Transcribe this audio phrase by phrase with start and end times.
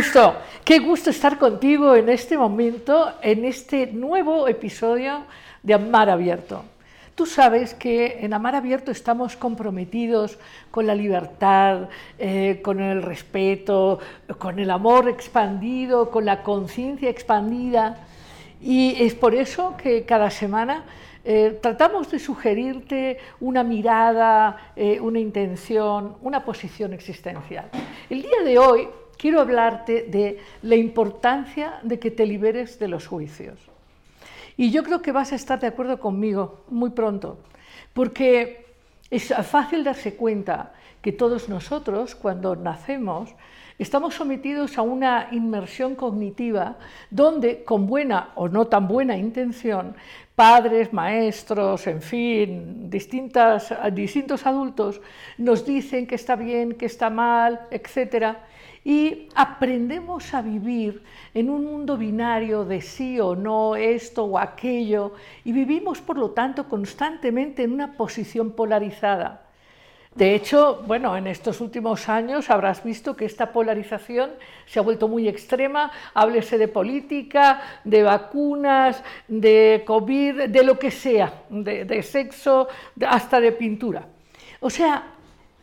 [0.00, 5.24] gusto, qué gusto estar contigo en este momento, en este nuevo episodio
[5.62, 6.64] de Amar Abierto.
[7.14, 10.38] Tú sabes que en Amar Abierto estamos comprometidos
[10.70, 13.98] con la libertad, eh, con el respeto,
[14.38, 17.98] con el amor expandido, con la conciencia expandida.
[18.58, 20.84] Y es por eso que cada semana
[21.26, 27.68] eh, tratamos de sugerirte una mirada, eh, una intención, una posición existencial.
[28.08, 28.88] El día de hoy
[29.20, 33.58] quiero hablarte de la importancia de que te liberes de los juicios.
[34.56, 37.38] Y yo creo que vas a estar de acuerdo conmigo muy pronto,
[37.92, 38.64] porque
[39.10, 43.34] es fácil darse cuenta que todos nosotros, cuando nacemos,
[43.78, 46.76] estamos sometidos a una inmersión cognitiva
[47.10, 49.96] donde, con buena o no tan buena intención,
[50.34, 55.00] padres, maestros, en fin, distintas, distintos adultos
[55.36, 58.36] nos dicen que está bien, que está mal, etc.
[58.84, 61.02] Y aprendemos a vivir
[61.34, 65.12] en un mundo binario de sí o no, esto o aquello,
[65.44, 69.50] y vivimos, por lo tanto, constantemente en una posición polarizada.
[70.14, 74.32] De hecho, bueno, en estos últimos años habrás visto que esta polarización
[74.66, 80.90] se ha vuelto muy extrema, háblese de política, de vacunas, de COVID, de lo que
[80.90, 82.66] sea, de, sexo,
[83.06, 84.08] hasta de pintura.
[84.58, 85.14] O sea,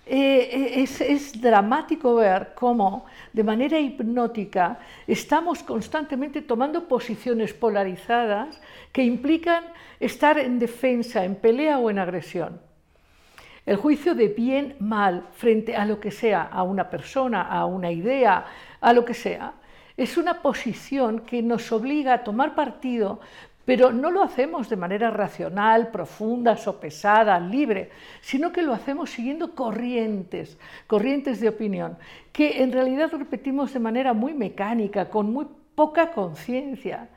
[0.09, 8.59] eh, es, es, dramático ver cómo de manera hipnótica estamos constantemente tomando posiciones polarizadas
[8.91, 9.65] que implican
[9.99, 12.59] estar en defensa, en pelea o en agresión.
[13.65, 17.91] El juicio de bien, mal, frente a lo que sea, a una persona, a una
[17.91, 18.45] idea,
[18.79, 19.53] a lo que sea,
[19.97, 23.19] es una posición que nos obliga a tomar partido,
[23.67, 27.89] pero no lo hacemos de manera racional, profunda, sopesada, libre,
[28.21, 30.57] sino que lo hacemos siguiendo corrientes,
[30.87, 31.97] corrientes de opinión,
[32.31, 37.09] que en realidad repetimos de manera muy mecánica, con muy poca conciencia.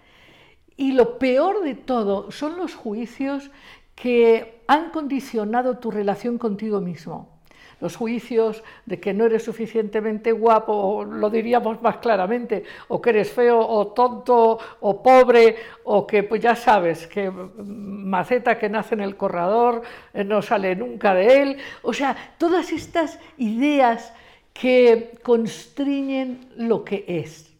[0.77, 3.53] Y lo peor de todo son los juicios
[3.94, 7.40] que han condicionado tu relación contigo mismo.
[7.81, 13.11] Los juicios de que no eres suficientemente guapo, o lo diríamos más claramente, o que
[13.11, 18.95] eres feo, o tonto, o pobre, o que pues ya sabes, que maceta que nace
[18.95, 19.83] en el corredor
[20.13, 21.57] eh, no sale nunca de él.
[21.83, 24.13] O sea, todas estas ideas
[24.53, 27.51] que constriñen lo que es.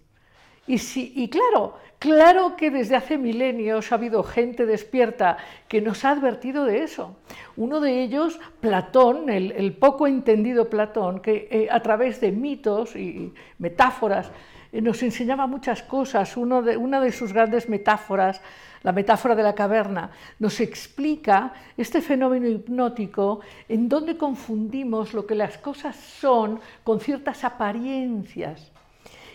[0.67, 5.37] Y, y claro, Claro que desde hace milenios ha habido gente despierta
[5.69, 7.19] que nos ha advertido de eso.
[7.59, 13.35] Uno de ellos, Platón, el, poco entendido Platón, que eh, a través de mitos y
[13.59, 14.33] metáforas
[14.73, 16.39] eh, nos enseñaba muchas cosas.
[16.39, 18.41] Una de sus grandes metáforas,
[18.83, 25.35] la metáfora de la caverna, nos explica este fenómeno hipnótico en donde confundimos lo que
[25.35, 28.73] las cosas son con ciertas apariencias.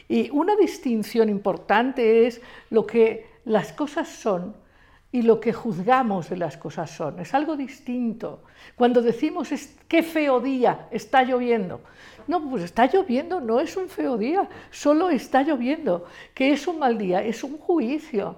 [0.08, 4.56] Y una distinción importante es lo que las cosas son
[5.16, 7.22] y lo que juzgamos de las cosas son.
[7.22, 8.42] Es algo distinto.
[8.76, 9.48] Cuando decimos
[9.88, 11.80] qué feo día, está lloviendo.
[12.28, 16.04] No, pues está lloviendo, no es un feo día, solo está lloviendo.
[16.34, 17.24] ¿Qué es un mal día?
[17.24, 18.36] Es un juicio.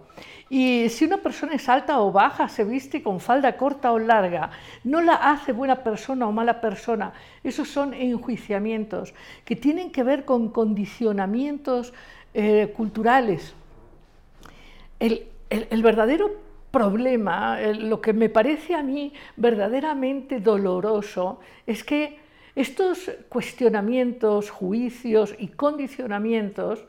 [0.52, 4.52] Y si una persona es alta o baja, se viste con falda corta o larga,
[4.84, 7.12] no la hace buena persona o mala persona.
[7.44, 9.16] Esos son enjuiciamientos
[9.46, 11.92] que tienen que ver con condicionamientos
[12.36, 13.56] eh, culturales.
[15.00, 22.20] El, el verdadero problema, lo que me parece a mí verdaderamente doloroso, es que
[22.56, 26.84] estos cuestionamientos, juicios y condicionamientos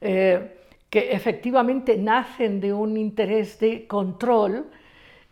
[0.00, 0.56] eh,
[0.90, 4.66] que efectivamente nacen de un interés de control,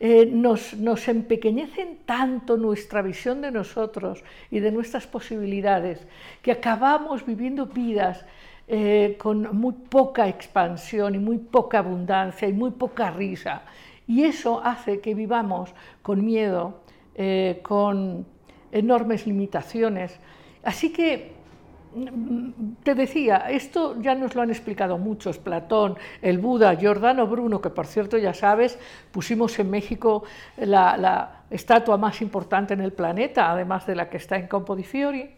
[0.01, 6.05] eh, nos, nos, empequeñecen tanto nuestra visión de nosotros y de nuestras posibilidades
[6.43, 8.25] que acabamos viviendo vidas
[8.67, 13.63] eh, con muy poca expansión y muy poca abundancia y muy poca risa.
[14.07, 15.71] Y eso hace que vivamos
[16.03, 16.81] con miedo,
[17.15, 18.27] eh, con
[18.73, 20.19] enormes limitaciones.
[20.63, 21.33] Así que
[22.83, 27.71] te decía, esto ya nos lo han explicado muchos, Platón, el Buda, Giordano Bruno, que
[27.71, 28.79] por cierto ya sabes,
[29.13, 30.25] pusimos en México
[30.57, 34.75] la, la estatua más importante en el planeta, además de la que está en Campo
[34.75, 35.31] di Fiori,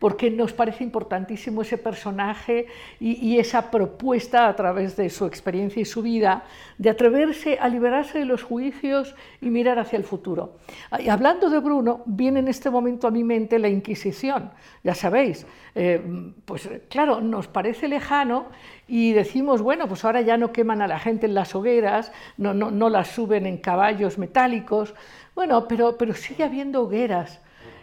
[0.00, 2.66] porque nos parece importantísimo ese personaje
[2.98, 6.44] y, esa propuesta a través de su experiencia y su vida
[6.78, 10.56] de atreverse a liberarse de los juicios y mirar hacia el futuro.
[10.98, 14.50] Y hablando de Bruno, viene en este momento a mi mente la Inquisición,
[14.82, 16.00] ya sabéis, eh,
[16.46, 18.46] pues claro, nos parece lejano
[18.88, 22.54] y decimos, bueno, pues ahora ya no queman a la gente en las hogueras, no,
[22.88, 24.94] las suben en caballos metálicos,
[25.34, 27.40] bueno, pero sigue habiendo hogueras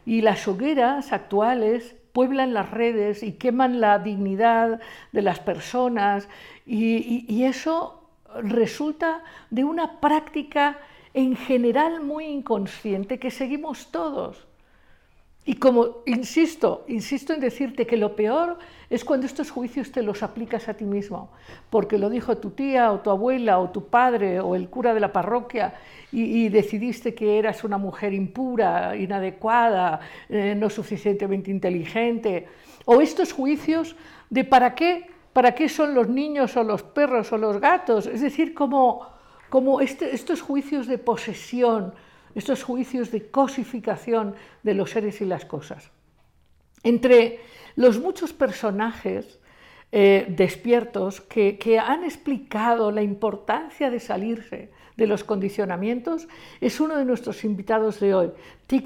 [0.07, 4.81] y las hogueras actuales pueblan las redes y queman la dignidad
[5.11, 6.27] de las personas
[6.65, 8.09] y, eso
[8.41, 10.79] resulta de una práctica
[11.13, 14.46] en general muy inconsciente que seguimos todos.
[15.47, 18.59] Y como insisto, insisto en decirte que lo peor
[18.89, 21.31] es cuando estos juicios te los aplicas a ti mismo,
[21.69, 24.99] porque lo dijo tu tía o tu abuela o tu padre o el cura de
[24.99, 25.75] la parroquia
[26.11, 32.47] y, decidiste que eras una mujer impura, inadecuada, eh, no suficientemente inteligente,
[32.83, 33.95] o estos juicios
[34.29, 38.19] de para qué, para qué son los niños o los perros o los gatos, es
[38.19, 39.07] decir, como,
[39.47, 41.93] como este, estos juicios de posesión,
[42.37, 45.89] estos juicios de cosificación de los seres y las cosas.
[46.83, 47.39] Entre
[47.75, 49.39] los muchos personajes
[49.91, 56.27] eh, despiertos que, han explicado la importancia de salirse de los condicionamientos,
[56.61, 58.31] es uno de nuestros invitados de hoy,
[58.67, 58.85] Thich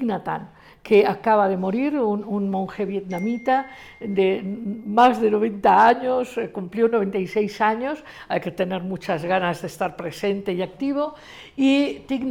[0.82, 3.66] que acaba de morir, un, monje vietnamita
[4.00, 4.42] de
[4.86, 9.96] más de 90 años, eh, cumplió 96 años, hay que tener muchas ganas de estar
[9.96, 11.14] presente y activo,
[11.56, 12.24] y Thich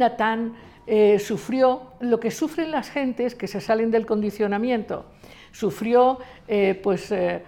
[0.86, 5.06] eh, sufrió lo que sufren las gentes que se salen del condicionamiento.
[5.52, 6.18] Sufrió
[6.48, 7.44] eh, pues, eh,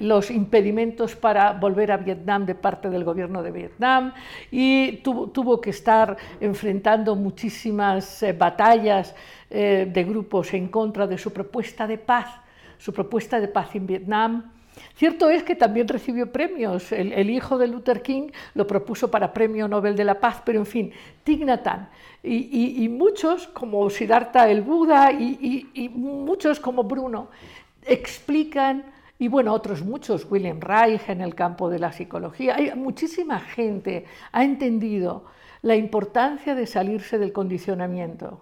[0.00, 4.14] los impedimentos para volver a Vietnam de parte del gobierno de Vietnam
[4.50, 9.14] y tuvo, que estar enfrentando muchísimas batallas
[9.48, 12.40] de grupos en contra de su propuesta de paz,
[12.78, 14.55] su propuesta de paz en Vietnam
[14.94, 16.92] Cierto es que también recibió premios.
[16.92, 20.66] El, hijo de Luther King lo propuso para Premio Nobel de la Paz, pero en
[20.66, 20.92] fin,
[21.22, 21.88] Tignatan.
[22.22, 27.28] Y, muchos, como Siddhartha el Buda, y, muchos como Bruno,
[27.84, 28.84] explican,
[29.18, 34.04] y bueno, otros muchos, William Reich en el campo de la psicología, hay muchísima gente
[34.32, 35.24] ha entendido
[35.62, 38.40] la importancia de salirse del condicionamiento.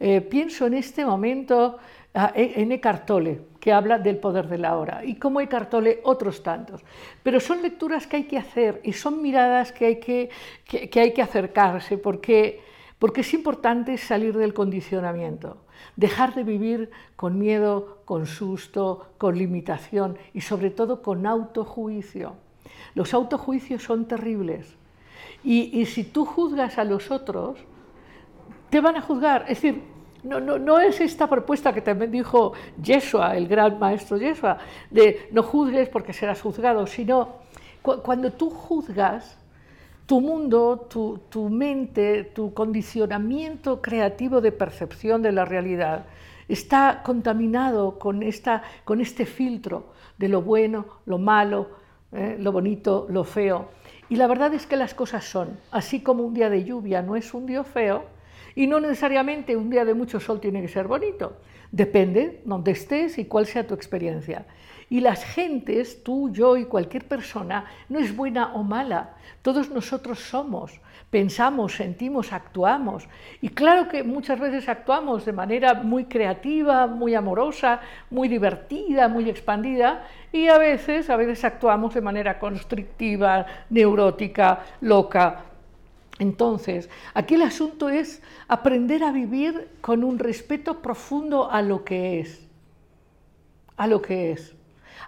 [0.00, 1.78] Eh, pienso en este momento
[2.14, 5.72] en Eckhart Tolle, que habla del poder de la hora, y como Eckhart
[6.04, 6.82] otros tantos.
[7.22, 10.30] Pero son lecturas que hay que hacer y son miradas que hay que,
[10.64, 12.60] que, hay que acercarse, porque,
[12.98, 15.58] porque es importante salir del condicionamiento,
[15.96, 22.34] dejar de vivir con miedo, con susto, con limitación y sobre todo con autojuicio.
[22.94, 24.76] Los autojuicios son terribles.
[25.44, 27.58] Y, y si tú juzgas a los otros,
[28.70, 29.42] te van a juzgar.
[29.42, 29.82] Es decir,
[30.24, 34.58] no, es esta propuesta que también dijo Yeshua, el gran maestro Yeshua,
[34.90, 37.36] de no juzgues porque serás juzgado, sino
[37.82, 39.38] cuando tú juzgas,
[40.06, 46.06] tu mundo, tu, tu, mente, tu condicionamiento creativo de percepción de la realidad
[46.48, 51.68] está contaminado con, esta, con este filtro de lo bueno, lo malo,
[52.12, 53.68] eh, lo bonito, lo feo.
[54.08, 57.14] Y la verdad es que las cosas son, así como un día de lluvia no
[57.14, 58.04] es un día feo,
[58.58, 61.36] y no necesariamente un día de mucho sol tiene que ser bonito.
[61.70, 64.46] Depende donde estés y cuál sea tu experiencia.
[64.90, 69.14] Y las gentes, tú, yo y cualquier persona, no es buena o mala.
[69.42, 73.08] Todos nosotros somos, pensamos, sentimos, actuamos.
[73.40, 79.30] Y claro que muchas veces actuamos de manera muy creativa, muy amorosa, muy divertida, muy
[79.30, 80.04] expandida.
[80.32, 85.44] Y a veces, a veces actuamos de manera constrictiva, neurótica, loca,
[86.18, 92.20] entonces, aquí el asunto es aprender a vivir con un respeto profundo a lo que
[92.20, 92.46] es,
[93.76, 94.54] a lo que es.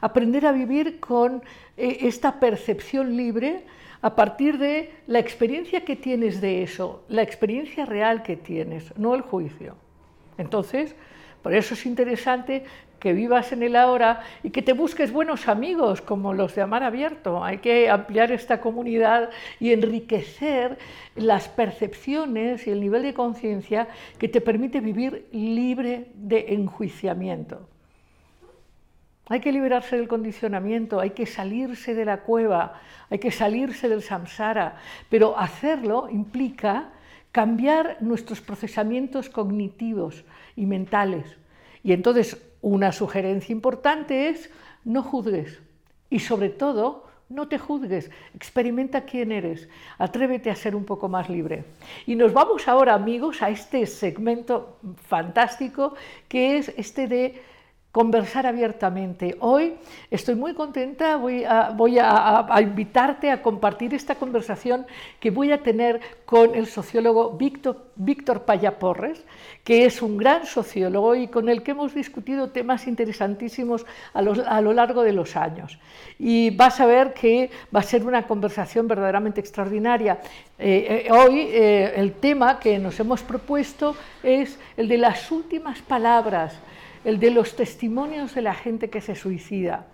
[0.01, 1.43] Aprender a vivir con
[1.77, 3.65] eh, esta percepción libre
[4.03, 9.15] a partir de la experiencia que tienes de eso, la experiencia real que tienes, no
[9.15, 9.75] el juicio.
[10.39, 10.95] Entonces,
[11.43, 12.65] por eso es interesante
[13.01, 16.83] que vivas en el ahora y que te busques buenos amigos como los de Amar
[16.83, 17.43] Abierto.
[17.43, 20.79] Hay que ampliar esta comunidad y enriquecer
[21.17, 27.67] las percepciones y el nivel de conciencia que te permite vivir libre de enjuiciamiento.
[29.29, 34.03] Hay que liberarse del condicionamiento, hay que salirse de la cueva, hay que salirse del
[34.03, 34.77] samsara,
[35.09, 36.91] pero hacerlo implica
[37.31, 40.25] cambiar nuestros procesamientos cognitivos
[40.57, 41.37] y mentales.
[41.83, 44.51] Y entonces una sugerencia importante es
[44.85, 45.61] no juzgues
[46.11, 51.31] y sobre todo no te juzgues, experimenta quién eres, atrévete a ser un poco más
[51.31, 51.65] libre.
[52.05, 55.95] Y nos vamos ahora, amigos, a este segmento fantástico
[56.29, 57.41] que es este de
[57.93, 59.37] conversar abiertamente.
[59.41, 59.75] Hoy
[60.11, 64.87] estoy muy contenta, voy, a, invitarte a compartir esta conversación
[65.19, 69.25] que voy a tener con el sociólogo Víctor, Víctor Payaporres,
[69.65, 74.73] que es un gran sociólogo y con el que hemos discutido temas interesantísimos a lo,
[74.73, 75.81] largo de los años.
[76.17, 80.21] Y vas a ver que va a ser una conversación verdaderamente extraordinaria.
[80.59, 85.81] Eh, eh, hoy eh, el tema que nos hemos propuesto es el de las últimas
[85.83, 86.57] palabras
[87.05, 89.87] el de los testimonios de la gente que se suicida.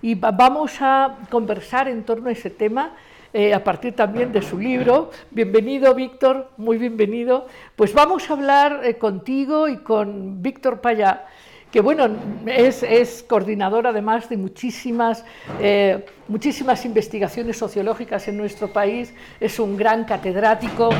[0.00, 2.92] Y vamos a conversar en torno a ese tema
[3.34, 5.10] eh, a partir también de su libro.
[5.30, 7.46] Bienvenido, Víctor, muy bienvenido.
[7.76, 11.24] Pues vamos a hablar eh, contigo y con Víctor Payá,
[11.70, 12.10] que bueno,
[12.44, 15.24] es, coordinador además de muchísimas,
[15.60, 20.90] eh, muchísimas investigaciones sociológicas en nuestro país, es un gran catedrático.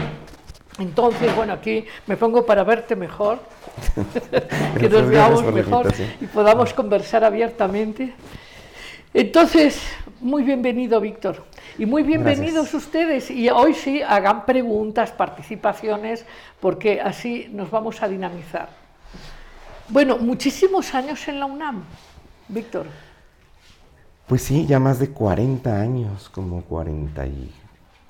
[0.79, 3.41] Entonces, bueno, aquí me pongo para verte mejor,
[4.79, 8.15] que nos veamos mejor y podamos conversar abiertamente.
[9.13, 9.83] Entonces,
[10.21, 11.45] muy bienvenido, Víctor.
[11.77, 13.31] Y muy bienvenidos ustedes.
[13.31, 16.25] Y hoy sí, hagan preguntas, participaciones,
[16.61, 18.69] porque así nos vamos a dinamizar.
[19.89, 21.85] Bueno, muchísimos años en la UNAM,
[22.49, 22.87] Víctor.
[24.27, 26.63] Pues sí, ya más de 40 años, como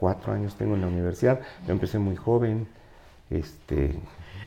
[0.03, 1.41] 44 años tengo en la universidad.
[1.65, 2.67] Yo empecé muy joven.
[3.31, 3.95] Este,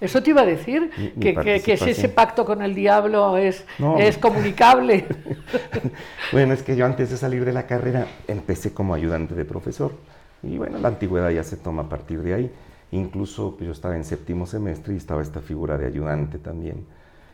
[0.02, 1.34] eso te iba a decir, que,
[1.64, 3.66] que, si ese pacto con el diablo es,
[3.98, 5.06] es comunicable.
[6.34, 9.94] bueno, es que yo antes de salir de la carrera empecé como ayudante de profesor.
[10.44, 12.52] Y bueno, la antigüedad ya se toma a partir de ahí.
[12.92, 16.86] Incluso pues, yo estaba en séptimo semestre y estaba esta figura de ayudante también.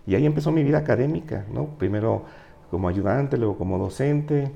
[0.06, 1.66] Y ahí empezó mi vida académica, ¿no?
[1.78, 2.26] Primero
[2.70, 4.52] como ayudante, luego como docente,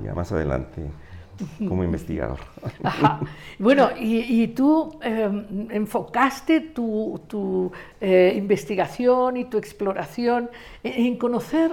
[0.00, 0.82] y ya más adelante
[1.68, 2.38] como investigador.
[3.58, 7.70] Bueno, y, tú em, enfocaste tu,
[8.00, 10.50] eh, investigación y tu exploración
[10.82, 11.70] en, conocer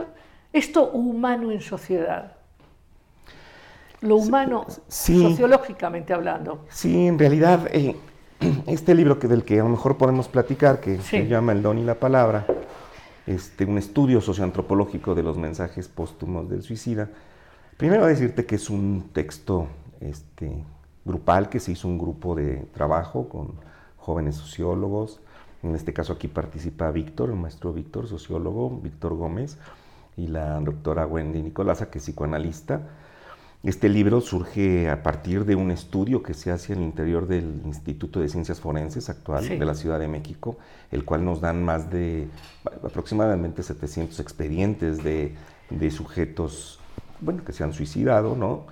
[0.53, 2.33] esto humano en sociedad.
[4.01, 6.65] Lo humano, sociológicamente hablando.
[6.69, 7.95] Sí, en realidad, eh,
[8.67, 11.77] este libro que, del que a lo mejor podemos platicar, que se llama El don
[11.77, 12.45] y la palabra,
[13.27, 17.09] este, un estudio socioantropológico de los mensajes póstumos del suicida,
[17.79, 19.69] Primero decirte que es un texto
[20.01, 20.65] este,
[21.05, 23.53] grupal que se hizo un grupo de trabajo con
[23.95, 25.21] jóvenes sociólogos.
[25.63, 29.57] En este caso aquí participa Víctor, el maestro Víctor, sociólogo, Víctor Gómez,
[30.17, 32.81] y la doctora Wendy Nicolasa, que es psicoanalista.
[33.63, 38.19] Este libro surge a partir de un estudio que se hace al interior del Instituto
[38.19, 40.57] de Ciencias Forenses actual de la Ciudad de México,
[40.91, 42.27] el cual nos dan más de
[42.83, 45.33] aproximadamente 700 expedientes de,
[45.69, 46.78] de sujetos
[47.21, 48.65] bueno, que se han suicidado, ¿no?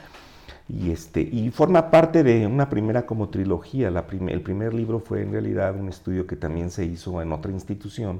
[0.69, 3.89] Y, este, y forma parte de una primera como trilogía.
[3.89, 7.51] La el primer libro fue en realidad un estudio que también se hizo en otra
[7.51, 8.19] institución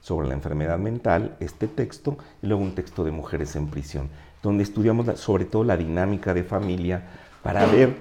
[0.00, 4.08] sobre la enfermedad mental, este texto, y luego un texto de mujeres en prisión,
[4.42, 7.02] donde estudiamos sobre todo la dinámica de familia
[7.42, 7.96] para ver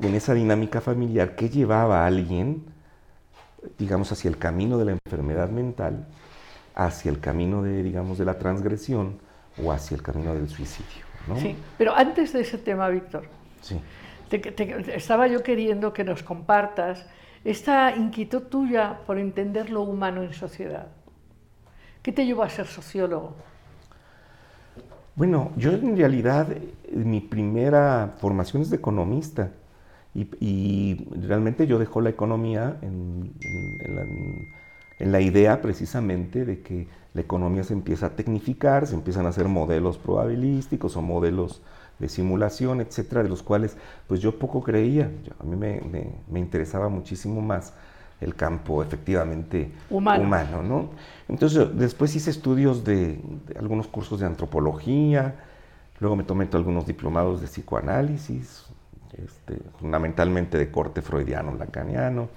[0.00, 2.64] en esa dinámica familiar qué llevaba a alguien,
[3.78, 6.06] digamos, hacia el camino de la enfermedad mental,
[6.74, 9.18] hacia el camino de, digamos, de la transgresión
[9.62, 11.04] o hacia el camino del suicidio.
[11.36, 13.24] Sí, pero antes de ese tema, Víctor,
[14.30, 17.06] estaba yo queriendo que nos compartas
[17.44, 20.88] esta inquietud tuya por entender lo humano en sociedad.
[22.02, 23.34] ¿Qué te llevó a ser sociólogo?
[25.14, 26.48] Bueno, yo en realidad
[26.92, 29.50] mi primera formación es de economista
[30.14, 34.04] y, realmente yo dejo la economía en, en la
[35.20, 39.98] idea precisamente de que la economía se empieza a tecnificar, se empiezan a hacer modelos
[39.98, 41.62] probabilísticos o modelos
[41.98, 43.76] de simulación, etcétera, de los cuales
[44.08, 45.10] pues yo poco creía.
[45.38, 47.72] a mí me, interesaba muchísimo más
[48.20, 50.62] el campo efectivamente humano.
[50.62, 50.90] ¿no?
[51.28, 53.20] Entonces después hice estudios de,
[53.58, 55.36] algunos cursos de antropología,
[56.00, 58.64] luego me tomé algunos diplomados de psicoanálisis,
[59.12, 62.28] este, fundamentalmente de corte freudiano, lacaniano.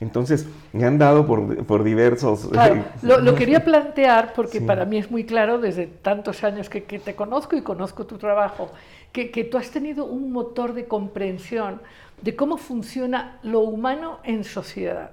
[0.00, 2.48] Entonces, me han dado por, diversos...
[2.48, 7.14] Claro, lo, quería plantear porque para mí es muy claro desde tantos años que, te
[7.14, 8.72] conozco y conozco tu trabajo,
[9.12, 11.82] que, tú has tenido un motor de comprensión
[12.22, 15.10] de cómo funciona lo humano en sociedad.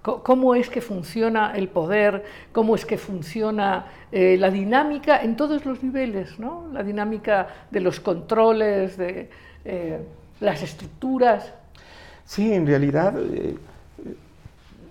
[0.00, 5.66] cómo es que funciona el poder, cómo es que funciona eh, la dinámica en todos
[5.66, 6.68] los niveles, ¿no?
[6.72, 9.28] la dinámica de los controles, de
[9.66, 9.98] eh,
[10.40, 11.52] las estructuras.
[12.24, 13.56] Sí, en realidad eh,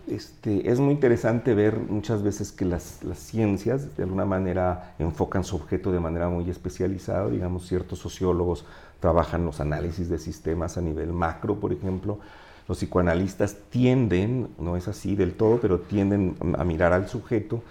[0.08, 5.56] este, es muy interesante ver muchas veces que las, ciencias de alguna manera enfocan su
[5.56, 7.30] objeto de manera muy especializada.
[7.30, 8.66] Digamos, ciertos sociólogos
[9.00, 12.20] trabajan los análisis de sistemas a nivel macro, por ejemplo.
[12.68, 17.62] Los psicoanalistas tienden, no es así del todo, pero tienden a mirar al sujeto.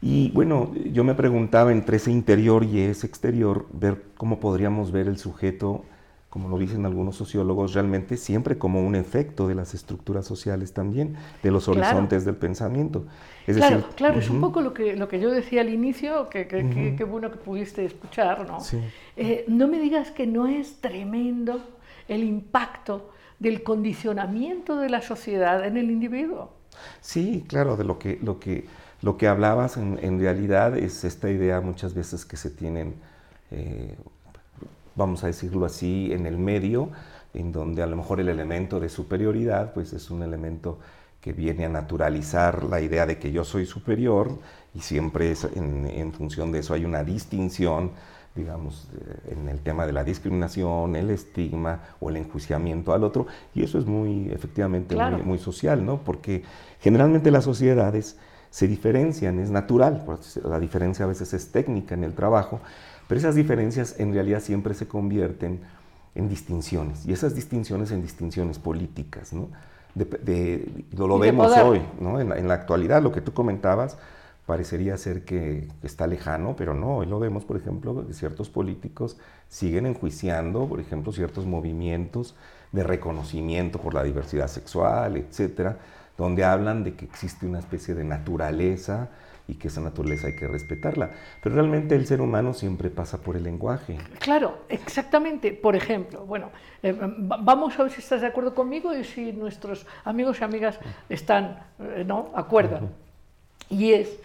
[0.00, 5.06] Y bueno, yo me preguntaba entre ese interior y ese exterior, ver cómo podríamos ver
[5.06, 5.84] el sujeto
[6.32, 11.14] como lo dicen algunos sociólogos, realmente siempre como un efecto de las estructuras sociales también,
[11.42, 13.04] de los horizontes del pensamiento.
[13.46, 16.30] Es claro, decir, claro, es un poco lo que, lo que yo decía al inicio,
[16.30, 18.58] que, qué bueno que pudiste escuchar, ¿no?
[19.16, 21.60] Eh, no me digas que no es tremendo
[22.08, 26.54] el impacto del condicionamiento de la sociedad en el individuo.
[27.02, 28.64] Sí, claro, de lo que, lo que
[29.02, 32.94] lo que hablabas en, realidad es esta idea muchas veces que se tienen,
[33.50, 33.96] eh,
[34.94, 36.90] vamos a decirlo así, en el medio,
[37.34, 40.78] en donde a lo mejor el elemento de superioridad pues es un elemento
[41.20, 44.38] que viene a naturalizar la idea de que yo soy superior
[44.74, 47.92] y siempre en, en función de eso hay una distinción
[48.34, 53.26] digamos, eh, en el tema de la discriminación, el estigma o el enjuiciamiento al otro,
[53.54, 56.02] y eso es muy, efectivamente, muy, social, ¿no?
[56.02, 56.42] Porque
[56.80, 58.16] generalmente las sociedades
[58.50, 60.04] se diferencian, es natural,
[60.44, 62.60] la diferencia a veces es técnica en el trabajo,
[63.08, 65.60] pero esas diferencias en realidad siempre se convierten
[66.14, 69.48] en distinciones, y esas distinciones en distinciones políticas, ¿no?
[69.94, 72.18] lo, vemos hoy, ¿no?
[72.18, 73.98] En en la actualidad, lo que tú comentabas,
[74.46, 79.16] parecería ser que, está lejano, pero no, hoy lo vemos, por ejemplo, que ciertos políticos
[79.48, 82.34] siguen enjuiciando, por ejemplo, ciertos movimientos
[82.72, 85.78] de reconocimiento por la diversidad sexual, etcétera,
[86.16, 89.10] donde hablan de que existe una especie de naturaleza
[89.48, 91.10] y que esa naturaleza hay que respetarla.
[91.42, 93.98] Pero realmente el ser humano siempre pasa por el lenguaje.
[94.18, 95.52] Claro, exactamente.
[95.52, 96.50] Por ejemplo, bueno,
[96.82, 100.78] eh, vamos a ver si estás de acuerdo conmigo y si nuestros amigos y amigas
[101.08, 102.30] están, eh, ¿no?
[102.34, 102.90] Acuerdan.
[103.68, 104.18] Y es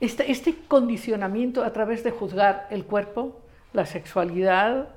[0.00, 3.40] este, este, condicionamiento a través de juzgar el cuerpo,
[3.72, 4.88] la sexualidad,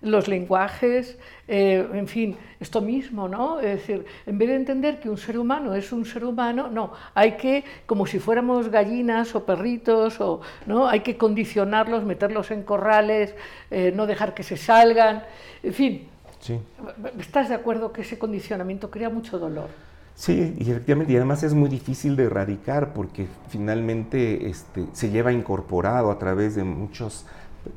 [0.00, 3.58] los lenguajes, eh, en fin, esto mismo, ¿no?
[3.58, 6.92] Es decir, en vez de entender que un ser humano es un ser humano, no,
[7.14, 10.88] hay que, como si fuéramos gallinas o perritos, o, ¿no?
[10.88, 13.34] Hay que condicionarlos, meterlos en corrales,
[13.70, 15.24] eh, no dejar que se salgan,
[15.62, 16.08] en fin.
[16.38, 16.60] Sí.
[17.18, 19.68] ¿Estás de acuerdo que ese condicionamiento crea mucho dolor?
[20.14, 25.32] Sí, y efectivamente, y además es muy difícil de erradicar porque finalmente este, se lleva
[25.32, 27.26] incorporado a través de muchas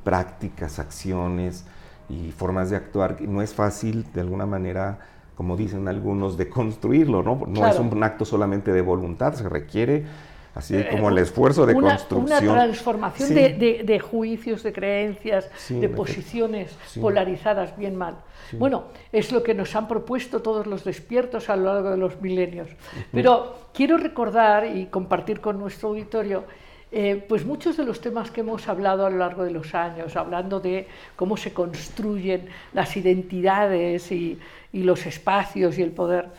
[0.03, 1.65] prácticas, acciones
[2.11, 3.21] y formas de actuar.
[3.21, 4.99] No es fácil, de alguna manera,
[5.35, 7.43] como dicen algunos, de construirlo, ¿no?
[7.47, 10.03] No es un acto solamente de voluntad, se requiere
[10.53, 12.49] así eh, como el esfuerzo de construcción.
[12.49, 18.15] Una transformación de, juicios, de creencias, de posiciones polarizadas, bien mal.
[18.53, 22.21] Bueno, es lo que nos han propuesto todos los despiertos a lo largo de los
[22.21, 22.69] milenios.
[23.13, 26.43] Pero quiero recordar y compartir con nuestro auditorio
[26.91, 30.15] eh, pues muchos de los temas que hemos hablado a lo largo de los años,
[30.15, 34.39] hablando de cómo se construyen las identidades y,
[34.73, 36.29] y los espacios y el poder.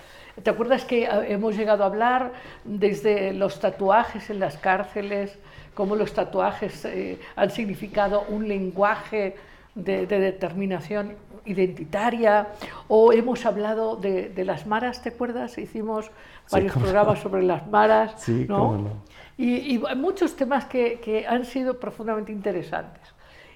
[0.42, 2.32] ¿Te acuerdas que eh, hemos llegado a hablar
[2.64, 5.38] desde los tatuajes en las cárceles,
[5.74, 9.36] cómo los tatuajes eh, han significado un lenguaje
[9.74, 12.48] de, determinación identitaria?
[12.88, 15.58] O hemos hablado de, las maras, ¿te acuerdas?
[15.58, 16.10] Hicimos
[16.50, 18.14] varios programas sobre las maras.
[18.16, 19.02] Sí, ¿no?
[19.38, 23.02] Y, muchos temas que, han sido profundamente interesantes.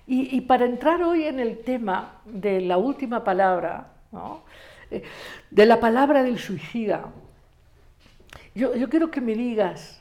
[0.07, 4.43] Y, y, para entrar hoy en el tema de la última palabra, ¿no?
[5.51, 7.11] de la palabra del suicida.
[8.55, 10.01] Yo, quiero que me digas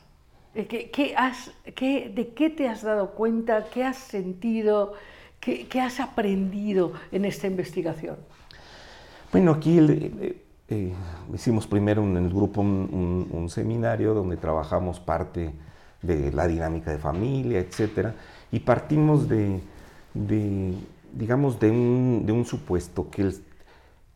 [0.54, 4.94] eh, has, de qué te has dado cuenta, qué has sentido,
[5.40, 8.16] qué, has aprendido en esta investigación.
[9.30, 10.92] Bueno, aquí eh, eh,
[11.34, 15.52] hicimos primero en el grupo un, seminario donde trabajamos parte
[16.06, 18.14] de la dinámica de familia, etcétera,
[18.52, 19.60] y partimos de,
[21.12, 23.32] digamos, de un, supuesto que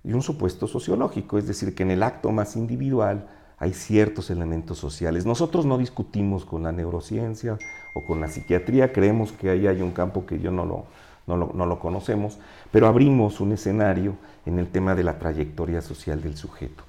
[0.05, 5.27] un supuesto sociológico, es decir, que en el acto más individual hay ciertos elementos sociales.
[5.27, 7.59] Nosotros no discutimos con la neurociencia
[7.95, 10.87] o con la psiquiatría, creemos que ahí hay un campo que yo no lo,
[11.27, 12.39] no lo, conocemos,
[12.73, 16.85] pero abrimos un escenario en el tema de la trayectoria social del sujeto.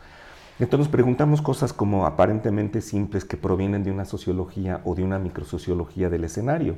[0.60, 6.10] Entonces preguntamos cosas como aparentemente simples que provienen de una sociología o de una microsociología
[6.10, 6.78] del escenario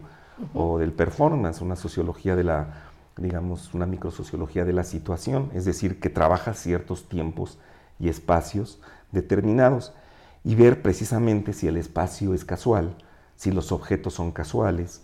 [0.53, 2.67] o del performance, una sociología de la
[3.17, 7.59] digamos, una microsociología de la situación, es decir, que trabaja ciertos tiempos
[7.99, 8.79] y espacios
[9.12, 9.93] determinados
[10.43, 12.95] y ver precisamente si el espacio es casual,
[13.36, 15.03] si los objetos son casuales,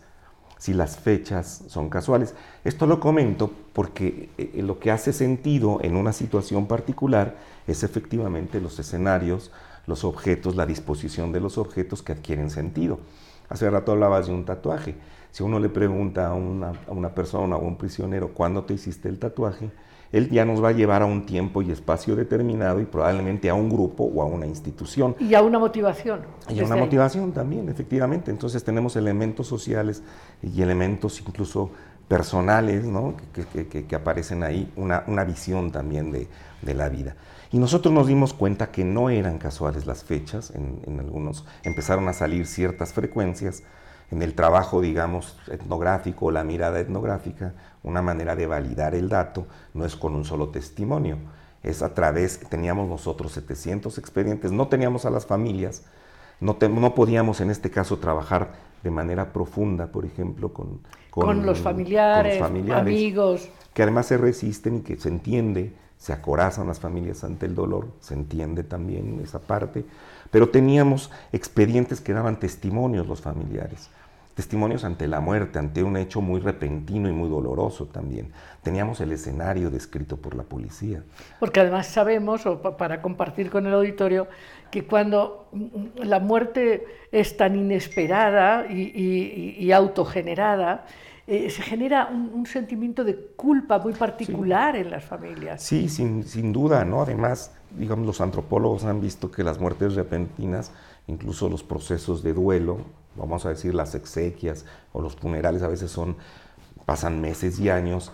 [0.59, 2.35] si las fechas son casuales.
[2.63, 8.61] Esto lo comento porque eh, lo que hace sentido en una situación particular es efectivamente
[8.61, 9.51] los escenarios,
[9.87, 12.99] los objetos, la disposición de los objetos que adquieren sentido.
[13.47, 14.95] Hace rato hablabas de un tatuaje.
[15.31, 18.73] Si uno le pregunta a una, a una persona o a un prisionero cuándo te
[18.73, 19.71] hiciste el tatuaje,
[20.11, 23.53] él ya nos va a llevar a un tiempo y espacio determinado y probablemente a
[23.53, 25.15] un grupo o a una institución.
[25.19, 26.21] Y a una motivación.
[26.49, 28.31] Y a una motivación también, efectivamente.
[28.31, 30.01] Entonces tenemos elementos sociales
[30.41, 31.69] y elementos incluso
[32.07, 33.15] personales ¿no?
[33.33, 36.27] que, que, que, aparecen ahí, una, una visión también de,
[36.63, 37.15] de, la vida.
[37.51, 42.07] Y nosotros nos dimos cuenta que no eran casuales las fechas, en, en algunos empezaron
[42.07, 43.63] a salir ciertas frecuencias
[44.11, 49.85] en el trabajo, digamos, etnográfico, la mirada etnográfica, una manera de validar el dato no
[49.85, 51.17] es con un solo testimonio,
[51.63, 55.83] es a través, teníamos nosotros 700 expedientes, no teníamos a las familias,
[56.39, 61.59] No, no podíamos en este caso trabajar de manera profunda, por ejemplo, con, con, los,
[61.59, 63.49] familiares, amigos.
[63.73, 67.89] Que además se resisten y que se entiende, se acorazan las familias ante el dolor,
[67.99, 69.83] se entiende también esa parte,
[70.31, 73.89] pero teníamos expedientes que daban testimonios los familiares
[74.39, 78.31] testimonios ante la muerte, ante un hecho muy repentino y muy doloroso también.
[78.63, 81.03] Teníamos el escenario descrito por la policía.
[81.41, 84.29] Porque además sabemos, o para compartir con el auditorio,
[84.71, 85.49] que cuando
[85.95, 90.85] la muerte es tan inesperada y, autogenerada,
[91.27, 95.61] eh, se genera un, sentimiento de culpa muy particular en las familias.
[95.61, 97.01] Sí, sin, sin duda, ¿no?
[97.01, 100.71] Además, digamos, los antropólogos han visto que las muertes repentinas,
[101.07, 102.77] incluso los procesos de duelo,
[103.19, 106.17] vamos a decir las exequias o los funerales a veces son,
[106.85, 108.11] pasan meses y años,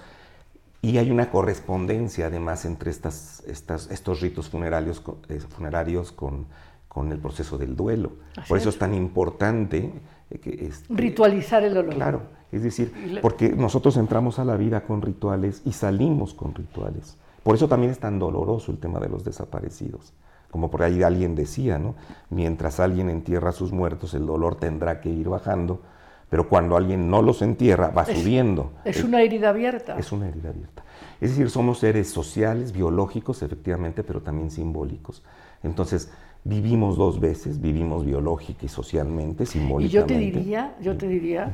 [0.81, 6.45] y hay una correspondencia además entre estas, estas, estos ritos funerarios, eh, funerarios con,
[6.87, 8.11] con, el proceso del duelo.
[8.47, 9.91] Por eso es tan importante
[10.29, 11.95] eh, que este, ritualizar el dolor.
[11.95, 17.17] Claro, es decir, porque nosotros entramos a la vida con rituales y salimos con rituales.
[17.41, 20.13] Por eso también es tan doloroso el tema de los desaparecidos
[20.55, 21.95] como por ahí alguien decía, ¿no?
[22.29, 25.81] Mientras alguien entierra a sus muertos, el dolor tendrá que ir bajando,
[26.29, 28.71] pero cuando alguien no los entierra, va subiendo.
[28.85, 29.99] Es una herida abierta.
[29.99, 30.85] Es una herida abierta.
[31.19, 35.23] Es decir, somos seres sociales, biológicos, efectivamente, pero también simbólicos.
[35.61, 36.09] Entonces,
[36.45, 39.87] vivimos dos veces, vivimos biológica y socialmente, simbólicamente.
[39.87, 41.51] Y yo te diría, yo te diría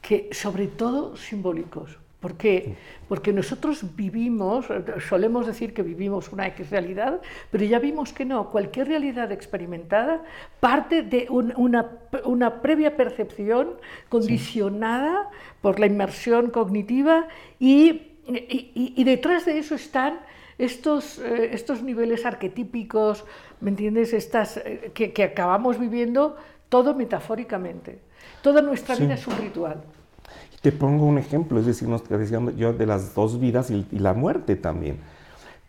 [0.00, 1.98] que sobre todo simbólicos.
[2.22, 2.76] ¿Por qué?
[3.08, 4.66] Porque nosotros vivimos,
[5.08, 10.22] solemos decir que vivimos una X realidad, pero ya vimos que no, cualquier realidad experimentada
[10.60, 13.70] parte de una, previa percepción
[14.08, 15.30] condicionada
[15.60, 17.26] por la inmersión cognitiva
[17.58, 18.12] y,
[19.04, 20.20] detrás de eso están
[20.58, 23.24] estos, eh, estos niveles arquetípicos,
[23.60, 24.12] ¿me entiendes?
[24.12, 26.36] Estas, eh, que, acabamos viviendo
[26.68, 27.98] todo metafóricamente.
[28.42, 29.82] Toda nuestra vida es un ritual.
[30.62, 34.14] Te pongo un ejemplo, es decir, nos decíamos yo de las dos vidas y, la
[34.14, 34.98] muerte también.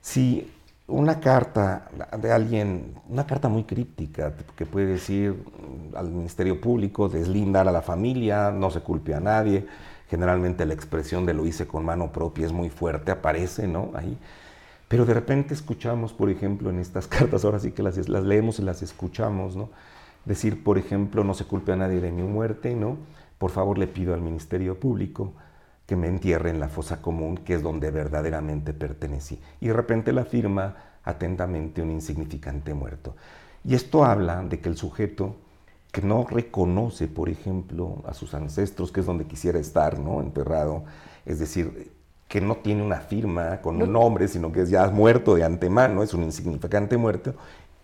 [0.02, 0.52] Si
[0.86, 1.90] una carta
[2.22, 5.36] de alguien, una carta muy críptica, que puede decir
[5.96, 9.66] al Ministerio Público, deslindar a la familia, no se culpe a nadie,
[10.12, 13.90] generalmente la expresión de lo hice con mano propia es muy fuerte, aparece, ¿no?
[13.96, 14.16] Ahí.
[14.88, 18.60] Pero de repente escuchamos, por ejemplo, en estas cartas, ahora sí que las, las leemos
[18.60, 19.70] y las escuchamos, ¿no?
[20.24, 22.98] Decir, por ejemplo, no se culpe a nadie de mi muerte, ¿no?
[23.44, 25.34] Por favor le pido al Ministerio Público
[25.86, 29.38] que me entierre en la fosa común, que es donde verdaderamente pertenecí.
[29.60, 33.18] Y de repente la firma atentamente un insignificante muerto.
[33.66, 35.36] Y esto habla de que el sujeto
[35.92, 40.22] que no reconoce, por ejemplo, a sus ancestros, que es donde quisiera estar, ¿no?
[40.22, 40.86] Enterrado,
[41.26, 41.92] es decir,
[42.30, 46.02] que no tiene una firma con un nombre, sino que es ya muerto de antemano,
[46.02, 47.34] es un insignificante muerto,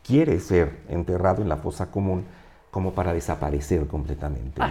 [0.06, 2.24] quiere ser enterrado en la fosa común
[2.71, 4.62] como para desaparecer completamente.
[4.62, 4.67] ¿no?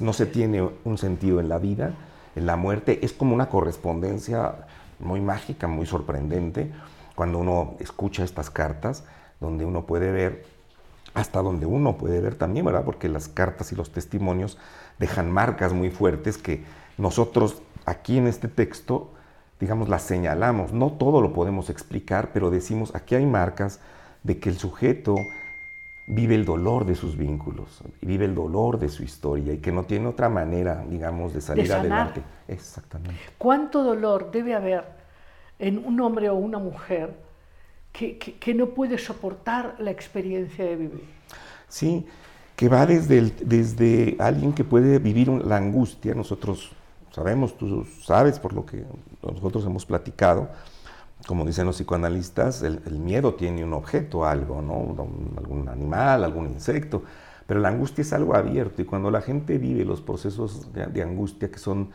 [0.00, 1.94] no se tiene un sentido en la vida,
[2.36, 4.66] en la muerte, es como una correspondencia
[4.98, 6.72] muy mágica, muy sorprendente,
[7.14, 9.04] cuando uno escucha estas cartas,
[9.40, 10.46] donde uno puede ver,
[11.14, 12.84] hasta donde uno puede ver también, ¿verdad?
[12.84, 14.58] Porque las cartas y los testimonios
[14.98, 16.64] dejan marcas muy fuertes que
[16.96, 19.10] nosotros aquí en este texto,
[19.60, 20.72] digamos, las señalamos.
[20.72, 23.80] No todo lo podemos explicar, pero decimos, aquí hay marcas
[24.22, 25.16] de que el sujeto
[26.08, 29.84] vive el dolor de sus vínculos, vive el dolor de su historia y que no
[29.84, 32.22] tiene otra manera, digamos, de salir adelante.
[32.48, 33.14] Exactamente.
[33.36, 34.84] ¿Cuánto dolor debe haber
[35.58, 37.14] en un hombre o una mujer
[37.92, 41.04] que, que, no puede soportar la experiencia de vivir?
[41.68, 42.06] Sí,
[42.56, 46.70] que va desde, desde alguien que puede vivir la angustia, nosotros
[47.10, 48.84] sabemos, tú sabes por lo que
[49.22, 50.48] nosotros hemos platicado,
[51.26, 54.96] como dicen los psicoanalistas, el, miedo tiene un objeto, algo, ¿no?
[55.36, 57.02] algún animal, algún insecto,
[57.46, 61.50] pero la angustia es algo abierto y cuando la gente vive los procesos de, angustia
[61.50, 61.90] que son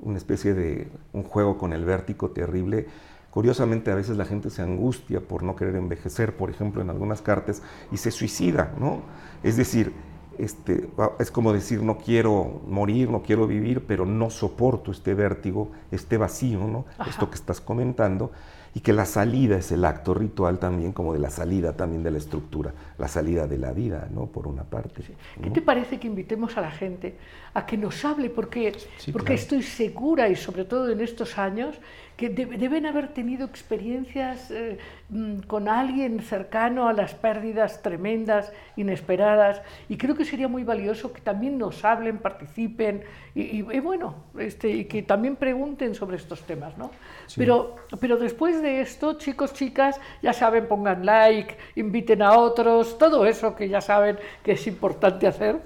[0.00, 2.86] una especie de un juego con el vértigo terrible,
[3.30, 7.20] curiosamente a veces la gente se angustia por no querer envejecer, por ejemplo, en algunas
[7.20, 9.02] cartas, y se suicida, ¿no?
[9.42, 9.92] Es decir,
[10.38, 10.88] este,
[11.18, 16.16] es como decir, no quiero morir, no quiero vivir, pero no soporto este vértigo, este
[16.16, 16.84] vacío, ¿no?
[17.06, 18.30] Esto que estás comentando
[18.74, 22.10] y que la salida es el acto ritual también, como de la salida también de
[22.10, 24.26] la estructura, la salida de la vida, ¿no?
[24.26, 25.02] Por una parte.
[25.42, 27.16] ¿Qué te parece que invitemos a la gente
[27.54, 28.30] a que nos hable?
[28.30, 28.76] Porque,
[29.12, 31.76] porque estoy segura, y sobre todo en estos años,
[32.18, 34.76] que deben haber tenido experiencias eh,
[35.08, 41.12] mm, con alguien cercano a las pérdidas tremendas, inesperadas, y creo que sería muy valioso
[41.12, 43.04] que también nos hablen, participen,
[43.36, 46.90] y, bueno, este, y que también pregunten sobre estos temas, ¿no?
[47.36, 53.26] Pero, pero después de esto, chicos, chicas, ya saben, pongan like, inviten a otros, todo
[53.26, 55.60] eso que ya saben que es importante hacer.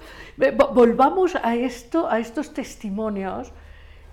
[0.71, 3.51] Volvamos a esto, a estos testimonios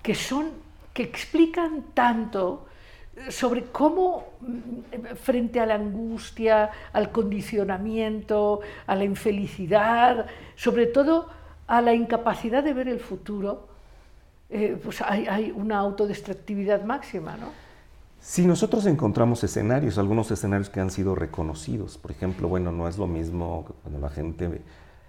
[0.03, 2.66] que son que explican tanto
[3.29, 4.24] sobre cómo
[5.22, 10.26] frente a la angustia, al condicionamiento, a la infelicidad,
[10.57, 11.29] sobre todo
[11.66, 13.68] a la incapacidad de ver el futuro,
[14.48, 17.48] eh, pues hay, una autodestructividad máxima, ¿no?
[18.20, 21.96] Si nosotros encontramos escenarios, algunos escenarios que han sido reconocidos.
[21.96, 24.61] Por ejemplo, bueno, no es lo mismo cuando la gente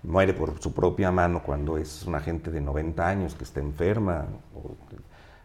[0.03, 4.27] muere por su propia mano, cuando es una gente de 90 años que está enferma,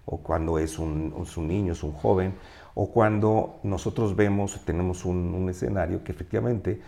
[0.06, 1.12] o cuando es un,
[1.46, 2.34] niño, es un joven,
[2.74, 6.80] o cuando nosotros vemos, tenemos un, escenario que efectivamente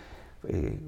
[0.47, 0.79] eh,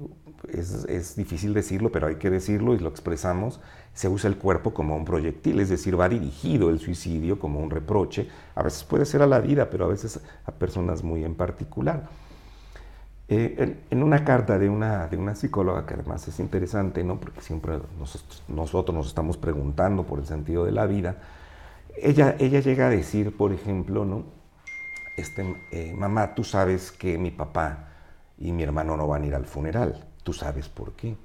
[0.53, 3.59] es, difícil decirlo, pero hay que decirlo y lo expresamos,
[3.93, 7.69] se usa el cuerpo como un proyectil, es decir, va dirigido el suicidio como un
[7.69, 11.35] reproche, a veces puede ser a la vida, pero a veces a personas muy en
[11.35, 12.07] particular.
[13.27, 17.19] Eh, en, una carta de una, de una psicóloga, que además es interesante, ¿no?
[17.19, 17.79] porque siempre
[18.47, 21.17] nosotros nos estamos preguntando por el sentido de la vida,
[21.97, 24.23] ella, ella llega a decir, por ejemplo, ¿no?
[25.17, 27.89] Este, eh, mamá, tú sabes que mi papá
[28.37, 31.15] y mi hermano no van a ir al funeral, tú sabes por qué.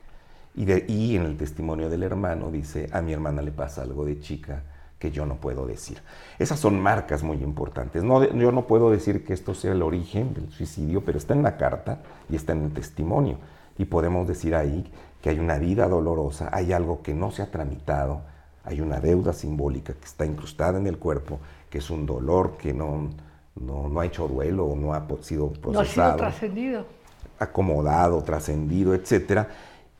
[0.54, 4.04] Y, de, y en el testimonio del hermano dice, a mi hermana le pasa algo
[4.04, 4.62] de chica
[4.98, 6.00] que yo no puedo decir.
[6.38, 8.02] Esas son marcas muy importantes.
[8.02, 11.42] No, yo no puedo decir que esto sea el origen del suicidio, pero está en
[11.42, 12.00] la carta
[12.30, 13.38] y está en el testimonio.
[13.76, 17.50] Y podemos decir ahí que hay una vida dolorosa, hay algo que no se ha
[17.50, 18.22] tramitado,
[18.66, 21.38] hay una deuda simbólica que está incrustada en el cuerpo,
[21.70, 23.10] que es un dolor que no,
[23.54, 25.72] no, ha hecho duelo o no ha sido procesado.
[25.72, 26.86] No ha sido trascendido.
[27.38, 29.48] Acomodado, trascendido, etcétera,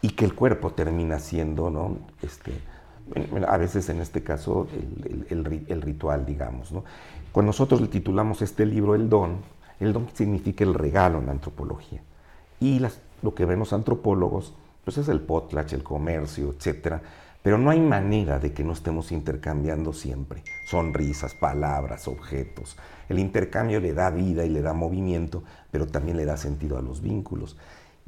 [0.03, 1.97] y que el cuerpo termina siendo, ¿no?
[2.23, 2.53] Este,
[3.47, 4.67] a veces en este caso
[5.31, 6.73] el, el, ritual, digamos.
[6.73, 6.83] ¿no?
[7.31, 9.39] Cuando nosotros le titulamos este libro El don,
[9.79, 12.01] el don significa el regalo en la antropología.
[12.59, 17.03] Y las, lo que ven los antropólogos, pues es el potlatch, el comercio, etcétera,
[17.47, 20.43] pero no hay manera de que no estemos intercambiando siempre.
[20.65, 22.77] Sonrisas, palabras, objetos.
[23.09, 26.83] El intercambio le da vida y le da movimiento, pero también le da sentido a
[26.83, 27.57] los vínculos.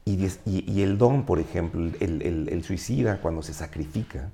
[0.05, 4.29] Y, el don, por ejemplo, el, suicida cuando se sacrifica,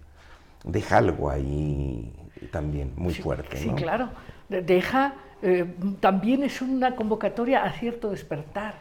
[0.64, 2.10] deja algo ahí
[2.50, 3.58] también muy fuerte.
[3.58, 4.08] Sí, claro.
[4.48, 5.66] Deja, eh,
[6.00, 8.76] también es una convocatoria a cierto despertar.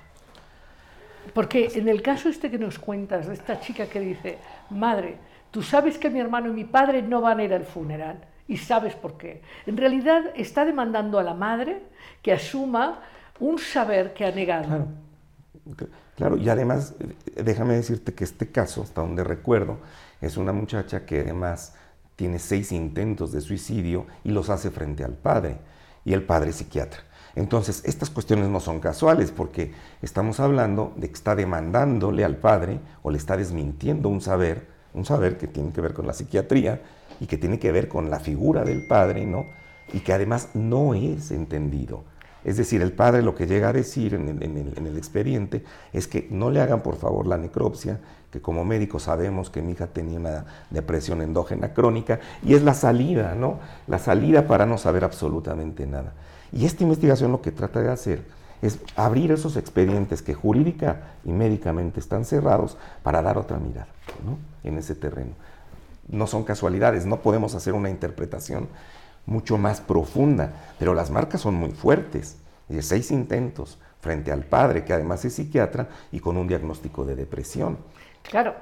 [1.33, 4.37] Porque en el caso este que nos cuentas, de esta chica que dice,
[4.69, 5.17] madre,
[5.53, 8.57] Tú sabes que mi hermano y mi padre no van a ir al funeral y
[8.57, 9.43] sabes por qué.
[9.67, 11.83] En realidad está demandando a la madre
[12.23, 13.01] que asuma
[13.39, 14.87] un saber que ha negado.
[16.15, 16.95] Claro, y además
[17.35, 19.77] déjame decirte que este caso, hasta donde recuerdo,
[20.21, 21.75] es una muchacha que además
[22.15, 25.57] tiene seis intentos de suicidio y los hace frente al padre,
[26.03, 27.01] y el padre es psiquiatra.
[27.35, 32.79] Entonces, estas cuestiones no son casuales porque estamos hablando de que está demandándole al padre
[33.03, 36.81] o le está desmintiendo un saber un saber que tiene que ver con la psiquiatría
[37.19, 39.45] y que tiene que ver con la figura del padre, ¿no?
[39.91, 42.03] Y que además no es entendido.
[42.43, 46.51] Es decir, el padre lo que llega a decir en, el, expediente es que no
[46.51, 47.99] le hagan por favor la necropsia,
[48.31, 52.73] que como médicos sabemos que mi hija tenía una depresión endógena crónica y es la
[52.73, 53.59] salida, ¿no?
[53.87, 56.13] La salida para no saber absolutamente nada.
[56.51, 58.23] Y esta investigación lo que trata de hacer
[58.63, 63.87] es abrir esos expedientes que jurídica y médicamente están cerrados para dar otra mirada
[64.63, 65.33] en ese terreno.
[66.07, 68.69] No son casualidades, no podemos hacer una interpretación
[69.25, 72.37] mucho más profunda, pero las marcas son muy fuertes.
[72.69, 77.15] De seis intentos frente al padre, que además es psiquiatra y con un diagnóstico de
[77.15, 77.77] depresión.
[78.21, 78.55] Claro,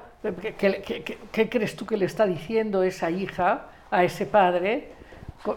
[0.58, 4.92] ¿qué, crees tú que le está diciendo esa hija a ese padre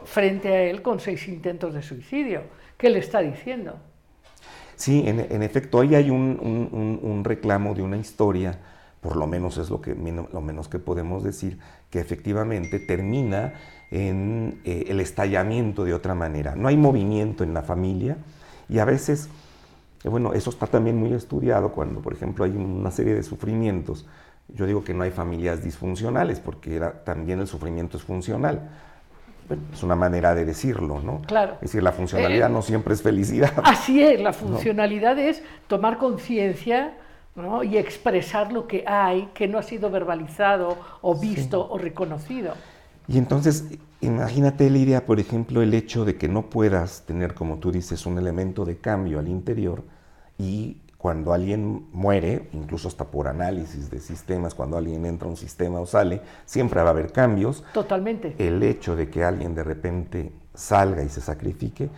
[0.04, 2.44] frente a él con seis intentos de suicidio?
[2.78, 3.80] ¿Qué le está diciendo?
[4.76, 8.60] Sí, en, efecto, ahí hay un, reclamo de una historia,
[9.02, 11.60] por lo menos es lo, que, menos que podemos decir,
[11.90, 13.54] que efectivamente termina
[13.92, 16.56] en eh, el estallamiento de otra manera.
[16.56, 18.18] No hay movimiento en la familia
[18.68, 19.30] y a veces,
[20.04, 24.06] eh, bueno, eso está también muy estudiado cuando, por ejemplo, hay una serie de sufrimientos.
[24.50, 28.70] Yo digo que no hay familias disfuncionales porque también el sufrimiento es funcional
[29.74, 31.22] es una manera de decirlo, ¿no?
[31.22, 31.54] Claro.
[31.56, 33.52] Es decir, la funcionalidad eh, no siempre es felicidad.
[33.64, 36.98] Así es, la funcionalidad es tomar conciencia
[37.36, 37.64] ¿no?
[37.64, 42.54] y expresar lo que hay que no ha sido verbalizado o visto o reconocido.
[43.08, 43.66] Y entonces,
[44.02, 48.18] imagínate, Lidia, por ejemplo, el hecho de que no puedas tener, como tú dices, un
[48.18, 49.84] elemento de cambio al interior
[50.40, 55.38] y cuando alguien muere, incluso hasta por análisis de sistemas, cuando alguien entra a un
[55.38, 57.64] sistema o sale, siempre va a haber cambios.
[57.76, 58.34] Totalmente.
[58.40, 61.92] El hecho de que alguien de repente salga y se sacrifique,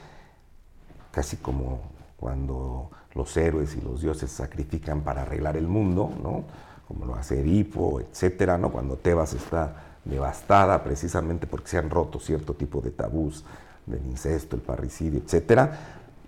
[1.10, 1.80] casi como
[2.18, 6.44] cuando los héroes y los dioses sacrifican para arreglar el mundo, ¿no?
[6.86, 8.74] Como lo hace Edipo, etcétera, ¿no?
[8.74, 13.46] Cuando Tebas está devastada precisamente porque se han roto cierto tipo de tabús
[13.86, 15.80] del incesto, el parricidio, etcétera,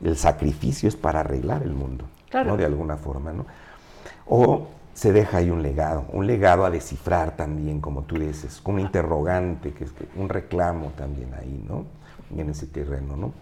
[0.02, 2.06] el sacrificio es para arreglar el mundo.
[2.34, 2.58] ¿No?
[2.58, 3.46] De alguna forma, ¿no?
[4.26, 8.80] O se deja ahí un legado, un legado a descifrar también, como tú dices, un
[8.80, 11.86] interrogante, que es un reclamo también ahí, ¿no?
[12.38, 13.34] En ese terreno, ¿no?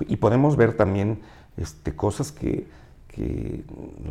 [0.00, 1.20] Y podemos ver también
[1.56, 2.66] este, cosas que,
[3.08, 3.64] que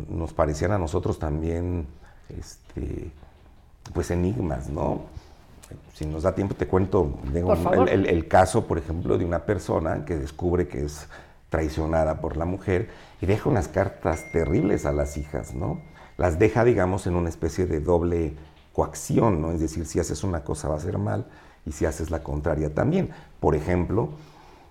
[0.08, 1.86] nos parecían a nosotros también,
[2.28, 3.10] este,
[3.92, 5.02] pues enigmas, ¿no?
[5.94, 10.16] Si nos da tiempo te cuento el, el, caso, por ejemplo, de una persona que
[10.16, 11.08] descubre que es
[11.50, 15.80] traicionada por la mujer y deja unas cartas terribles a las hijas, ¿no?
[16.16, 18.34] Las deja, digamos, en una especie de doble
[18.72, 19.52] coacción, ¿no?
[19.52, 21.26] Es decir, si haces una cosa va a ser mal
[21.64, 23.10] y si haces la contraria también.
[23.40, 24.10] Por ejemplo,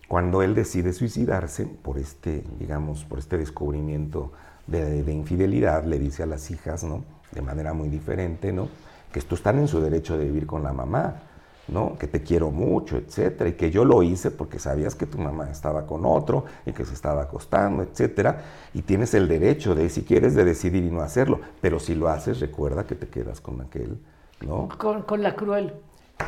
[0.07, 4.31] cuando él decide suicidarse por este, digamos, por este descubrimiento
[4.67, 7.03] de, de infidelidad, le dice a las hijas, ¿no?
[7.31, 8.69] De manera muy diferente, ¿no?
[9.11, 11.21] Que esto están en su derecho de vivir con la mamá,
[11.67, 11.97] ¿no?
[11.97, 15.49] Que te quiero mucho, etcétera, y que yo lo hice porque sabías que tu mamá
[15.49, 20.03] estaba con otro y que se estaba acostando, etcétera, y tienes el derecho de, si
[20.03, 23.61] quieres, de decidir y no hacerlo, pero si lo haces, recuerda que te quedas con
[23.61, 23.99] aquel,
[24.45, 24.69] ¿no?
[24.77, 25.73] Con, la cruel.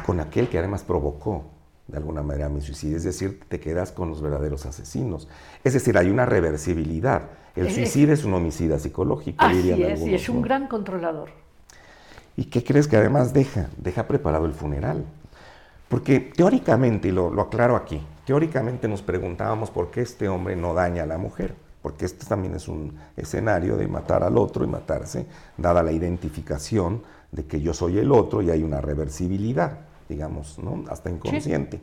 [0.05, 1.45] Con aquel que además provocó
[1.87, 5.27] de alguna manera mi suicidio, es decir, te quedas con los verdaderos asesinos.
[5.63, 7.23] Es decir, hay una reversibilidad.
[7.55, 9.43] El suicidio es un homicida psicológico.
[9.43, 11.29] Así es, y es un gran controlador.
[12.37, 13.69] ¿Y qué crees que además deja?
[13.75, 15.03] Deja preparado el funeral.
[15.89, 21.03] Porque teóricamente, y lo, aclaro aquí, teóricamente nos preguntábamos por qué este hombre no daña
[21.03, 25.25] a la mujer, porque este también es un escenario de matar al otro y matarse,
[25.57, 30.83] dada la identificación de que yo soy el otro y hay una reversibilidad, digamos, ¿no?
[30.89, 31.81] hasta inconsciente.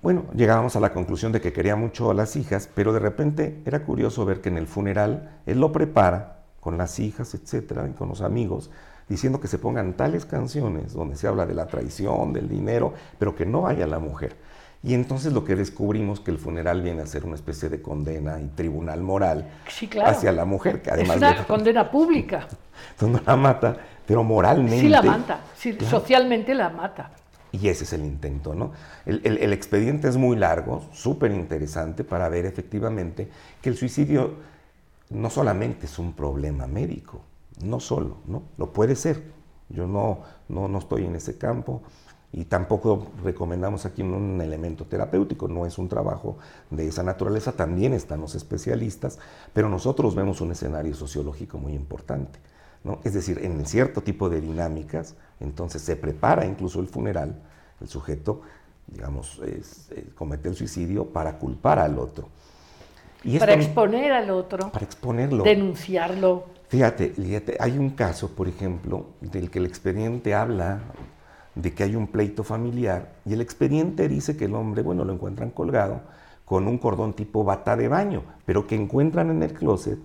[0.00, 3.60] Bueno, llegábamos a la conclusión de que quería mucho a las hijas, pero de repente
[3.66, 7.92] era curioso ver que en el funeral él lo prepara con las hijas, etcétera, y
[7.92, 8.70] con los amigos,
[9.10, 13.34] diciendo que se pongan tales canciones donde se habla de la traición, del dinero, pero
[13.34, 14.36] que no haya la mujer.
[14.84, 18.40] Y entonces lo que descubrimos que el funeral viene a ser una especie de condena
[18.40, 19.50] y tribunal moral
[20.06, 22.46] hacia la mujer, que además es una condena pública.
[23.00, 24.80] Donde la mata, pero moralmente.
[24.80, 25.40] Sí la mata,
[25.90, 27.10] socialmente la mata.
[27.50, 28.70] Y ese es el intento, ¿no?
[29.04, 33.28] El, el expediente es muy largo, súper interesante para ver efectivamente
[33.60, 34.34] que el suicidio
[35.10, 37.22] no solamente es un problema médico,
[37.62, 38.42] no solo, ¿no?
[38.56, 39.22] Lo puede ser.
[39.68, 41.82] Yo no, no, estoy en ese campo
[42.32, 46.38] y tampoco recomendamos aquí un elemento terapéutico, no es un trabajo
[46.70, 49.18] de esa naturaleza, también están los especialistas,
[49.52, 52.38] pero nosotros vemos un escenario sociológico muy importante.
[52.82, 52.98] ¿no?
[53.04, 57.40] Es decir, en cierto tipo de dinámicas, entonces se prepara incluso el funeral,
[57.80, 58.42] el sujeto,
[58.88, 59.40] digamos,
[60.16, 62.28] comete el suicidio para culpar al otro.
[63.22, 64.72] Y para exponer al otro.
[64.72, 65.44] Para exponerlo.
[65.44, 66.59] Denunciarlo.
[66.70, 67.14] Fíjate,
[67.58, 70.78] hay un caso, por ejemplo, del que el expediente habla
[71.56, 75.12] de que hay un pleito familiar y el expediente dice que el hombre, bueno, lo
[75.12, 76.02] encuentran colgado
[76.44, 79.98] con un cordón tipo bata de baño, pero que encuentran en el closet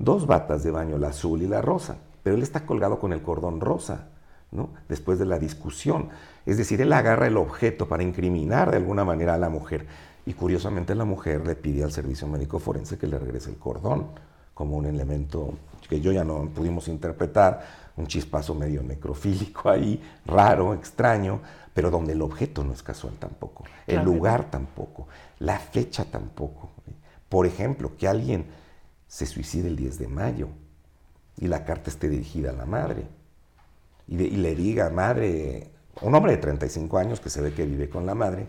[0.00, 3.22] dos batas de baño, la azul y la rosa, pero él está colgado con el
[3.22, 4.08] cordón rosa,
[4.50, 4.70] ¿no?
[4.88, 6.08] Después de la discusión.
[6.44, 9.86] Es decir, él agarra el objeto para incriminar de alguna manera a la mujer
[10.26, 14.08] y curiosamente la mujer le pide al servicio médico forense que le regrese el cordón
[14.54, 15.54] como un elemento
[15.90, 21.40] que yo ya no pudimos interpretar, un chispazo medio necrofílico ahí, raro, extraño,
[21.74, 25.08] pero donde el objeto no es casual tampoco, el lugar tampoco,
[25.40, 26.70] la fecha tampoco.
[27.28, 28.46] Por ejemplo, que alguien
[29.08, 30.48] se suicide el 10 de mayo
[31.36, 33.04] y la carta esté dirigida a la madre
[34.06, 35.72] y, y le diga, madre,
[36.02, 38.46] un hombre de 35 años que se ve que vive con la madre,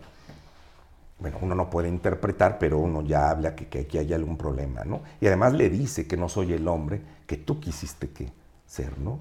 [1.22, 5.02] bueno, uno no puede interpretar, pero uno ya habla que, aquí hay algún problema, ¿no?
[5.22, 7.02] Y además le dice que no soy el hombre
[7.32, 8.34] que tú quisiste que
[8.66, 9.18] ser, ¿no?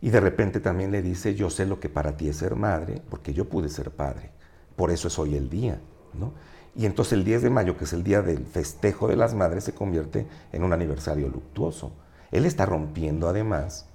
[0.00, 3.02] Y de repente también le dice, yo sé lo que para ti es ser madre,
[3.10, 4.30] porque yo pude ser padre,
[4.76, 5.80] por eso es hoy el día,
[6.14, 6.34] ¿no?
[6.76, 9.64] Y entonces el 10 de mayo, que es el día del festejo de las madres,
[9.64, 11.90] se convierte en un aniversario luctuoso.
[12.30, 13.86] Él está rompiendo además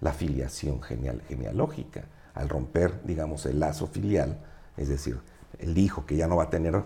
[0.00, 4.38] la filiación genealógica, al romper, digamos, el lazo filial,
[4.78, 5.20] es decir,
[5.58, 6.82] el hijo que ya no va a tener,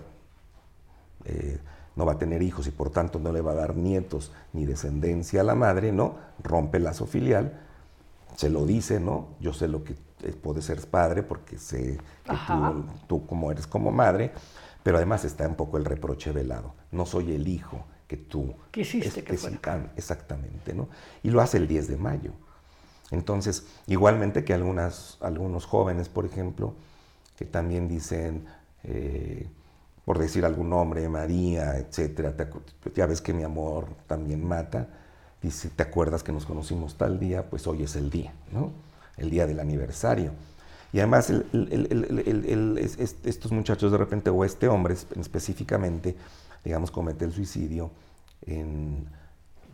[1.25, 1.61] eh,
[2.01, 4.65] no va a tener hijos y por tanto no le va a dar nietos ni
[4.65, 6.15] descendencia a la madre, ¿no?
[6.43, 7.61] Rompe el lazo filial,
[8.37, 9.29] se lo dice, ¿no?
[9.39, 9.93] Yo sé lo que
[10.23, 14.33] eh, puede ser padre porque sé que tú, tú, como eres como madre,
[14.83, 16.73] pero además está un poco el reproche velado.
[16.91, 18.55] No soy el hijo que tú...
[18.71, 19.93] Quisiste que fuera.
[19.95, 20.89] Exactamente, ¿no?
[21.23, 22.33] Y lo hace el 10 de mayo.
[23.11, 26.73] Entonces, igualmente que algunas, algunos jóvenes, por ejemplo,
[27.37, 28.47] que también dicen,
[28.85, 29.51] eh,
[30.11, 32.35] por decir algún nombre, María, etcétera,
[32.97, 34.89] ya ves que mi amor también mata,
[35.41, 37.45] dice, ¿te acuerdas que nos conocimos tal día?
[37.49, 38.73] Pues hoy es el día, ¿no?
[39.17, 40.33] El día del aniversario.
[40.93, 41.33] Y además
[43.25, 46.17] estos muchachos de repente, o este hombre específicamente,
[46.65, 47.93] digamos, comete el suicidio
[48.47, 49.07] en,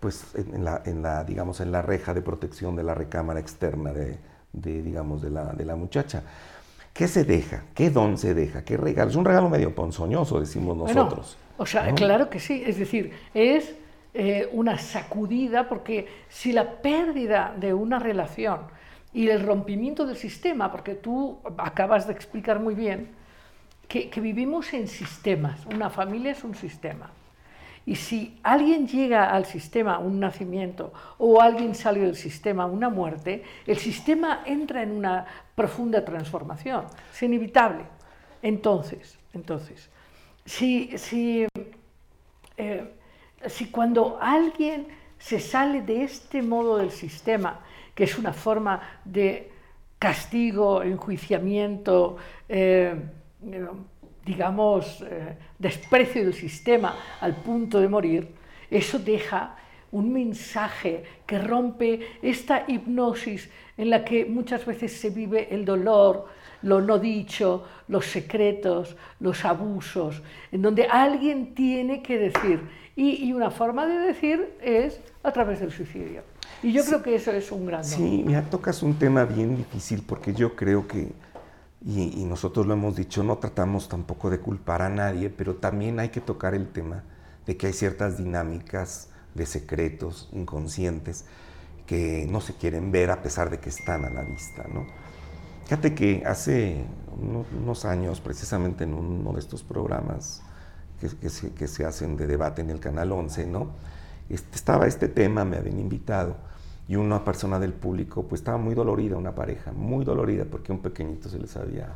[0.01, 0.64] pues, en,
[1.03, 4.18] la, digamos, en la reja de protección de la recámara externa de,
[4.53, 6.24] digamos, de la, de la muchacha.
[6.97, 7.64] ¿Qué se deja?
[7.74, 8.64] ¿Qué don se deja?
[8.64, 9.11] ¿Qué regalo?
[9.11, 11.36] Es un regalo medio ponzoñoso, decimos nosotros.
[11.59, 12.62] o sea, claro que sí.
[12.64, 13.74] Es decir, es
[14.14, 18.61] eh, una sacudida porque si la pérdida de una relación
[19.12, 23.11] y el rompimiento del sistema, porque tú acabas de explicar muy bien
[23.88, 27.11] que, que vivimos en sistemas, una familia es un sistema.
[27.87, 33.45] Y si alguien llega al sistema, un nacimiento, o alguien sale del sistema, una muerte,
[33.66, 35.24] el sistema entra en una
[35.55, 36.87] profunda transformación.
[37.12, 37.84] Es inevitable.
[38.43, 39.89] Entonces, entonces
[40.47, 41.47] si, si,
[42.57, 42.95] eh,
[43.47, 44.87] si cuando alguien
[45.18, 47.61] se sale de este modo del sistema,
[47.95, 49.51] que es una forma de
[49.99, 52.16] castigo, enjuiciamiento,
[52.49, 52.95] eh,
[54.27, 58.29] digamos, eh, desprecio del sistema al punto de morir,
[58.68, 59.57] eso deja
[59.93, 63.49] un mensaje que rompe esta hipnosis
[63.79, 66.27] en la que muchas veces se vive el dolor,
[66.62, 72.61] lo no dicho, los secretos, los abusos, en donde alguien tiene que decir,
[72.97, 76.22] y, una forma de decir es a través del suicidio.
[76.62, 77.85] Y yo creo que eso es un gran...
[77.85, 81.12] Sí, me tocas un tema bien difícil porque yo creo que
[81.89, 86.09] y, nosotros lo hemos dicho, no tratamos tampoco de culpar a nadie, pero también hay
[86.09, 87.05] que tocar el tema
[87.47, 91.24] de que hay ciertas dinámicas de secretos inconscientes
[91.87, 94.66] que no se quieren ver a pesar de que están a la vista.
[94.74, 94.84] ¿no?
[95.66, 96.84] Fíjate que hace
[97.16, 100.43] unos años, precisamente en uno de estos programas
[101.01, 103.70] que, se, hacen de debate en el Canal 11, ¿no?
[104.28, 106.37] Este, estaba este tema, me habían invitado
[106.89, 110.80] y una persona del público pues estaba muy dolorida, una pareja, muy dolorida porque un
[110.80, 111.95] pequeñito se les había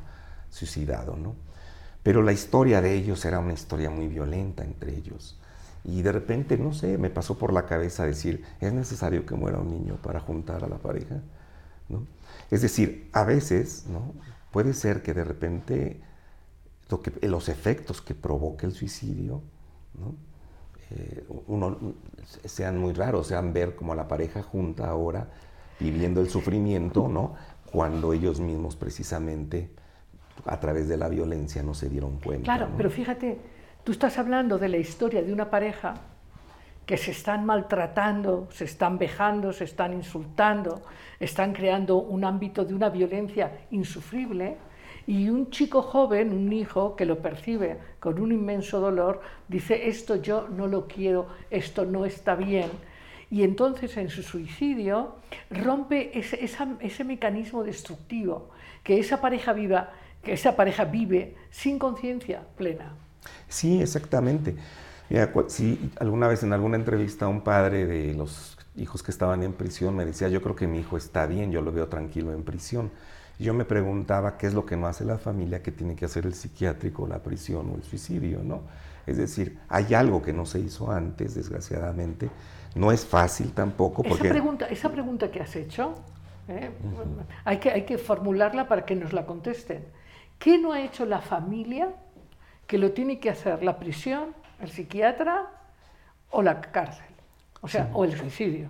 [0.51, 1.35] suicidado, ¿no?
[2.03, 5.39] Pero la historia de ellos era una historia muy violenta entre ellos.
[5.85, 9.59] Y de repente, no sé, me pasó por la cabeza decir, ¿es necesario que muera
[9.59, 11.21] un niño para juntar a la pareja?
[11.89, 12.07] ¿No?
[12.51, 14.13] Es decir, a veces, ¿no?
[14.51, 16.01] Puede ser que de repente
[16.89, 19.43] lo que, los efectos que provoque el suicidio.
[20.93, 21.95] Eh, uno,
[22.45, 25.29] sean muy raros, sean ver como la pareja junta ahora
[25.79, 27.35] viviendo el sufrimiento, ¿no?
[27.73, 29.71] Cuando ellos mismos precisamente
[30.45, 32.45] a través de la violencia no se dieron cuenta.
[32.45, 33.39] Claro, pero fíjate,
[33.85, 35.95] tú estás hablando de la historia de una pareja
[36.85, 40.83] que se están maltratando, se están vejando, se están insultando,
[41.21, 44.57] están creando un ámbito de una violencia insufrible
[45.11, 50.15] y un chico joven, un hijo que lo percibe con un inmenso dolor, dice, esto
[50.15, 52.71] yo no lo quiero, esto no está bien.
[53.29, 55.17] Y entonces en su suicidio
[55.51, 58.51] rompe ese, mecanismo destructivo,
[58.85, 59.91] que esa pareja viva,
[60.23, 62.95] que esa pareja vive sin conciencia plena.
[63.49, 64.55] Sí, exactamente.
[65.49, 69.97] si alguna vez en alguna entrevista un padre de los hijos que estaban en prisión
[69.97, 72.93] me decía, yo creo que mi hijo está bien, yo lo veo tranquilo en prisión
[73.45, 76.27] yo me preguntaba qué es lo que no hace la familia que tiene que hacer
[76.27, 78.63] el psiquiátrico, la prisión o el suicidio, ¿no?
[79.07, 82.31] Es decir, hay algo que no se hizo antes, desgraciadamente.
[82.75, 84.03] No es fácil tampoco.
[84.03, 84.25] Porque...
[84.25, 85.95] Esa, pregunta, esa pregunta que has hecho,
[86.49, 86.71] ¿eh?
[87.45, 89.85] hay, que, hay que formularla para que nos la contesten.
[90.39, 91.95] ¿Qué no ha hecho la familia
[92.67, 95.49] que lo tiene que hacer la prisión, el psiquiatra
[96.31, 97.07] o la cárcel?
[97.63, 98.69] O sea, o el suicidio,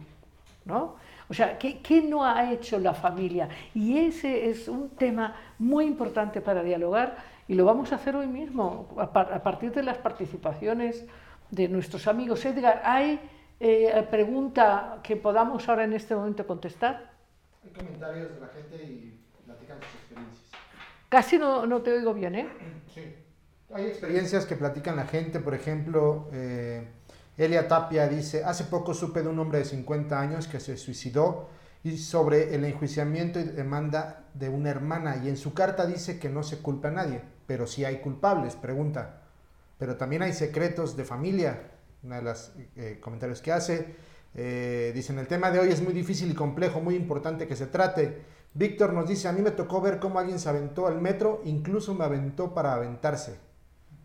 [0.64, 0.96] ¿no?
[1.30, 3.48] O sea, ¿qué, no ha hecho la familia?
[3.72, 8.26] Y ese es un tema muy importante para dialogar y lo vamos a hacer hoy
[8.26, 11.06] mismo, a, partir de las participaciones
[11.52, 12.44] de nuestros amigos.
[12.44, 13.20] Edgar, ¿hay
[13.60, 17.12] eh, pregunta que podamos ahora en este momento contestar?
[17.62, 20.50] Hay comentarios de la gente y platican sus experiencias.
[21.08, 22.48] Casi no, no te oigo bien, ¿eh?
[22.92, 23.04] Sí.
[23.72, 26.28] Hay experiencias que platican la gente, por ejemplo...
[26.32, 26.88] Eh,
[27.44, 31.48] Elia Tapia dice, hace poco supe de un hombre de 50 años que se suicidó
[31.82, 36.28] y sobre el enjuiciamiento y demanda de una hermana y en su carta dice que
[36.28, 39.22] no se culpa a nadie, pero sí hay culpables, pregunta.
[39.78, 41.70] Pero también hay secretos de familia,
[42.02, 43.94] una de los eh, comentarios que hace.
[44.34, 47.66] Eh, dicen, el tema de hoy es muy difícil y complejo, muy importante que se
[47.66, 48.22] trate,
[48.52, 51.94] Víctor nos dice, a mí me tocó ver cómo alguien se aventó al metro, incluso
[51.94, 53.36] me aventó para aventarse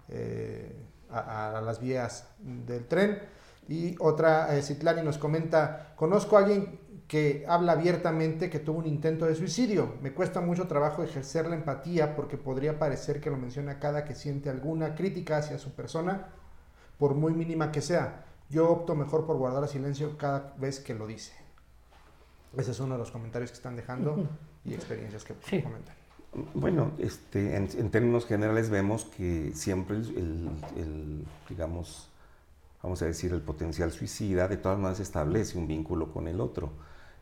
[0.07, 0.84] eh,
[1.19, 3.19] a, las vías del tren.
[3.67, 8.87] Y otra, eh, Citlani nos comenta, conozco a alguien que habla abiertamente que tuvo un
[8.87, 9.95] intento de suicidio.
[10.01, 14.15] Me cuesta mucho trabajo ejercer la empatía porque podría parecer que lo menciona cada que
[14.15, 16.27] siente alguna crítica hacia su persona,
[16.97, 18.25] por muy mínima que sea.
[18.49, 21.33] Yo opto mejor por guardar silencio cada vez que lo dice.
[22.57, 24.27] Ese es uno de los comentarios que están dejando
[24.63, 26.04] y experiencias que comentan.
[26.53, 32.09] Bueno, este, en, términos generales vemos que siempre el, digamos,
[32.83, 36.71] vamos a decir, el potencial suicida de todas maneras establece un vínculo con el otro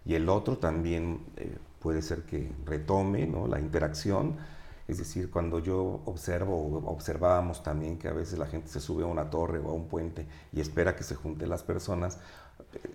[0.04, 3.48] y el otro también eh, puede ser que retome ¿no?
[3.48, 4.36] la interacción.
[4.88, 9.08] Es decir, cuando yo observo, observábamos también que a veces la gente se sube a
[9.08, 12.18] una torre o a un puente y espera que se junten las personas,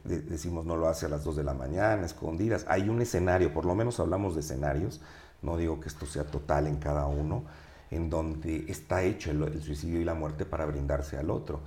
[0.04, 2.66] decimos no lo hace a las 2 de la mañana, escondidas.
[2.68, 5.00] Hay un escenario, por lo menos hablamos de escenarios,
[5.43, 7.45] no digo que esto sea total en cada uno,
[7.91, 11.61] en donde está hecho el suicidio y la muerte para brindarse al otro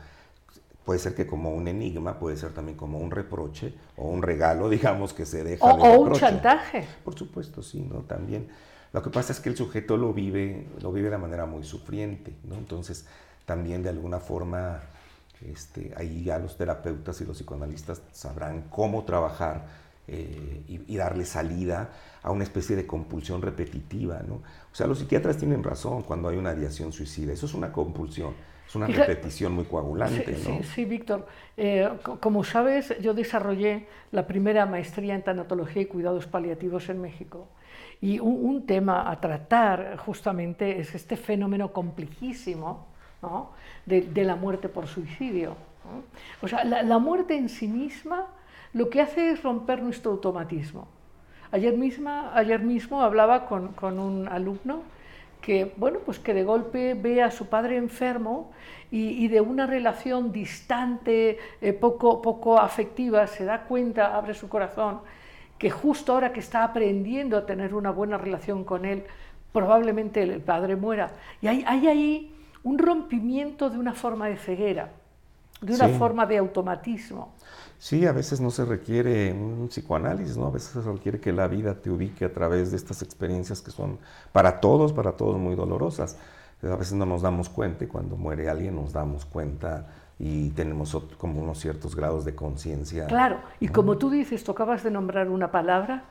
[0.86, 4.70] puede ser que como un enigma, puede ser también como un reproche o un regalo,
[4.70, 5.66] digamos, que se deja.
[5.66, 6.86] O, un chantaje.
[7.04, 8.00] Por supuesto, sí, ¿no?
[8.00, 8.50] También.
[8.94, 12.34] Lo que pasa es que el sujeto lo vive, lo vive de manera muy sufriente,
[12.44, 12.56] ¿no?
[12.56, 13.06] Entonces,
[13.46, 14.82] también de alguna forma,
[15.50, 19.66] este, ahí ya los terapeutas y los psicoanalistas sabrán cómo trabajar
[20.14, 21.90] eh, y, darle salida
[22.22, 24.36] a una especie de compulsión repetitiva, ¿no?
[24.36, 28.34] O sea, los psiquiatras tienen razón cuando hay una ideación suicida, eso es una compulsión
[28.72, 30.64] es una repetición muy coagulante, sí, ¿no?
[30.64, 31.28] Sí, Víctor.
[31.58, 31.90] Eh,
[32.22, 37.50] como sabes, yo desarrollé la primera maestría en tanatología y cuidados paliativos en México.
[38.00, 42.88] Y un, tema a tratar justamente es este fenómeno complejísimo
[43.22, 43.52] ¿no?
[43.86, 45.58] de, la muerte por suicidio.
[46.42, 48.28] O sea, la, muerte en sí misma
[48.74, 50.88] lo que hace es romper nuestro automatismo.
[51.52, 54.84] Ayer, misma, ayer mismo hablaba con, con un alumno
[55.42, 58.52] que, bueno, pues que de golpe ve a su padre enfermo
[58.92, 65.00] y, de una relación distante, eh, poco, poco afectiva, se da cuenta, abre su corazón,
[65.58, 69.04] que justo ahora que está aprendiendo a tener una buena relación con él,
[69.52, 71.12] probablemente el padre muera.
[71.42, 74.90] Y hay, hay ahí un rompimiento de una forma de ceguera,
[75.62, 77.34] de una forma de automatismo.
[77.78, 80.48] Sí, a veces no se requiere un psicoanálisis, ¿no?
[80.48, 83.72] A veces se requiere que la vida te ubique a través de estas experiencias que
[83.72, 83.98] son
[84.32, 86.18] para todos, para todos muy dolorosas.
[86.64, 89.88] A veces no nos damos cuenta y cuando muere alguien nos damos cuenta
[90.20, 93.08] y tenemos como unos ciertos grados de conciencia.
[93.08, 96.04] Claro, y como tú dices, tú acabas de nombrar una palabra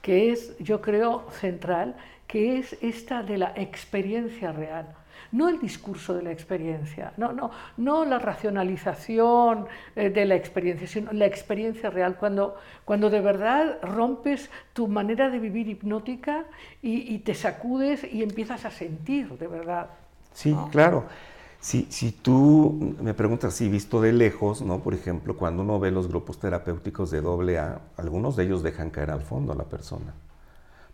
[0.00, 1.96] que es, yo creo, central,
[2.26, 4.94] que es esta de la experiencia real
[5.32, 9.66] no el discurso de la experiencia, no, no, no la racionalización
[9.96, 15.30] eh, de la experiencia, sino la experiencia real, cuando, cuando de verdad rompes tu manera
[15.30, 16.44] de vivir hipnótica
[16.82, 19.90] y, te sacudes y empiezas a sentir de verdad.
[20.32, 21.06] Sí, claro.
[21.60, 24.78] Si, si, tú me preguntas si visto de lejos, ¿no?
[24.78, 29.10] Por ejemplo, cuando uno ve los grupos terapéuticos de AA, algunos de ellos dejan caer
[29.10, 30.14] al fondo a la persona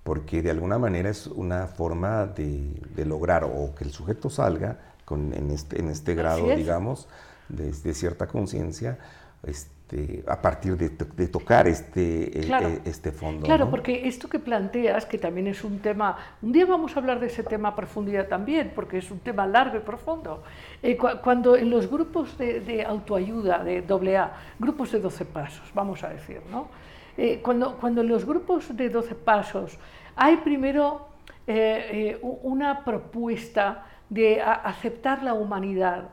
[0.04, 5.32] porque de alguna manera es una forma de, lograr o que el sujeto salga con,
[5.32, 7.08] en, este, en este grado, digamos,
[7.48, 8.98] de, cierta conciencia,
[9.42, 10.90] este, a partir de,
[11.28, 13.46] tocar este, eh, eh, este fondo.
[13.46, 17.18] Claro, porque esto que planteas, que también es un tema, un día vamos a hablar
[17.18, 20.42] de ese tema a profundidad también, porque es un tema largo y profundo.
[20.82, 23.82] Eh, cuando en los grupos de, autoayuda, de
[24.18, 26.68] AA, grupos de 12 pasos, vamos a decir, ¿no?
[27.16, 29.78] Eh, cuando, cuando los grupos de 12 pasos
[30.16, 31.08] hay primero
[31.46, 36.08] eh, eh, una propuesta de aceptar la humanidad,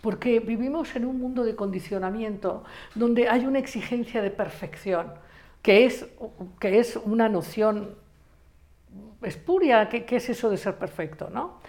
[0.00, 5.12] porque vivimos en un mundo de condicionamiento donde hay una exigencia de perfección,
[5.62, 6.06] que es,
[6.58, 7.94] que es una noción
[9.22, 11.28] espuria, ¿qué, ¿qué, es eso de ser perfecto?
[11.30, 11.60] ¿no?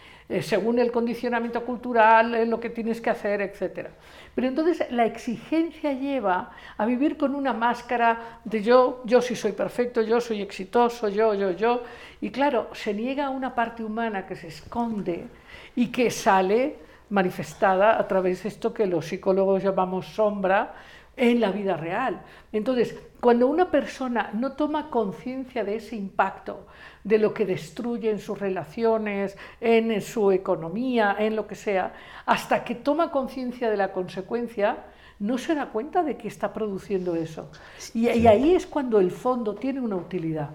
[0.42, 3.90] Según el condicionamiento cultural, lo que tienes que hacer, etc.
[4.34, 9.52] Pero entonces la exigencia lleva a vivir con una máscara de yo, yo sí soy
[9.52, 11.84] perfecto, yo soy exitoso, yo, yo, yo.
[12.22, 15.28] Y claro, se niega una parte humana que se esconde
[15.76, 16.78] y que sale
[17.10, 20.74] manifestada a través de esto que los psicólogos llamamos sombra
[21.18, 22.22] en la vida real.
[22.54, 26.66] Entonces, cuando una persona no toma conciencia de ese impacto,
[27.04, 31.94] de lo que destruye en sus relaciones, en su economía, en lo que sea,
[32.26, 34.86] hasta que toma conciencia de la consecuencia,
[35.20, 37.50] no se da cuenta de que está produciendo eso.
[37.94, 40.50] Y, ahí es cuando el fondo tiene una utilidad.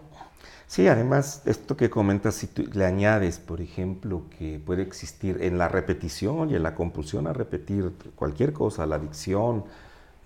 [0.67, 5.59] Sí, además, esto que comentas, si tú le añades, por ejemplo, que puede existir en
[5.59, 9.65] la repetición y en la compulsión a repetir cualquier cosa, la adicción,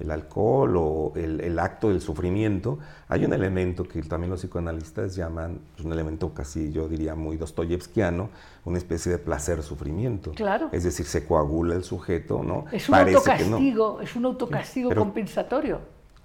[0.00, 2.78] el alcohol o el, acto del sufrimiento,
[3.08, 7.36] hay un elemento que también los psicoanalistas llaman, pues, un elemento casi yo diría muy
[7.36, 8.30] dostoyevskiano,
[8.64, 10.32] una especie de placer-sufrimiento.
[10.32, 10.68] Claro.
[10.72, 12.64] Es decir, se coagula el sujeto, ¿no?
[12.72, 15.80] Es un autocastigo, es un autocastigo compensatorio.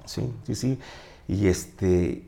[0.05, 0.79] Sí, sí, sí.
[1.27, 2.23] Y este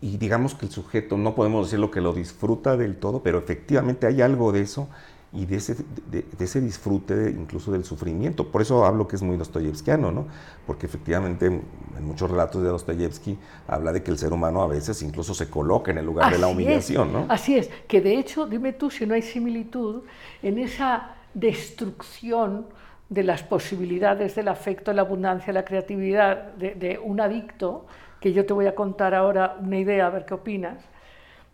[0.00, 3.38] y digamos que el sujeto, no podemos decir lo que lo disfruta del todo, pero
[3.38, 4.88] efectivamente hay algo de eso
[5.32, 5.76] y de ese,
[6.10, 8.50] de, ese disfrute incluso del sufrimiento.
[8.50, 10.26] Por eso hablo que es muy dostoyevskiano, ¿no?
[10.66, 15.02] Porque efectivamente en muchos relatos de Dostoyevsky habla de que el ser humano a veces
[15.02, 17.26] incluso se coloca en el lugar de la humillación, ¿no?
[17.28, 20.02] Así es, que de hecho, dime tú si no hay similitud
[20.42, 22.66] en esa destrucción
[23.10, 27.86] de las posibilidades del afecto, la abundancia, la creatividad de, de un adicto,
[28.20, 30.82] que yo te voy a contar ahora una idea, a ver qué opinas,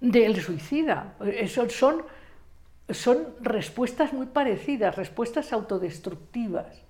[0.01, 1.15] del suicida.
[1.21, 2.03] Eso son
[2.91, 6.83] son respuestas muy parecidas, respuestas autodestructivas.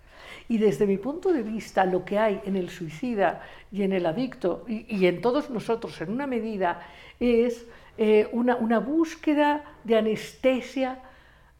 [0.49, 3.43] Y desde mi punto de vista, lo que hay en el suicida
[3.73, 6.83] y en el adicto, y, en todos nosotros en una medida,
[7.19, 7.67] es
[7.97, 11.01] eh, una, una búsqueda de anestesia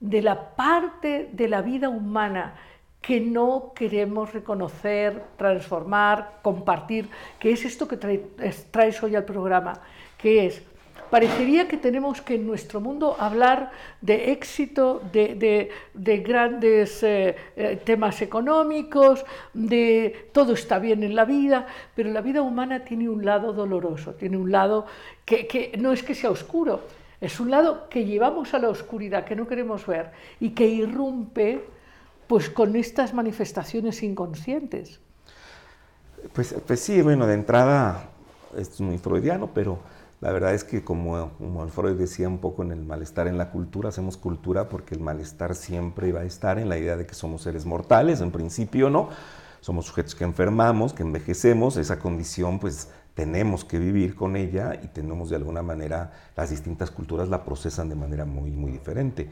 [0.01, 2.57] de la parte de la vida humana
[3.01, 7.09] que no queremos reconocer, transformar, compartir,
[7.39, 9.75] que es esto que traes hoy al programa,
[10.17, 10.63] que es
[11.15, 15.71] Parecería que tenemos que en nuestro mundo hablar de éxito, de,
[16.27, 22.43] grandes eh, eh, temas económicos, de todo está bien en la vida, pero la vida
[22.43, 24.87] humana tiene un lado doloroso, tiene un lado
[25.25, 26.81] que, que no es que sea oscuro,
[27.21, 30.11] es un lado que llevamos a la oscuridad, que no queremos ver
[30.41, 31.65] y que irrumpe
[32.27, 34.99] pues con estas manifestaciones inconscientes.
[36.33, 38.09] Pues, pues sí, bueno, de entrada
[38.59, 39.94] es muy freudiano, pero
[40.25, 43.91] la verdad es que como, como decía un poco en el malestar en la cultura,
[43.91, 47.43] hacemos cultura porque el malestar siempre va a estar en la idea de que somos
[47.43, 49.11] seres mortales, en principio no,
[49.61, 54.87] somos sujetos que enfermamos, que envejecemos, esa condición pues tenemos que vivir con ella y
[54.89, 59.29] tenemos de alguna manera, las distintas culturas la procesan de manera muy, muy diferente.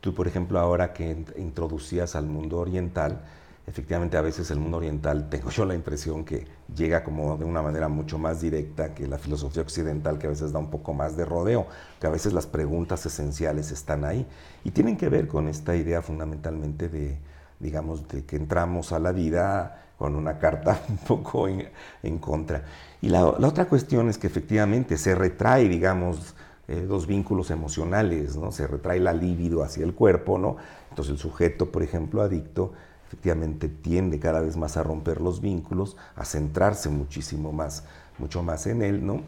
[0.00, 3.20] Tú, por ejemplo, ahora que introducías al mundo oriental,
[3.66, 7.62] efectivamente a veces el mundo oriental, tengo yo la impresión que llega como de una
[7.62, 11.16] manera mucho más directa que la filosofía occidental, que a veces da un poco más
[11.16, 11.66] de rodeo,
[12.00, 14.26] que a veces las preguntas esenciales están ahí
[14.64, 17.18] y tienen que ver con esta idea fundamentalmente de,
[17.60, 22.62] digamos, de que entramos a la vida con una carta un poco en, contra.
[23.00, 26.34] Y la, otra cuestión es que efectivamente se retrae, digamos,
[26.66, 28.50] eh, dos vínculos emocionales, ¿no?
[28.50, 30.56] Se retrae la libido hacia el cuerpo, ¿no?
[30.90, 32.72] Entonces el sujeto, por ejemplo, adicto,
[33.06, 37.84] efectivamente tiende cada vez más a romper los vínculos, a centrarse muchísimo más,
[38.18, 39.22] mucho más en él, ¿no?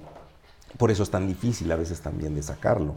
[0.78, 2.94] Por eso es tan difícil a veces también de sacarlo.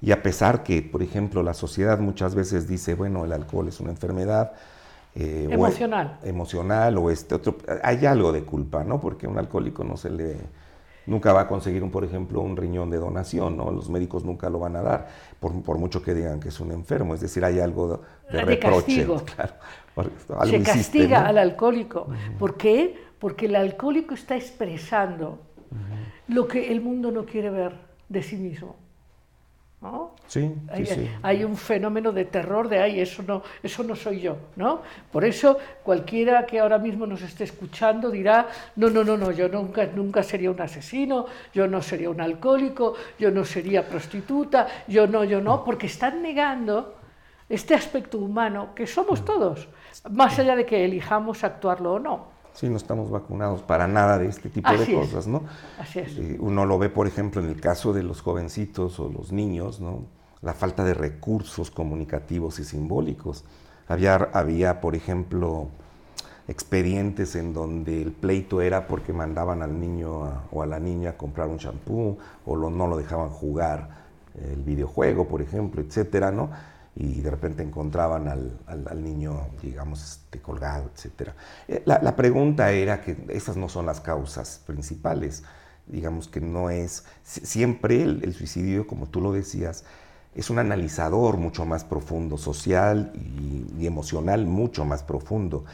[0.00, 3.80] Y a pesar que, por ejemplo, la sociedad muchas veces dice, bueno, el alcohol es
[3.80, 4.52] una enfermedad,
[5.14, 6.18] eh, emocional.
[6.22, 9.00] O, emocional o este otro, hay algo de culpa, ¿no?
[9.00, 10.36] Porque a un alcohólico no se le,
[11.06, 13.70] nunca va a conseguir, un, por ejemplo, un riñón de donación, ¿no?
[13.70, 15.08] Los médicos nunca lo van a dar,
[15.40, 19.06] por, mucho que digan que es un enfermo, es decir, hay algo de, reproche.
[19.96, 20.10] Claro,
[20.44, 22.08] se castiga al alcohólico.
[22.38, 22.98] ¿Por qué?
[23.18, 25.38] Porque el alcohólico está expresando
[26.28, 27.72] lo que el mundo no quiere ver
[28.08, 28.76] de sí mismo.
[29.86, 30.10] ¿No?
[30.26, 34.20] Sí, hay, sí, hay, un fenómeno de terror de, ay, eso no, eso no soy
[34.20, 34.82] yo, ¿no?
[35.12, 39.48] Por eso cualquiera que ahora mismo nos esté escuchando dirá, no, no, no, no, yo
[39.48, 45.06] nunca, nunca sería un asesino, yo no sería un alcohólico, yo no sería prostituta, yo
[45.06, 46.96] no, yo no, porque están negando
[47.48, 49.68] este aspecto humano que somos todos,
[50.10, 52.35] más allá de que elijamos actuarlo o no.
[52.56, 55.42] Sí, no estamos vacunados para nada de este tipo de cosas, ¿no?
[55.78, 56.16] Así es.
[56.16, 59.78] Eh, uno lo ve, por ejemplo, en el caso de los jovencitos o los niños,
[59.78, 60.04] ¿no?
[60.40, 63.44] La falta de recursos comunicativos y simbólicos.
[63.88, 65.68] Había, había por ejemplo,
[66.48, 71.16] expedientes en donde el pleito era porque mandaban al niño o a la niña a
[71.18, 76.50] comprar un champú o no lo dejaban jugar el videojuego, por ejemplo, etcétera, ¿no?
[76.96, 81.30] Y de repente encontraban al, al, niño, digamos, este, colgado, etc.
[81.68, 85.42] Eh, la, la, pregunta era que esas no son las causas principales,
[85.86, 89.84] digamos que no es, siempre el, suicidio, como tú lo decías,
[90.34, 95.66] es un analizador mucho más profundo, social y, emocional mucho más profundo.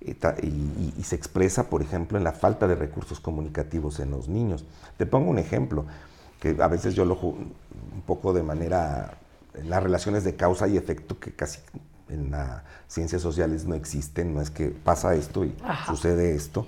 [0.00, 0.14] Eh,
[0.44, 4.64] y, y, se expresa, por ejemplo, en la falta de recursos comunicativos en los niños.
[4.96, 5.86] Te pongo un ejemplo,
[6.38, 9.18] que a veces yo lo un poco de manera
[9.64, 11.60] las relaciones de causa y efecto que casi
[12.08, 15.54] en las ciencias sociales no existen, no es que pasa esto y
[15.86, 16.66] sucede esto.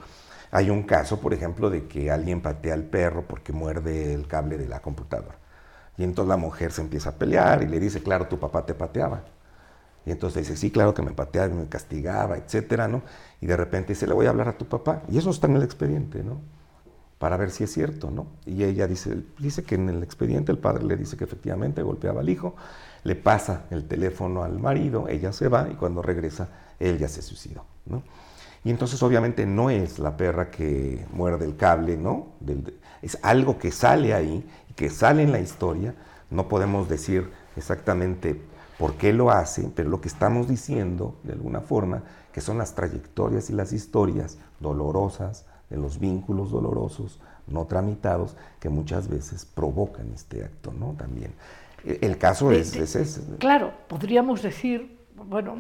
[0.51, 4.59] Hay un caso, por ejemplo, de que alguien patea al perro porque muerde el cable
[4.59, 5.37] de la computadora.
[5.97, 8.75] Y entonces la mujer se empieza a pelear y le dice, claro, tu papá te
[8.75, 9.23] pateaba.
[10.07, 13.03] Y entonces dice, sí, claro que me pateaba, me castigaba, etcétera, ¿no?
[13.41, 15.03] Y de repente dice, le voy a hablar a tu papá.
[15.09, 16.41] Y eso está en el expediente, ¿no?
[17.21, 18.29] Para ver si es cierto, ¿no?
[18.47, 22.23] Y ella dice, dice que en el expediente el padre le dice que efectivamente golpeaba
[22.23, 22.57] al hijo,
[23.05, 26.49] le pasa el teléfono al marido, ella se va y cuando regresa,
[26.79, 28.03] él ya se suicidó, ¿no?
[28.65, 32.29] Y entonces obviamente no es la perra que muerde el cable, ¿no?
[33.03, 35.95] es algo que sale ahí, que sale en la historia.
[36.31, 38.41] No podemos decir exactamente
[38.79, 42.03] por qué lo hace, pero lo que estamos diciendo, de alguna forma,
[42.33, 48.69] que son las trayectorias y las historias dolorosas, de los vínculos dolorosos, no tramitados, que
[48.69, 50.95] muchas veces provocan este acto, ¿no?
[50.99, 51.33] También.
[51.85, 53.23] E, el caso es, es ese.
[53.39, 55.57] Claro, podríamos decir, bueno,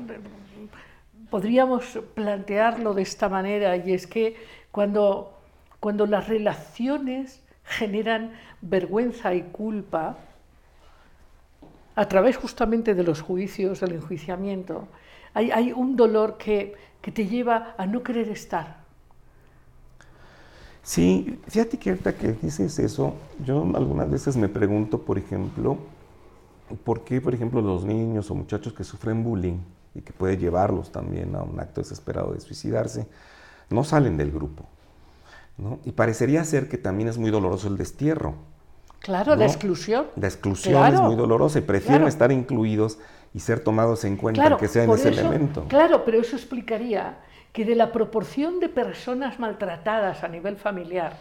[1.30, 4.36] podríamos plantearlo de esta manera, y es que
[4.70, 5.38] cuando,
[5.78, 10.18] cuando las relaciones generan vergüenza y culpa,
[11.94, 14.88] a través justamente de los juicios, del enjuiciamiento,
[15.34, 18.79] hay, hay un dolor que, que, te lleva a no querer estar.
[20.82, 23.14] Sí, fíjate que ahorita que dices eso,
[23.44, 25.76] yo algunas veces me pregunto, por ejemplo,
[26.84, 29.58] ¿por qué, por ejemplo, los niños o muchachos que sufren bullying,
[29.94, 33.06] y que puede llevarlos también a un acto desesperado de suicidarse,
[33.70, 34.64] no salen del grupo.
[35.58, 35.78] ¿no?
[35.84, 38.34] Y parecería ser que también es muy doloroso el destierro.
[39.00, 40.06] Claro, la exclusión.
[40.16, 42.98] La exclusión es muy dolorosa y prefieren estar incluidos
[43.32, 45.64] y ser tomados en cuenta que sea en ese elemento.
[45.68, 47.18] Claro, pero eso explicaría
[47.53, 51.16] que de la proporción de personas maltratadas a nivel familiar,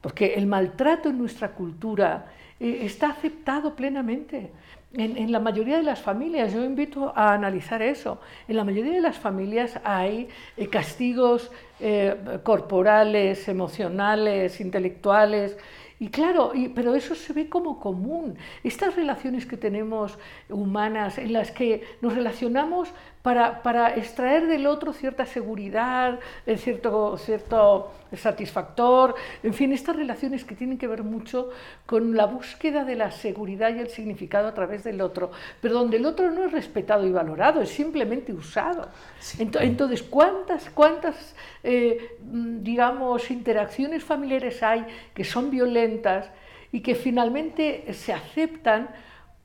[0.00, 2.26] porque el maltrato en nuestra cultura
[2.60, 4.50] eh, está aceptado plenamente.
[4.94, 9.00] En, la mayoría de las familias, yo invito a analizar eso, en la mayoría de
[9.00, 15.56] las familias hay eh, castigos eh, corporales, emocionales, intelectuales,
[15.98, 18.36] y claro, pero eso se ve como común.
[18.64, 20.18] Estas relaciones que tenemos
[20.48, 22.88] humanas, en las que nos relacionamos
[23.22, 30.44] para, para extraer del otro cierta seguridad, eh, cierto, cierto satisfactor, en fin, estas relaciones
[30.44, 31.50] que tienen que ver mucho
[31.86, 35.98] con la búsqueda de la seguridad y el significado a través del otro, pero donde
[35.98, 38.88] el otro no es respetado y valorado, es simplemente usado.
[39.38, 46.28] Entonces, ¿cuántas, cuántas eh, digamos, interacciones familiares hay que son violentas
[46.72, 48.88] y que finalmente se aceptan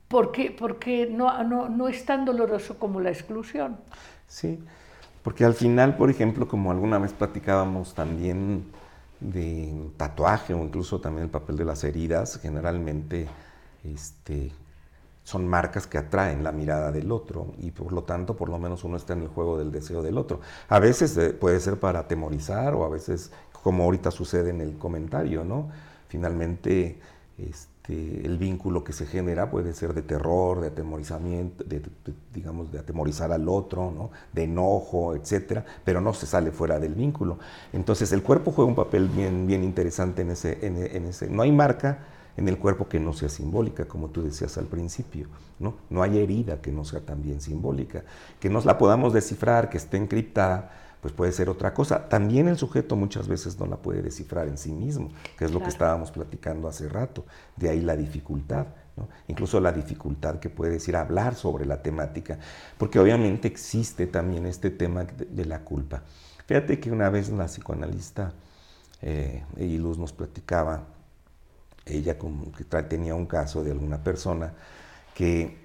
[0.07, 3.77] porque, porque no, no, no es tan doloroso como la exclusión?
[4.27, 4.59] Sí,
[5.23, 8.65] porque al final, por ejemplo, como alguna vez platicábamos también
[9.19, 13.27] de tatuaje o incluso también el papel de las heridas, generalmente
[13.83, 14.51] este,
[15.23, 18.83] son marcas que atraen la mirada del otro y por lo tanto por lo menos
[18.83, 20.39] uno está en el juego del deseo del otro.
[20.69, 23.31] A veces eh, puede ser para atemorizar o a veces
[23.63, 25.69] como ahorita sucede en el comentario, ¿no?
[26.07, 26.99] Finalmente
[27.37, 31.81] este, el vínculo que se genera puede ser de terror, de atemorizamiento, de,
[32.33, 37.39] digamos de atemorizar al otro, de enojo, etcétera, pero no se sale fuera del vínculo.
[37.73, 41.29] Entonces el cuerpo juega un papel bien, bien interesante en ese, en ese.
[41.29, 41.99] No hay marca
[42.35, 45.27] en el cuerpo que no sea simbólica, como tú decías al principio.
[45.59, 45.75] ¿no?
[45.89, 48.03] no hay herida que no sea también simbólica.
[48.39, 50.71] Que nos la podamos descifrar, que esté encriptada,
[51.07, 52.09] pues puede ser otra cosa.
[52.09, 55.61] También el sujeto muchas veces no la puede descifrar en sí mismo, que es lo
[55.61, 57.25] que estábamos platicando hace rato.
[57.55, 58.67] De ahí la dificultad.
[58.97, 59.07] ¿no?
[59.29, 62.39] Incluso la dificultad que puede decir hablar sobre la temática,
[62.77, 66.03] porque obviamente existe también este tema de, la culpa.
[66.45, 68.33] Fíjate que una vez la psicoanalista
[69.01, 70.87] eh, Luz nos platicaba
[71.85, 74.51] ella como que tenía un caso de alguna persona
[75.15, 75.55] que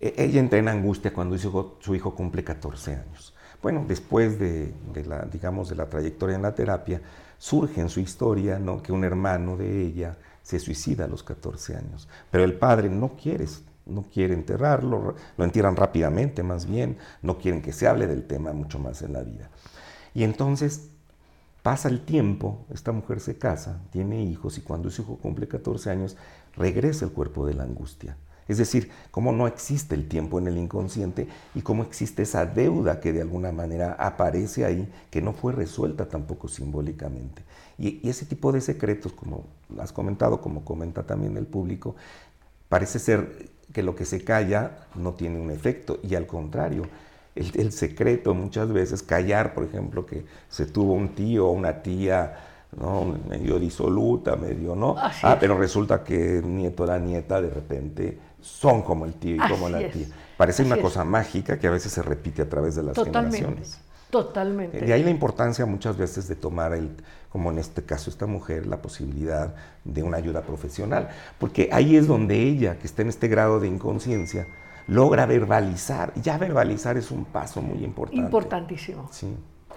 [0.00, 3.33] e, ella entra en angustia cuando su hijo, cumple 14 años.
[3.64, 4.74] Bueno, después de,
[5.06, 7.00] la, digamos, de la trayectoria en la terapia,
[7.38, 8.82] surge en su historia ¿no?
[8.82, 13.16] que un hermano de ella se suicida a los 14 años, pero el padre no
[13.16, 13.46] quiere,
[13.86, 18.52] no quiere enterrarlo, lo entierran rápidamente más bien, no quieren que se hable del tema
[18.52, 19.48] mucho más en la vida.
[20.12, 20.90] Y entonces
[21.64, 25.88] Pasa el tiempo, esta mujer se casa, tiene hijos y cuando su hijo cumple 14
[25.88, 26.14] años,
[26.54, 28.18] regresa el cuerpo de la angustia.
[28.48, 33.00] Es decir, cómo no existe el tiempo en el inconsciente y cómo existe esa deuda
[33.00, 37.42] que de alguna manera aparece ahí, que no fue resuelta tampoco simbólicamente.
[37.78, 39.46] Y, ese tipo de secretos, como
[39.78, 41.96] has comentado, como comenta también el público,
[42.68, 46.84] parece ser que lo que se calla no tiene un efecto y al contrario,
[47.34, 52.36] el, secreto muchas veces, callar, por ejemplo, que se tuvo un tío o una tía
[52.80, 53.16] ¿no?
[53.28, 54.94] medio disoluta, medio, ¿no?
[54.98, 59.36] ah, pero resulta que el nieto o la nieta de repente son como el tío
[59.36, 60.06] y como la tía.
[60.36, 63.80] Parece una cosa mágica que a veces se repite a través de las generaciones.
[64.10, 64.80] Totalmente.
[64.80, 66.90] De ahí la importancia muchas veces de tomar el,
[67.30, 71.08] como en este caso esta mujer, la posibilidad de una ayuda profesional,
[71.38, 74.46] porque ahí es donde ella, que está en este grado de inconsciencia,
[74.86, 76.12] logra verbalizar.
[76.14, 78.24] Ya verbalizar es un paso muy importante.
[78.24, 79.08] Importantísimo.
[79.10, 79.36] Sí.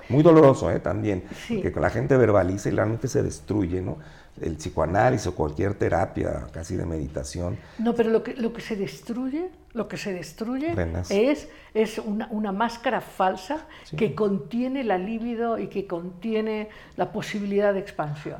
[0.10, 0.80] Muy doloroso ¿eh?
[0.80, 1.62] también, sí.
[1.62, 3.98] que la gente verbaliza y realmente se destruye, ¿no?
[4.40, 7.58] El psicoanálisis o cualquier terapia casi de meditación.
[7.80, 10.76] No, pero lo que, lo que se destruye, lo que se destruye
[11.10, 13.96] es, es una, una, máscara falsa sí.
[13.96, 18.38] que contiene la libido y que contiene la posibilidad de expansión.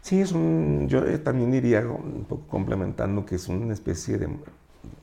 [0.00, 4.28] Sí, es un, yo también diría, un poco complementando, que es una especie de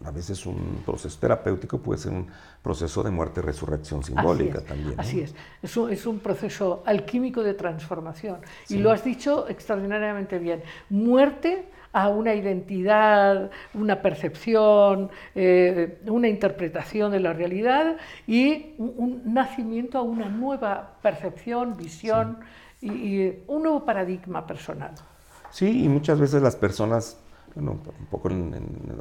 [0.05, 2.27] a veces un proceso terapéutico puede ser un
[2.61, 4.95] proceso de muerte-resurrección simbólica así también.
[4.95, 5.01] ¿no?
[5.01, 8.37] Así es, es un, es un, proceso alquímico de transformación.
[8.65, 8.75] Sí.
[8.75, 10.61] Y lo has dicho extraordinariamente bien.
[10.89, 19.33] Muerte a una identidad, una percepción, eh, una interpretación de la realidad y un, un,
[19.33, 22.37] nacimiento a una nueva percepción, visión
[22.79, 22.87] sí.
[22.87, 24.91] y, y un nuevo paradigma personal.
[25.51, 27.20] Sí, y muchas veces las personas
[27.55, 28.53] bueno, un poco en,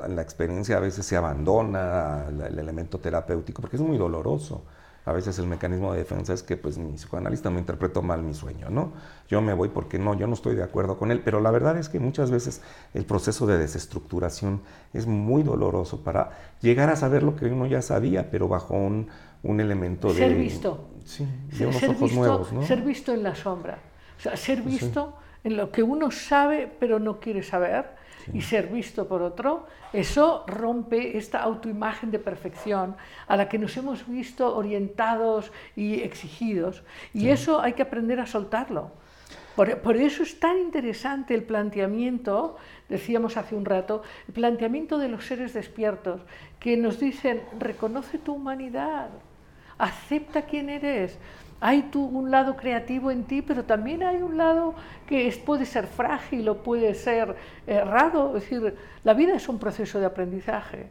[0.09, 4.63] la experiencia a veces se abandona el, el, elemento terapéutico porque es muy doloroso.
[5.07, 8.35] A veces el mecanismo de defensa es que pues mi psicoanalista me interpretó mal mi
[8.35, 8.93] sueño, ¿no?
[9.29, 11.79] Yo me voy porque no, yo no estoy de acuerdo con él, pero la verdad
[11.79, 12.61] es que muchas veces
[12.93, 14.61] el proceso de desestructuración
[14.93, 19.09] es muy doloroso para llegar a saber lo que uno ya sabía, pero bajo un,
[19.43, 20.35] un elemento ser de...
[20.35, 20.87] Visto.
[21.07, 22.63] Sí, de ser, unos ser ojos visto, nuevos, ¿no?
[22.63, 23.79] Ser visto en la sombra.
[24.19, 25.49] O sea, ser visto sí.
[25.49, 27.87] en lo que uno sabe pero no quiere saber
[28.25, 28.33] sí.
[28.35, 32.97] y ser visto por otro, eso rompe esta autoimagen de perfección
[33.27, 36.83] a la que nos hemos visto orientados y exigidos.
[37.12, 37.31] Y sí.
[37.31, 38.93] eso hay que aprender a soltarlo.
[39.57, 42.57] Por, por, eso es tan interesante el planteamiento,
[42.89, 46.23] decíamos hace un rato, el planteamiento de los seres despiertos,
[46.59, 49.11] que nos dicen, reconoce tu humanidad,
[49.77, 51.18] acepta quién eres,
[51.61, 54.75] hay tú un lado creativo en ti, pero también hay un lado
[55.07, 57.37] que es, puede ser frágil o puede ser
[57.67, 58.37] errado.
[58.37, 60.89] Es decir, la vida es un proceso de aprendizaje.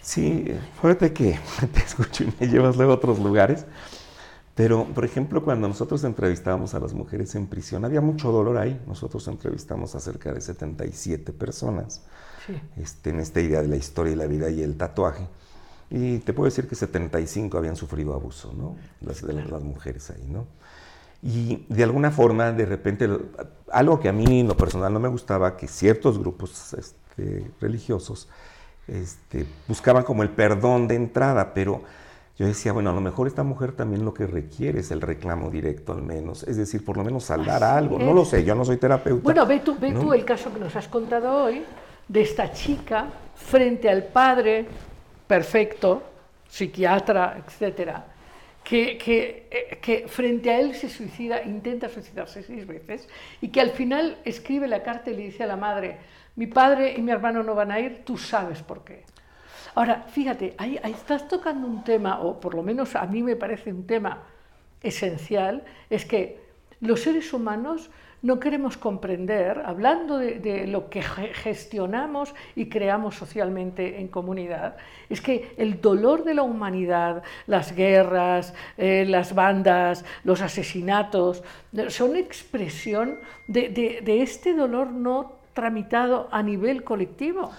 [0.00, 0.46] Sí,
[0.80, 1.38] fíjate que
[1.72, 3.66] te escucho y me llevas luego a otros lugares.
[4.54, 8.80] Pero, por ejemplo, cuando nosotros entrevistábamos a las mujeres en prisión, había mucho dolor ahí.
[8.88, 12.02] Nosotros entrevistamos a cerca de 77 personas
[12.44, 12.60] sí.
[12.76, 15.28] este, en esta idea de la historia y la vida y el tatuaje.
[15.90, 18.76] Y te puedo decir que 75 habían sufrido abuso, ¿no?
[19.00, 20.46] Las, de las mujeres ahí, ¿no?
[21.22, 23.08] Y de alguna forma, de repente,
[23.72, 28.28] algo que a mí en lo personal no me gustaba, que ciertos grupos este, religiosos
[28.86, 31.82] este, buscaban como el perdón de entrada, pero
[32.38, 35.50] yo decía, bueno, a lo mejor esta mujer también lo que requiere es el reclamo
[35.50, 38.04] directo al menos, es decir, por lo menos saldar Así algo, es.
[38.04, 39.24] no lo sé, yo no soy terapeuta.
[39.24, 40.00] Bueno, ve tú, ve ¿no?
[40.00, 41.64] tú el caso que nos has contado hoy
[42.06, 44.68] de esta chica frente al padre
[45.28, 46.02] perfecto,
[46.48, 48.06] psiquiatra, etcétera,
[48.64, 53.08] que, que, eh, que, frente a él se suicida, intenta suicidarse seis veces
[53.40, 55.98] y que al final escribe la carta y le dice a la madre,
[56.36, 59.04] mi padre y mi hermano no van a ir, tú sabes por qué.
[59.74, 63.36] Ahora, fíjate, ahí, ahí estás tocando un tema, o por lo menos a mí me
[63.36, 64.24] parece un tema
[64.82, 66.40] esencial, es que
[66.80, 67.90] los seres humanos
[68.22, 74.76] no queremos comprender, hablando de, lo que gestionamos y creamos socialmente en comunidad,
[75.08, 81.42] es que el dolor de la humanidad, las guerras, eh, las bandas, los asesinatos,
[81.88, 87.50] son expresión de este dolor no tramitado a nivel colectivo.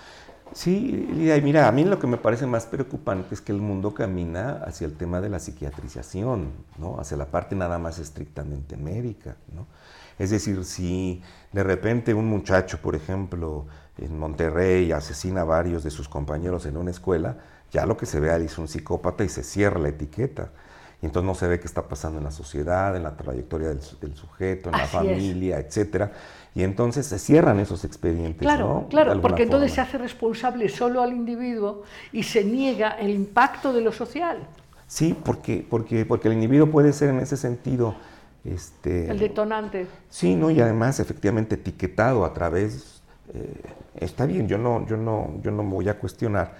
[0.54, 3.94] Sí, y mira, a mí lo que me parece más preocupante es que el mundo
[3.94, 7.00] camina hacia el tema de la psiquiatrización, ¿no?
[7.00, 9.36] hacia la parte nada más estrictamente médica.
[9.54, 9.68] ¿no?
[10.20, 13.66] Es decir, si de repente un muchacho, por ejemplo,
[13.98, 17.38] en Monterrey asesina a varios de sus compañeros en una escuela,
[17.72, 20.50] ya lo que se ve ahí es un psicópata y se cierra la etiqueta.
[21.02, 23.80] Y entonces no se ve qué está pasando en la sociedad, en la trayectoria del,
[24.02, 25.68] del sujeto, en Así la familia, es.
[25.68, 26.12] etcétera.
[26.54, 28.42] Y entonces se cierran esos expedientes.
[28.42, 28.88] Claro, ¿no?
[28.90, 29.44] claro, porque forma.
[29.44, 34.40] entonces se hace responsable solo al individuo y se niega el impacto de lo social.
[34.88, 37.96] Sí, porque, porque, porque el individuo puede ser en ese sentido...
[38.46, 39.88] Este, el detonante.
[40.10, 40.50] Sí, ¿no?
[40.50, 43.02] y además efectivamente etiquetado a través...
[43.34, 43.62] Eh,
[43.96, 46.56] está bien, yo no, yo, no, yo no voy a cuestionar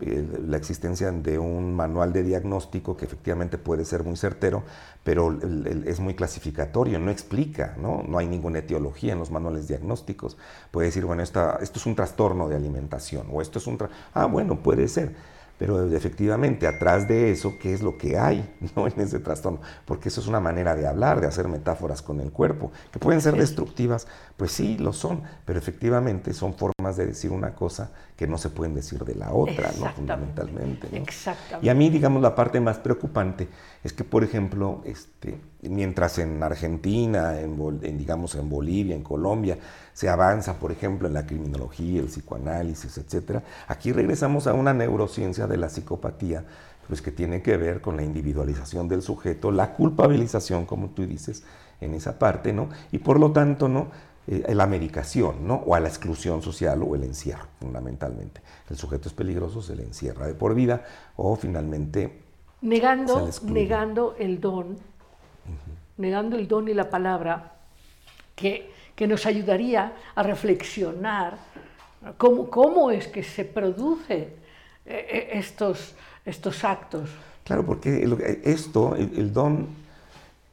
[0.00, 4.62] la existencia de un manual de diagnóstico que efectivamente puede ser muy certero,
[5.02, 5.38] pero
[5.86, 8.02] es muy clasificatorio, no explica, ¿no?
[8.06, 10.36] no hay ninguna etiología en los manuales diagnósticos.
[10.70, 13.78] Puede decir, bueno, esta, esto es un trastorno de alimentación o esto es un...
[14.14, 15.14] Ah, bueno, puede ser,
[15.58, 18.86] pero efectivamente atrás de eso, ¿qué es lo que hay ¿no?
[18.86, 19.60] en ese trastorno?
[19.84, 23.20] Porque eso es una manera de hablar, de hacer metáforas con el cuerpo, que pueden
[23.20, 24.06] ser destructivas,
[24.38, 28.50] pues sí, lo son, pero efectivamente son formas de decir una cosa que no se
[28.50, 29.90] pueden decir de la otra, ¿no?
[29.90, 30.86] Fundamentalmente.
[30.96, 31.66] Exactamente.
[31.66, 33.48] Y a mí, digamos, la parte más preocupante
[33.82, 39.58] es que, por ejemplo, este, mientras en Argentina, en, digamos, en Bolivia, en Colombia,
[39.92, 45.48] se avanza, por ejemplo, en la criminología, el psicoanálisis, etcétera, aquí regresamos a una neurociencia
[45.48, 46.44] de la psicopatía,
[46.86, 51.42] pues que tiene que ver con la individualización del sujeto, la culpabilización, como tú dices,
[51.80, 52.68] en esa parte, ¿no?
[52.92, 53.88] Y por lo tanto, ¿no?
[54.30, 55.54] Eh, la medicación, ¿no?
[55.54, 58.42] O a la exclusión social o el encierro, fundamentalmente.
[58.68, 60.84] El sujeto es peligroso, se le encierra de por vida
[61.16, 62.24] o finalmente...
[62.60, 64.76] Negando, negando el don,
[65.96, 67.54] negando el don y la palabra
[68.34, 71.38] que, que nos ayudaría a reflexionar
[72.18, 74.34] cómo, cómo es que se producen eh,
[74.84, 75.94] eh, estos,
[76.26, 77.08] estos actos.
[77.44, 78.06] Claro, porque
[78.44, 79.68] esto, el don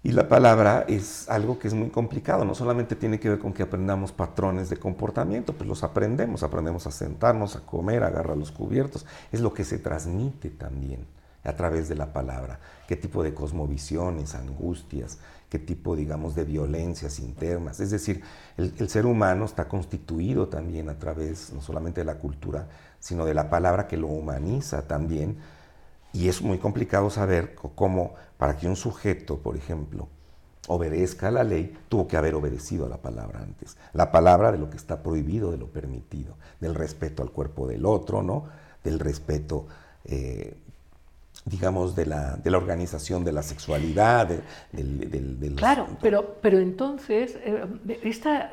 [0.05, 3.53] y la palabra es algo que es muy complicado, no solamente tiene que ver con
[3.53, 8.37] que aprendamos patrones de comportamiento, pues los aprendemos, aprendemos a sentarnos, a comer, a agarrar
[8.37, 11.07] los cubiertos, es lo que se transmite también
[11.43, 15.17] a través de la palabra, qué tipo de cosmovisiones, angustias,
[15.49, 17.79] qué tipo, digamos, de violencias internas.
[17.79, 18.21] Es decir,
[18.57, 22.67] el, el ser humano está constituido también a través no solamente de la cultura,
[22.99, 25.39] sino de la palabra que lo humaniza también
[26.15, 30.07] y es muy complicado saber cómo, para que un sujeto, por ejemplo,
[30.67, 33.75] obedezca a la ley, tuvo que haber obedecido a la palabra antes.
[33.91, 37.85] La palabra de lo que está prohibido, de lo permitido, del respeto al cuerpo del
[37.85, 38.45] otro, ¿no?
[38.81, 39.67] Del respeto,
[40.05, 40.55] eh,
[41.43, 44.29] digamos, de la, de la, organización de la sexualidad,
[44.71, 45.53] del...
[45.57, 48.51] claro, pero, pero entonces, eh, esta,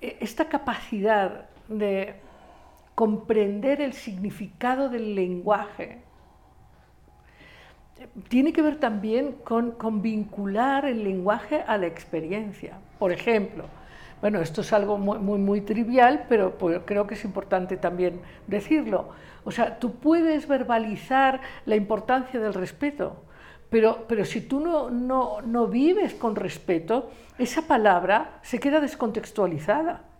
[0.00, 2.23] eh, esta capacidad de
[2.94, 6.02] comprender el significado del lenguaje.
[8.28, 12.78] Tiene que ver también con, vincular el lenguaje a la experiencia.
[12.98, 13.64] Por ejemplo,
[14.20, 19.10] bueno, esto es algo muy, muy, trivial, pero creo que es importante también decirlo.
[19.44, 23.24] O sea, tú puedes verbalizar la importancia del respeto,
[23.70, 30.13] pero, pero si tú no, no, no vives con respeto, esa palabra se queda descontextualizada.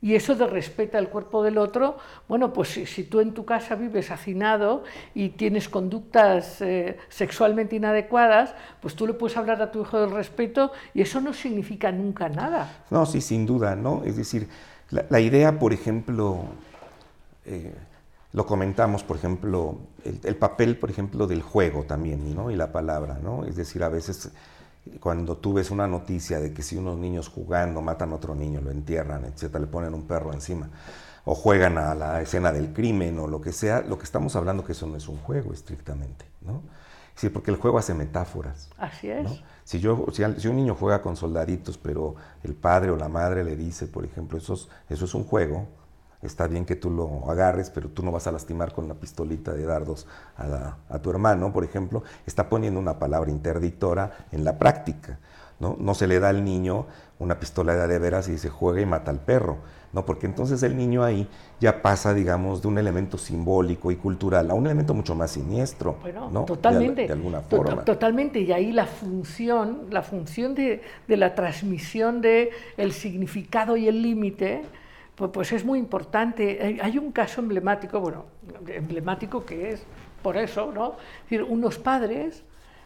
[0.00, 1.96] Y eso de respeta el cuerpo del otro,
[2.28, 8.54] bueno, pues si, tú en tu casa vives hacinado y tienes conductas eh, sexualmente inadecuadas,
[8.80, 12.28] pues tú le puedes hablar a tu hijo del respeto y eso no significa nunca
[12.28, 12.84] nada.
[12.90, 14.04] No, sí, sin duda, ¿no?
[14.04, 14.48] Es decir,
[14.90, 16.44] la, idea, por ejemplo,
[17.44, 17.74] eh,
[18.32, 22.52] lo comentamos, por ejemplo, el, el, papel, por ejemplo, del juego también, ¿no?
[22.52, 23.44] Y la palabra, ¿no?
[23.44, 24.30] Es decir, a veces
[25.00, 28.60] cuando tú ves una noticia de que si unos niños jugando matan a otro niño,
[28.60, 30.68] lo entierran, etcétera, le ponen un perro encima,
[31.24, 34.64] o juegan a la escena del crimen o lo que sea, lo que estamos hablando
[34.64, 36.62] que eso no es un juego estrictamente, ¿no?
[37.14, 38.70] Sí, porque el juego hace metáforas.
[38.78, 39.42] Así es.
[39.64, 42.14] Si, yo, si, un niño juega con soldaditos, pero
[42.44, 44.54] el padre o la madre le dice, por ejemplo, eso
[44.88, 45.66] eso es un juego,
[46.22, 49.52] está bien que tú lo agarres, pero tú no vas a lastimar con una pistolita
[49.52, 50.06] de dardos
[50.36, 55.18] a, tu hermano, por ejemplo, está poniendo una palabra interdictora en la práctica.
[55.60, 55.76] ¿no?
[55.78, 56.86] no se le da al niño
[57.18, 59.58] una pistola de veras y dice juega y mata al perro,
[59.92, 60.04] ¿no?
[60.04, 61.28] porque entonces el niño ahí
[61.60, 65.98] ya pasa, digamos, de un elemento simbólico y cultural a un elemento mucho más siniestro,
[66.30, 66.44] ¿no?
[66.44, 67.08] Totalmente.
[67.08, 67.84] De, alguna forma.
[67.84, 73.88] Totalmente, y ahí la función, la función de, de la transmisión de el significado y
[73.88, 74.62] el límite,
[75.18, 76.78] pues, es muy importante.
[76.80, 78.26] Hay un caso emblemático, bueno,
[78.68, 79.84] emblemático que es
[80.22, 80.96] por eso, ¿no?
[81.18, 82.44] Es decir, unos padres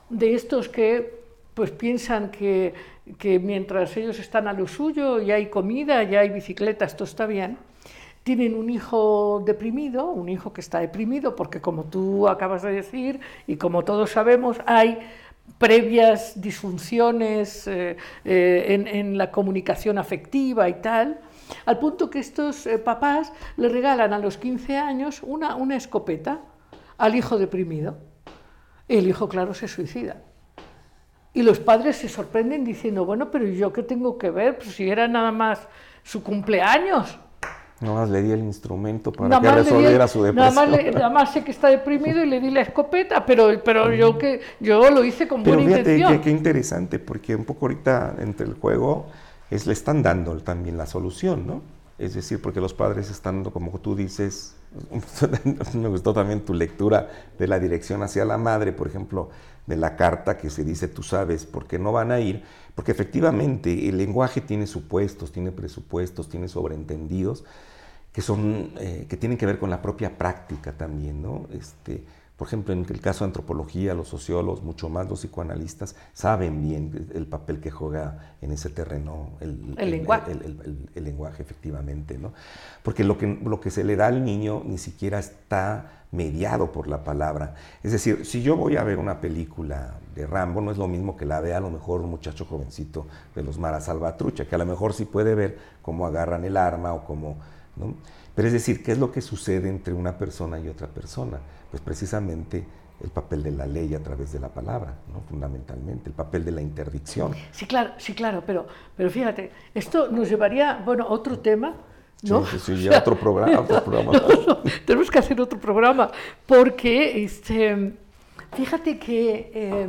[0.09, 1.23] de estos que
[1.55, 2.73] pues piensan que,
[3.19, 7.27] que mientras ellos están a lo suyo y hay comida, ya hay bicicleta, esto está
[7.27, 7.59] bien,
[8.23, 13.21] tienen un hijo deprimido, un hijo que está deprimido, porque como tú acabas de decir
[13.47, 14.99] y como todos sabemos, hay
[15.59, 21.21] previas disfunciones eh, eh, en, la comunicación afectiva y tal,
[21.67, 26.41] al punto que estos eh, papás le regalan a los 15 años una, una escopeta
[26.99, 27.99] al hijo deprimido.
[28.89, 30.23] El hijo, claro, se suicida.
[31.35, 34.59] Y los padres se sorprenden diciendo, bueno, pero ¿yo qué tengo que ver?
[34.59, 35.67] Pues si era nada más
[36.03, 37.19] su cumpleaños.
[37.81, 40.71] Nada más le di el instrumento para que resolviera su depresión.
[40.95, 44.41] Nada más, sé que está deprimido y le di la escopeta, pero, pero yo que
[44.61, 46.13] yo lo hice con buena intención.
[46.13, 49.07] Qué, qué interesante, porque un poco ahorita entre el juego
[49.67, 51.63] le están dando también la solución, ¿no?
[51.99, 54.57] Es decir, porque los padres están, como tú dices,
[55.75, 59.29] me gustó también tu lectura de la dirección hacia la madre, por ejemplo,
[59.67, 62.43] de la carta que se dice, tú sabes por qué no van a ir,
[62.75, 67.45] porque efectivamente el lenguaje tiene supuestos, tiene presupuestos, tiene sobreentendidos,
[68.13, 71.47] que, son, eh, que tienen que ver con la propia práctica también, ¿no?
[71.53, 72.05] Este,
[72.37, 77.09] Por ejemplo, en el caso de antropología, los sociólogos, mucho más los psicoanalistas, saben bien
[77.15, 80.33] el papel que juega en ese terreno el, lenguaje.
[80.33, 82.19] El, lenguaje, efectivamente.
[82.19, 82.33] ¿no?
[82.83, 86.89] Porque lo que, lo que se le da al niño ni siquiera está mediado por
[86.89, 87.55] la palabra.
[87.83, 91.17] Es decir, si yo voy a ver una película de Rambo, no es lo mismo
[91.17, 94.59] que la vea a lo mejor un muchacho jovencito de los Mara Salvatrucha, que a
[94.59, 97.39] lo mejor sí puede ver cómo agarran el arma o cómo...
[97.77, 97.95] ¿no?
[98.35, 101.39] Pero es decir, ¿qué es lo que sucede entre una persona y otra persona?
[101.73, 102.65] Pues precisamente
[103.03, 105.23] el papel de la ley a través de la palabra, ¿no?
[105.23, 107.33] fundamentalmente, el papel de la interdicción.
[107.51, 108.67] Sí, claro, sí, claro, pero,
[108.97, 111.75] pero fíjate, esto nos llevaría, bueno, a otro tema,
[112.23, 112.47] ¿no?
[112.47, 113.61] Sí, sí, sí otro programa.
[113.61, 114.13] Otro programa.
[114.87, 116.13] tenemos que hacer otro programa,
[116.47, 117.95] porque este,
[118.53, 119.89] fíjate que eh,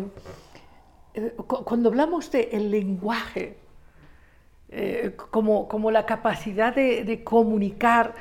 [1.13, 3.57] eh, cuando hablamos del el lenguaje,
[4.69, 8.15] eh, como, como, la capacidad de, comunicar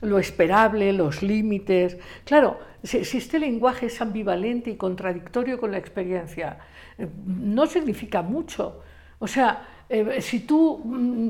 [0.00, 1.96] lo esperable, los límites.
[2.24, 6.58] Claro, si, este lenguaje es ambivalente y contradictorio con la experiencia,
[6.98, 8.82] eh, no significa mucho.
[9.18, 11.28] O sea, eh, si tú mm,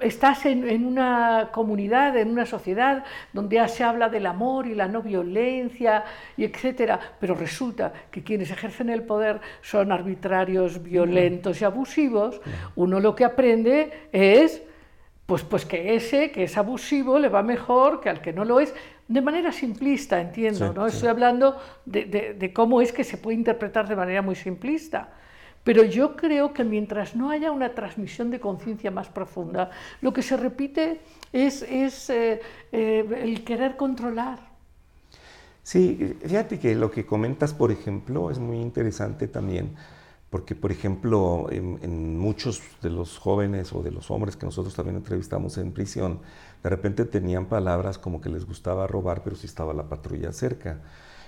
[0.00, 5.02] estás en, una comunidad, en una sociedad donde se habla del amor y la no
[5.02, 6.04] violencia
[6.36, 12.40] y etcétera, pero resulta que quienes ejercen el poder son arbitrarios, violentos y abusivos,
[12.74, 14.62] uno lo que aprende es
[15.26, 18.60] pues, pues que ese que es abusivo le va mejor que al que no lo
[18.60, 18.74] es,
[19.08, 20.86] de manera simplista, entiendo, ¿no?
[20.86, 25.10] Estoy hablando de cómo es que se puede interpretar de manera muy simplista.
[25.64, 29.70] Pero yo creo que mientras no haya una transmisión de conciencia más profunda,
[30.02, 31.00] lo que se repite
[31.32, 31.62] es,
[32.10, 34.38] eh, eh, el querer controlar.
[35.62, 39.74] Sí, fíjate que lo que comentas, por ejemplo, es muy interesante también,
[40.34, 44.96] porque, por ejemplo, en, muchos de los jóvenes o de los hombres que nosotros también
[44.96, 46.18] entrevistamos en prisión,
[46.60, 50.80] de repente tenían palabras como que les gustaba robar, pero si estaba la patrulla cerca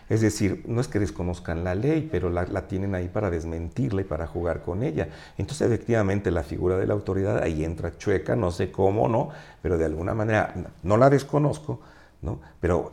[0.09, 4.05] es decir, no es que desconozcan la ley, pero la, tienen ahí para desmentirla y
[4.05, 5.09] para jugar con ella.
[5.39, 9.29] Entonces, efectivamente, la figura de la autoridad ahí entra chueca, no sé cómo, ¿no?
[9.63, 10.53] Pero de alguna manera,
[10.83, 11.81] no la desconozco,
[12.23, 12.41] ¿no?
[12.61, 12.93] Pero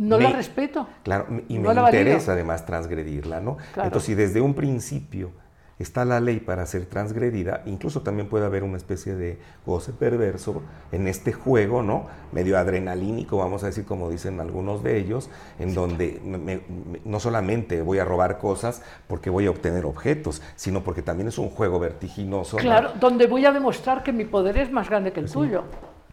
[0.00, 0.88] no la respeto.
[1.02, 3.58] Claro, y me interesa además transgredirla, ¿no?
[3.76, 5.30] Entonces, si desde un principio
[5.78, 10.62] está la ley para ser transgredida, incluso también puede haber una especie de goce perverso
[10.92, 12.06] en este juego, ¿no?
[12.32, 16.60] Medio adrenalínico, vamos a decir, como dicen algunos de ellos, en donde
[17.04, 21.38] no solamente voy a robar cosas porque voy a obtener objetos, sino porque también es
[21.38, 22.58] un juego vertiginoso.
[22.58, 25.64] Claro, donde voy a demostrar que mi poder es más grande que el tuyo.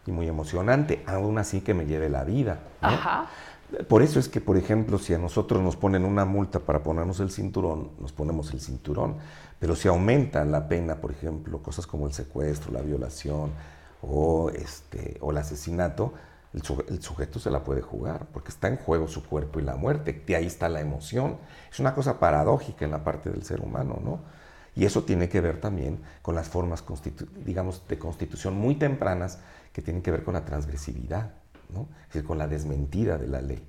[0.06, 2.60] Y muy emocionante, aún así que me lleve la vida.
[2.80, 3.26] Ajá.
[3.88, 7.20] Por eso es que, por ejemplo, si a nosotros nos ponen una multa para ponernos
[7.20, 9.16] el cinturón, nos ponemos el cinturón.
[9.58, 13.50] Pero si aumenta la pena, por ejemplo, cosas como el secuestro, la violación
[14.00, 16.14] o, este, el asesinato,
[16.54, 20.24] el, sujeto se la puede jugar, porque está en juego su cuerpo y la muerte,
[20.26, 21.36] y ahí está la emoción.
[21.70, 24.20] Es una cosa paradójica en la parte del ser humano, ¿no?
[24.74, 26.84] Y eso tiene que ver también con las formas,
[27.44, 29.40] digamos, de constitución muy tempranas
[29.72, 31.32] que tienen que ver con la transgresividad,
[31.70, 31.88] ¿no?
[32.02, 33.62] Es decir, con la desmentida de la ley.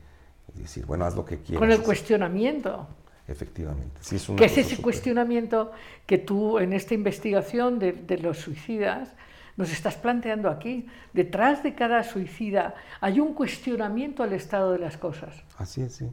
[0.54, 1.60] Es decir, bueno, haz lo que quieras.
[1.60, 2.88] Con el cuestionamiento.
[3.28, 4.00] Efectivamente.
[4.02, 5.72] Sí, es que es ese cuestionamiento
[6.08, 9.10] que tú en esta investigación de, los suicidas
[9.56, 10.88] nos estás planteando aquí.
[11.14, 15.36] Detrás de cada suicida hay un cuestionamiento al estado de las cosas.
[15.58, 16.10] Así es, sí.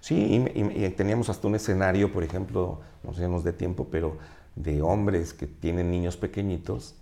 [0.00, 4.16] Sí, y, teníamos hasta un escenario, por ejemplo, no sé, de tiempo, pero
[4.54, 6.94] de hombres que tienen niños pequeñitos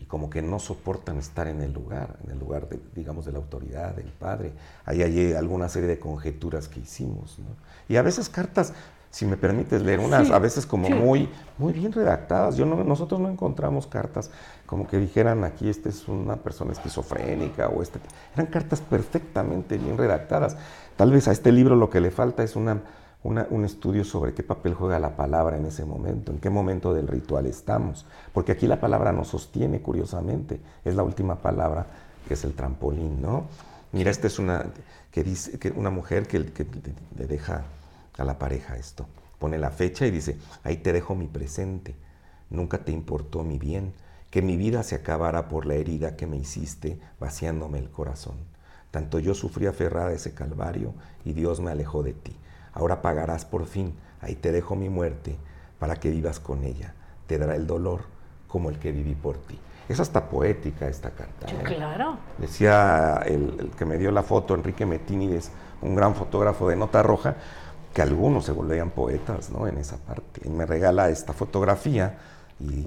[0.00, 3.32] y como que no soportan estar en el lugar, en el lugar, de, digamos, de
[3.32, 4.52] la autoridad, del padre.
[4.86, 7.38] Ahí hay alguna serie de conjeturas que hicimos.
[7.38, 7.48] ¿no?
[7.86, 8.72] Y a veces cartas,
[9.10, 11.28] si me permites leer unas, a veces como muy,
[11.58, 12.56] muy bien redactadas.
[12.56, 14.30] Yo no, nosotros no encontramos cartas
[14.64, 18.00] como que dijeran aquí esta es una persona esquizofrénica o este.
[18.34, 20.56] Eran cartas perfectamente bien redactadas.
[20.96, 22.80] Tal vez a este libro lo que le falta es una,
[23.22, 27.06] un estudio sobre qué papel juega la palabra en ese momento, en qué momento del
[27.06, 28.06] ritual estamos.
[28.32, 30.60] Porque aquí la palabra nos sostiene, curiosamente.
[30.84, 31.86] Es la última palabra
[32.26, 33.44] que es el trampolín, ¿no?
[33.92, 34.64] Mira, esta es una,
[35.10, 36.66] que dice, que una mujer que, que
[37.18, 37.64] le deja
[38.16, 39.06] a la pareja esto.
[39.38, 41.94] Pone la fecha y dice, ahí te dejo mi presente.
[42.50, 43.92] Nunca te importó mi bien,
[44.30, 48.36] que mi vida se acabara por la herida que me hiciste, vaciándome el corazón.
[48.90, 50.94] Tanto yo sufrí aferrada ese calvario
[51.24, 52.36] y Dios me alejó de ti.
[52.72, 55.36] Ahora pagarás por fin, ahí te dejo mi muerte,
[55.78, 56.94] para que vivas con ella.
[57.26, 58.02] Te dará el dolor
[58.48, 59.58] como el que viví por ti.
[59.88, 61.48] Es hasta poética esta carta.
[61.48, 61.62] ¿eh?
[61.64, 62.18] Claro.
[62.38, 65.50] Decía el, el, que me dio la foto, Enrique Metínides,
[65.82, 67.36] un gran fotógrafo de nota roja,
[67.92, 69.66] que algunos se volvían poetas ¿no?
[69.66, 70.42] en esa parte.
[70.44, 72.18] Y me regala esta fotografía
[72.60, 72.86] y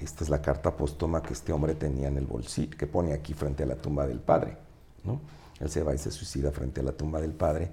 [0.00, 3.34] esta es la carta póstuma que este hombre tenía en el bolsillo, que pone aquí
[3.34, 4.56] frente a la tumba del padre.
[5.04, 5.20] ¿no?
[5.60, 7.70] él se va y se suicida frente a la tumba del padre.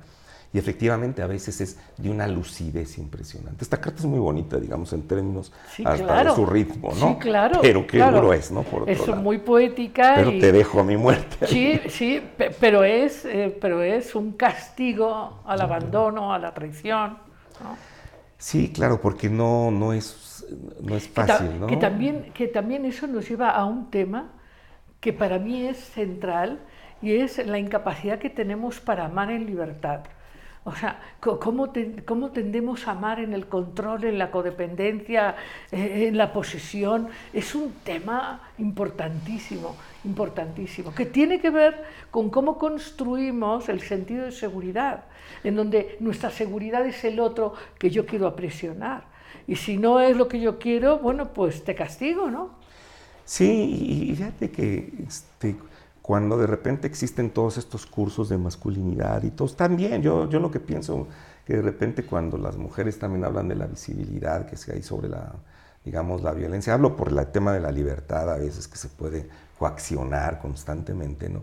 [0.53, 3.63] Y efectivamente a veces es de una lucidez impresionante.
[3.63, 5.51] Esta carta es muy bonita, digamos, en términos
[5.83, 7.09] hasta de su ritmo, ¿no?
[7.09, 7.59] Sí, claro.
[7.59, 8.61] Pero qué duro es, ¿no?
[8.61, 10.13] Por es muy poética.
[10.15, 11.47] Pero te dejo a mi muerte.
[11.47, 12.21] Sí, sí,
[12.59, 17.17] pero es, eh, pero es un castigo al abandono, a la traición.
[18.37, 20.45] Sí, claro, porque no, no, es,
[20.81, 21.65] no es fácil, ¿no?
[21.65, 24.33] Que también, que también eso nos lleva a un tema
[24.99, 26.59] que para mí es central
[27.01, 30.01] y es la incapacidad que tenemos para amar en libertad.
[30.65, 35.35] O sea, ¿cómo, tendemos a amar en el control, en la codependencia,
[35.71, 37.09] eh, en la posesión?
[37.33, 39.75] Es un tema importantísimo,
[40.05, 45.03] importantísimo, que tiene que ver con cómo construimos el sentido de seguridad,
[45.43, 49.03] en donde nuestra seguridad es el otro que yo quiero apresionar.
[49.47, 52.51] Y si no es lo que yo quiero, bueno, pues te castigo, ¿no?
[53.25, 55.57] Sí, y fíjate que este,
[56.03, 60.51] cuando de repente existen todos estos cursos de masculinidad y todos, también yo, yo lo
[60.51, 61.07] que pienso,
[61.45, 65.07] que de repente cuando las mujeres también hablan de la visibilidad que se hay sobre
[65.07, 65.33] la,
[65.85, 69.29] digamos, la violencia, hablo por el tema de la libertad a veces que se puede
[69.57, 71.41] coaccionar constantemente, ¿no?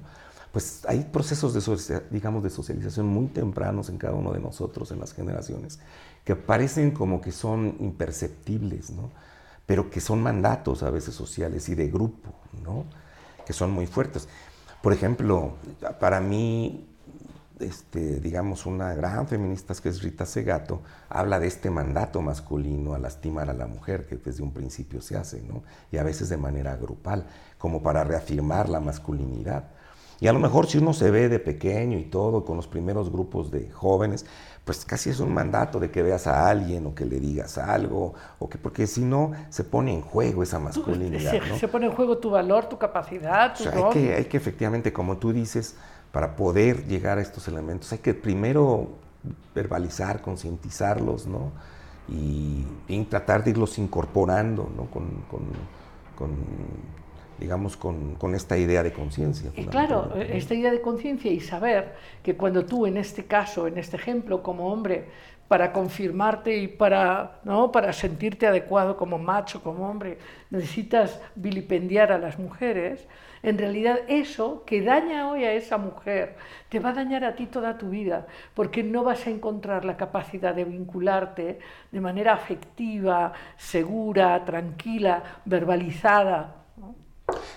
[0.53, 5.01] Pues hay procesos de, digamos, de socialización muy tempranos en cada uno de nosotros, en
[5.01, 5.78] las generaciones,
[6.23, 9.11] que parecen como que son imperceptibles, ¿no?
[9.65, 12.28] Pero que son mandatos a veces sociales y de grupo,
[12.62, 12.85] ¿no?
[13.47, 14.28] Que son muy fuertes.
[14.82, 15.55] Por ejemplo,
[15.98, 16.86] para mí,
[17.59, 20.81] este, digamos, una gran feminista que es Rita Segato,
[21.11, 25.19] habla de este mandato masculino a lastimar a la mujer que desde un principio se
[25.19, 25.62] hace, ¿no?
[25.93, 27.27] Y a veces de manera grupal,
[27.59, 29.65] como para reafirmar la masculinidad.
[30.19, 33.11] Y a lo mejor si uno se ve de pequeño y todo, con los primeros
[33.11, 34.24] grupos de jóvenes,
[34.71, 38.15] pues casi es un mandato de que veas a alguien o que le digas algo,
[38.39, 41.33] o que porque si no se pone en juego esa masculinidad.
[41.33, 44.93] Se, se pone en juego tu valor, tu capacidad, tu hay, que, hay que efectivamente,
[44.93, 45.75] como tú dices,
[46.13, 48.91] para poder llegar a estos elementos, hay que primero
[49.57, 51.51] verbalizar, concientizarlos, ¿no?
[52.09, 52.65] Y,
[53.11, 54.85] tratar de irlos incorporando, ¿no?
[54.85, 55.25] con,
[56.17, 56.31] con
[57.41, 59.51] digamos, con, con esta idea de conciencia.
[59.57, 63.79] Y claro, esta idea de conciencia y saber que cuando tú, en este caso, en
[63.79, 65.07] este ejemplo, como hombre,
[65.51, 67.73] para confirmarte y para, ¿no?
[67.73, 70.17] para sentirte adecuado como macho, como hombre,
[70.49, 73.09] necesitas vilipendiar a las mujeres,
[73.43, 76.37] en realidad eso que daña hoy a esa mujer
[76.69, 79.97] te va a dañar a ti toda tu vida, porque no vas a encontrar la
[79.97, 81.59] capacidad de vincularte
[81.91, 86.60] de manera afectiva, segura, tranquila, verbalizada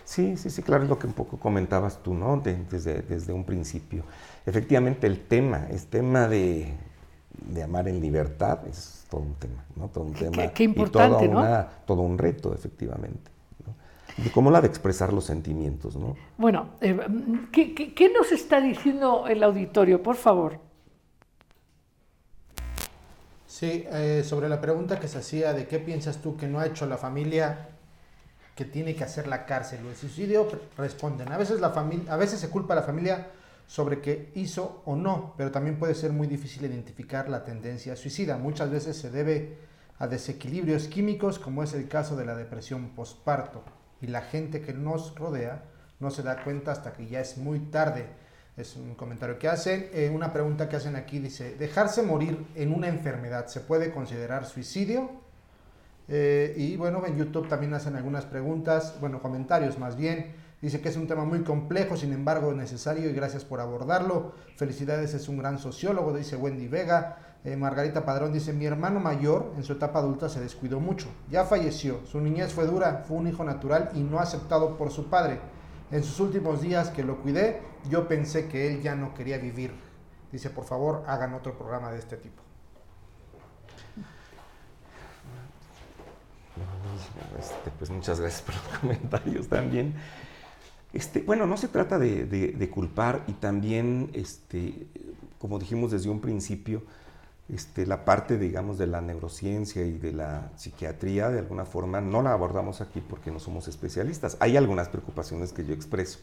[0.04, 2.38] Sí, sí, sí, claro, es lo que un poco comentabas tú, ¿no?
[2.38, 4.04] desde, desde, un principio.
[4.46, 6.74] Efectivamente, el tema, el tema de,
[7.64, 9.88] amar en libertad es todo un tema, ¿no?
[9.88, 10.48] Todo un tema.
[10.48, 11.44] Qué, importante, ¿no?
[11.86, 13.32] Todo un reto, efectivamente.
[13.66, 13.74] ¿no?
[14.26, 16.16] Y cómo la de expresar los sentimientos, ¿no?
[16.38, 16.98] Bueno, eh,
[17.52, 20.60] ¿qué, nos está diciendo el auditorio, por favor?
[23.48, 26.66] Sí, eh, sobre la pregunta que se hacía de qué piensas tú que no ha
[26.66, 27.70] hecho la familia
[28.56, 30.48] que tiene que hacer la cárcel o el suicidio,
[30.78, 31.32] responden.
[31.32, 33.28] A veces, la familia, a veces se culpa a la familia
[33.68, 38.38] sobre qué hizo o no, pero también puede ser muy difícil identificar la tendencia suicida.
[38.38, 39.58] Muchas veces se debe
[39.98, 43.64] a desequilibrios químicos, como es el caso de la depresión postparto,
[44.02, 45.64] y la gente que nos rodea
[46.00, 48.06] no se da cuenta hasta que ya es muy tarde.
[48.58, 49.90] Es un comentario que hacen.
[49.94, 54.46] Eh, una pregunta que hacen aquí dice, ¿dejarse morir en una enfermedad se puede considerar
[54.46, 55.23] suicidio?
[56.16, 60.36] Eh, y bueno, en YouTube también hacen algunas preguntas, bueno, comentarios más bien.
[60.62, 64.34] Dice que es un tema muy complejo, sin embargo necesario y gracias por abordarlo.
[64.56, 67.18] Felicidades, es un gran sociólogo, dice Wendy Vega.
[67.44, 71.08] Eh, Margarita Padrón dice, mi hermano mayor en su etapa adulta se descuidó mucho.
[71.32, 75.10] Ya falleció, su niñez fue dura, fue un hijo natural y no aceptado por su
[75.10, 75.40] padre.
[75.90, 77.60] En sus últimos días que lo cuidé,
[77.90, 79.74] yo pensé que él ya no quería vivir.
[80.32, 82.43] Dice, por favor, hagan otro programa de este tipo.
[87.40, 89.94] Este, pues muchas gracias por los comentarios también.
[90.94, 94.88] Este, bueno, no se trata de, culpar y también, este,
[95.40, 96.84] como dijimos desde un principio,
[97.76, 102.32] la parte, digamos, de la neurociencia y de la psiquiatría, de alguna forma, no la
[102.32, 104.38] abordamos aquí porque no somos especialistas.
[104.40, 106.20] Hay algunas preocupaciones que yo expreso.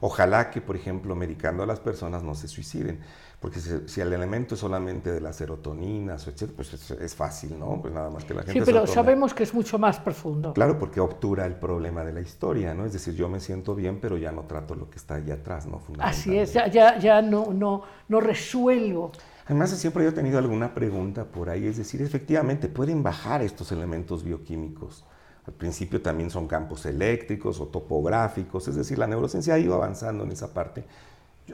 [0.00, 3.00] Ojalá que, por ejemplo, medicando a las personas no se suiciden,
[3.42, 6.16] porque si, el elemento es solamente de la serotonina,
[6.54, 7.80] pues es, fácil, ¿no?
[7.82, 8.60] Pues nada más que la gente...
[8.60, 10.52] Sí, pero sabemos que es mucho más profundo.
[10.54, 12.86] Claro, porque obtura el problema de la historia, ¿no?
[12.86, 15.66] Es decir, yo me siento bien, pero ya no trato lo que está allá atrás,
[15.66, 15.82] ¿no?
[15.98, 19.10] Así es, ya, ya, ya no, no, no resuelvo.
[19.46, 23.72] Además, siempre yo he tenido alguna pregunta por ahí, es decir, efectivamente, pueden bajar estos
[23.72, 25.04] elementos bioquímicos
[25.44, 30.22] al principio también son campos eléctricos o topográficos, es decir, la neurociencia ha ido avanzando
[30.22, 30.84] en esa parte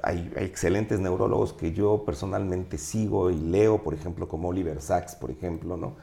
[0.02, 5.31] hay, excelentes neurólogos que yo personalmente sigo y leo, por ejemplo, como Oliver Sacks, por
[5.31, 5.97] ejemplo, ¿no?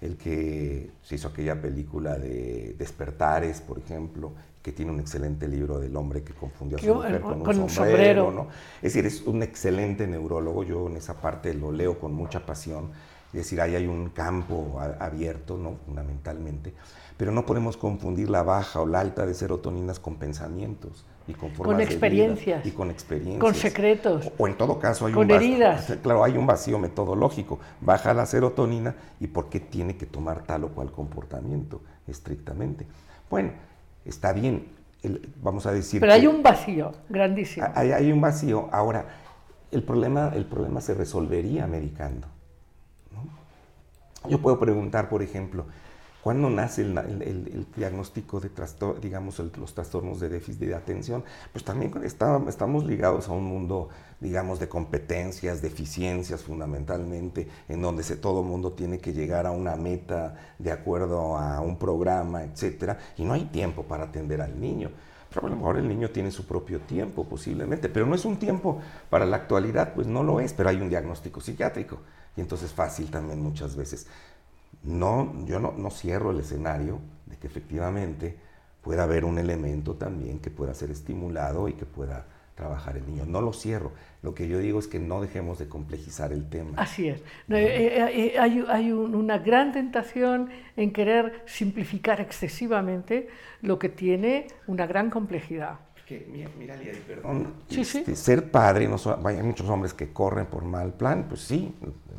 [0.00, 5.78] el que se hizo aquella película de Despertares, por ejemplo, que tiene un excelente libro
[5.78, 8.30] del hombre que confundió a su mujer con, un sombrero.
[8.32, 8.48] ¿no?
[8.76, 12.90] Es decir, es un excelente neurólogo, yo en esa parte lo leo con mucha pasión.
[13.28, 15.76] Es decir, ahí hay un campo abierto, ¿no?
[15.86, 16.74] fundamentalmente,
[17.16, 21.50] pero no podemos confundir la baja o la alta de serotoninas con pensamientos y con
[21.50, 22.66] formas con experiencias.
[22.66, 23.40] y con experiencias.
[23.40, 24.30] Con secretos.
[24.38, 25.92] O, en todo caso hay con un heridas.
[26.02, 27.58] claro hay un vacío metodológico.
[27.80, 32.86] Baja la serotonina y por qué tiene que tomar tal o cual comportamiento estrictamente.
[33.30, 33.50] Bueno
[34.04, 34.66] está bien
[35.42, 37.66] vamos a decir pero hay un vacío grandísimo.
[37.74, 38.68] Hay, hay, un vacío.
[38.72, 39.06] Ahora
[39.70, 42.28] el problema el problema se resolvería medicando
[44.28, 45.66] yo puedo preguntar por ejemplo
[46.22, 51.24] ¿Cuándo nace el, diagnóstico de trastorno, digamos, los trastornos de déficit de atención?
[51.50, 53.88] Pues también estamos ligados a un mundo,
[54.20, 59.50] digamos, de competencias, de eficiencias fundamentalmente, en donde se, todo mundo tiene que llegar a
[59.50, 64.60] una meta de acuerdo a un programa, etcétera, y no hay tiempo para atender al
[64.60, 64.92] niño.
[65.34, 68.80] Pero el niño tiene su propio tiempo, posiblemente, pero no es un tiempo
[69.10, 71.98] para la actualidad, pues no lo es, pero hay un diagnóstico psiquiátrico,
[72.36, 74.06] y entonces fácil también muchas veces
[74.84, 78.36] no, yo no, cierro el escenario de que efectivamente
[78.82, 82.26] pueda haber un elemento también que pueda ser estimulado y que pueda
[82.56, 83.24] trabajar el niño.
[83.26, 83.92] No lo cierro.
[84.22, 86.72] Lo que yo digo es que no dejemos de complejizar el tema.
[86.76, 87.20] Así es.
[87.20, 93.28] Eh, eh, eh, hay, una gran tentación en querer simplificar excesivamente
[93.62, 95.78] lo que tiene una gran complejidad.
[96.28, 96.74] mira, mira
[97.06, 101.74] perdón, este, ser padre, no hay muchos hombres que corren por mal plan, pues sí,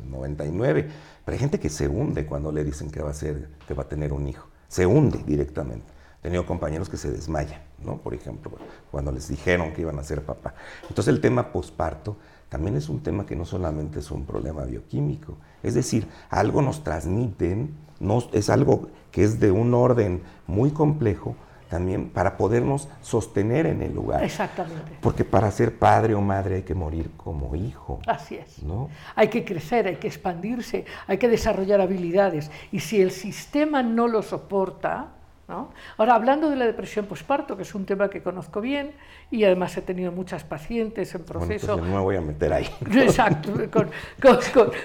[0.08, 0.88] 99
[1.24, 3.84] pero hay gente que se hunde cuando le dicen que va a, ser, que va
[3.84, 4.48] a tener un hijo.
[4.68, 5.92] Se hunde directamente.
[6.20, 7.98] He tenido compañeros que se desmayan, ¿no?
[7.98, 8.50] Por ejemplo,
[8.90, 10.54] cuando les dijeron que iban a ser papá.
[10.88, 12.16] Entonces el tema posparto
[12.48, 15.36] también es un tema que no solamente es un problema bioquímico.
[15.62, 21.36] Es decir, algo nos transmiten, no, es algo que es de un orden muy complejo,
[21.74, 24.22] también para podernos sostener en el lugar.
[24.22, 24.92] Exactamente.
[25.00, 27.98] Porque para ser padre o madre hay que morir como hijo.
[28.06, 28.62] Así es.
[28.62, 28.90] ¿no?
[29.16, 32.48] Hay que crecer, hay que expandirse, hay que desarrollar habilidades.
[32.70, 35.08] Y si el sistema no lo soporta,
[35.48, 35.72] ¿no?
[35.96, 38.92] Ahora, hablando de la depresión posparto, que es un tema que conozco bien
[39.32, 41.76] y además he tenido muchas pacientes en proceso.
[41.76, 42.70] Bueno, no me voy a meter ahí.
[42.92, 43.52] Exacto.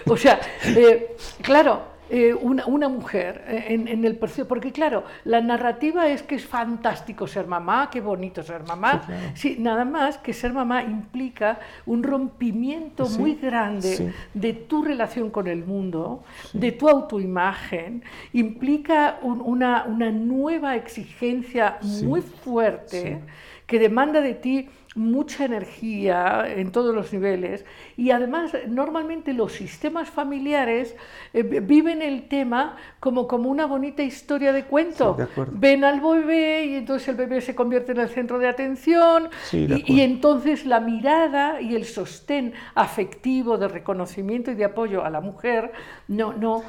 [0.07, 6.07] o sea, eh, claro eh, una, mujer eh, en, el proceso, porque claro, la narrativa
[6.07, 9.03] es que es fantástico ser mamá, qué bonito ser mamá,
[9.35, 15.47] sí, nada más que ser mamá implica un rompimiento muy grande de tu relación con
[15.47, 16.23] el mundo,
[16.53, 18.03] de tu autoimagen,
[18.33, 23.21] implica una, una, nueva exigencia muy fuerte
[23.67, 24.69] que demanda de ti
[24.99, 27.63] mucha energía en todos los niveles
[27.95, 30.93] y además normalmente los sistemas familiares
[31.33, 35.17] eh, viven el tema como, como una bonita historia de cuento.
[35.53, 40.01] Ven al bebé y entonces el bebé se convierte en el centro de atención y,
[40.01, 45.71] entonces la mirada y el sostén afectivo de reconocimiento y de apoyo a la mujer
[46.09, 46.63] no no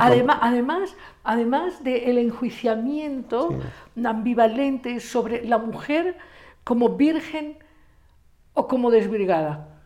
[0.00, 3.56] además además además del enjuiciamiento
[4.04, 6.16] ambivalente sobre la mujer
[6.64, 7.58] como virgen
[8.54, 9.82] o como desbrigada,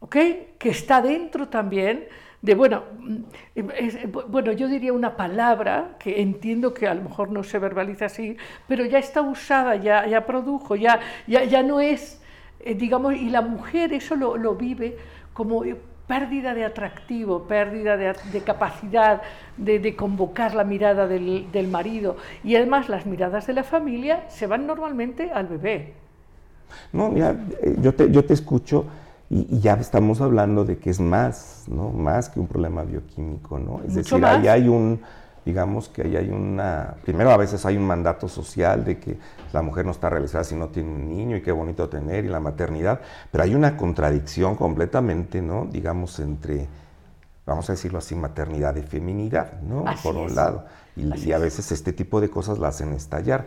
[0.00, 0.16] ¿ok?
[0.58, 2.06] Que está dentro también
[2.42, 2.82] de, bueno,
[4.28, 8.36] bueno, yo diría una palabra que entiendo que a lo mejor no se verbaliza así,
[8.68, 12.22] pero ya está usada, ya, ya produjo, ya, ya, ya no es,
[12.60, 14.98] eh, digamos, y la mujer eso lo, lo vive
[15.32, 15.64] como
[16.06, 19.22] pérdida de atractivo, pérdida de, de capacidad
[19.56, 24.24] de, de, convocar la mirada del, del, marido y además las miradas de la familia
[24.28, 25.94] se van normalmente al bebé.
[26.92, 28.84] No, mira, eh, yo te, yo te escucho
[29.30, 31.90] y, ya estamos hablando de que es más, ¿no?
[31.90, 33.80] Más que un problema bioquímico, ¿no?
[33.86, 35.00] Es decir, ahí hay un,
[35.44, 39.16] digamos que ahí hay una, primero a veces hay un mandato social de que
[39.52, 42.28] la mujer no está realizada si no tiene un niño y qué bonito tener y
[42.28, 43.00] la maternidad,
[43.30, 45.66] pero hay una contradicción completamente, ¿no?
[45.66, 46.66] Digamos entre,
[47.44, 49.84] vamos a decirlo así, maternidad y feminidad, ¿no?
[50.02, 50.64] Por un lado.
[50.96, 53.46] Y, a veces este tipo de cosas la hacen estallar.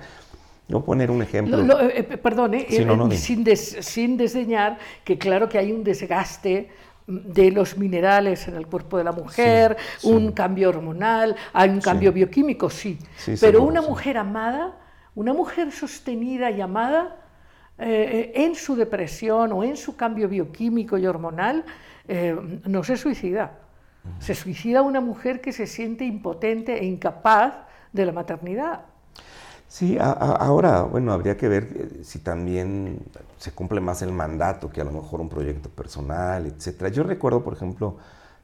[0.68, 1.80] No poner un ejemplo.
[1.80, 2.68] Eh, eh, perdón, eh,
[3.12, 6.70] sin, sin desdeñar que claro que hay un desgaste
[7.08, 12.12] de los minerales en el cuerpo de la mujer, un cambio hormonal, hay un cambio
[12.12, 13.00] bioquímico, sí.
[13.40, 14.76] Pero una mujer amada,
[15.16, 17.16] una mujer sostenida y amada,
[17.80, 21.64] eh, en su depresión o en su cambio bioquímico y hormonal,
[22.08, 22.36] eh,
[22.66, 23.60] no se suicida.
[24.20, 27.54] Se suicida una mujer que se siente impotente e incapaz
[27.92, 28.82] de la maternidad.
[29.70, 33.04] Sí, ahora, bueno, habría que ver eh, si también
[33.38, 36.90] se cumple más el mandato que a lo mejor un proyecto personal, etcétera.
[36.90, 37.98] Yo recuerdo, por ejemplo,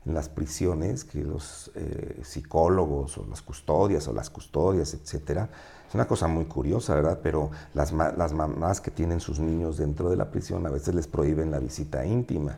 [0.06, 5.50] en las prisiones que los eh, psicólogos o las custodias o las custodias, etcétera,
[5.88, 7.20] es una cosa muy curiosa, ¿verdad?
[7.24, 11.08] Pero las, las mamás que tienen sus niños dentro de la prisión a veces les
[11.08, 12.58] prohíben la visita íntima,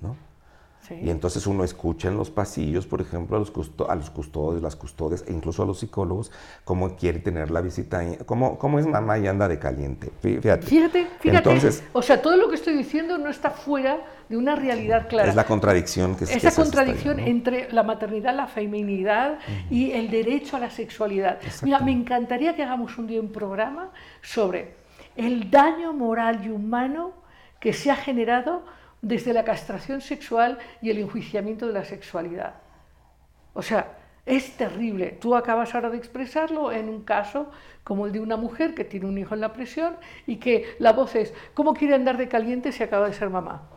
[0.00, 0.16] ¿no?
[0.90, 3.52] Y entonces uno escucha en los pasillos, por ejemplo, a los,
[3.88, 6.30] a los custodios, las custodias e incluso a los psicólogos,
[6.64, 10.10] cómo quiere tener la visita, cómo, cómo es mamá y anda de caliente.
[10.20, 10.66] Fíjate.
[10.66, 15.08] Fíjate, Entonces, o sea, todo lo que estoy diciendo no está fuera de una realidad
[15.08, 15.28] clara.
[15.28, 19.38] Es la contradicción que Esa contradicción entre la maternidad, la feminidad
[19.70, 21.38] y el derecho a la sexualidad.
[21.62, 23.90] Mira, me encantaría que hagamos un día un programa
[24.22, 24.74] sobre
[25.16, 27.12] el daño moral y humano
[27.60, 28.62] que se ha generado
[29.04, 32.54] desde la castración sexual y el enjuiciamiento de la sexualidad.
[33.52, 35.18] O sea, es terrible.
[35.20, 37.50] Tú acabas ahora de expresarlo en un caso
[37.84, 40.92] como el de una mujer que tiene un hijo en la prisión y que la
[40.92, 43.68] voz es, ¿cómo quiere andar de caliente si acaba de ser mamá?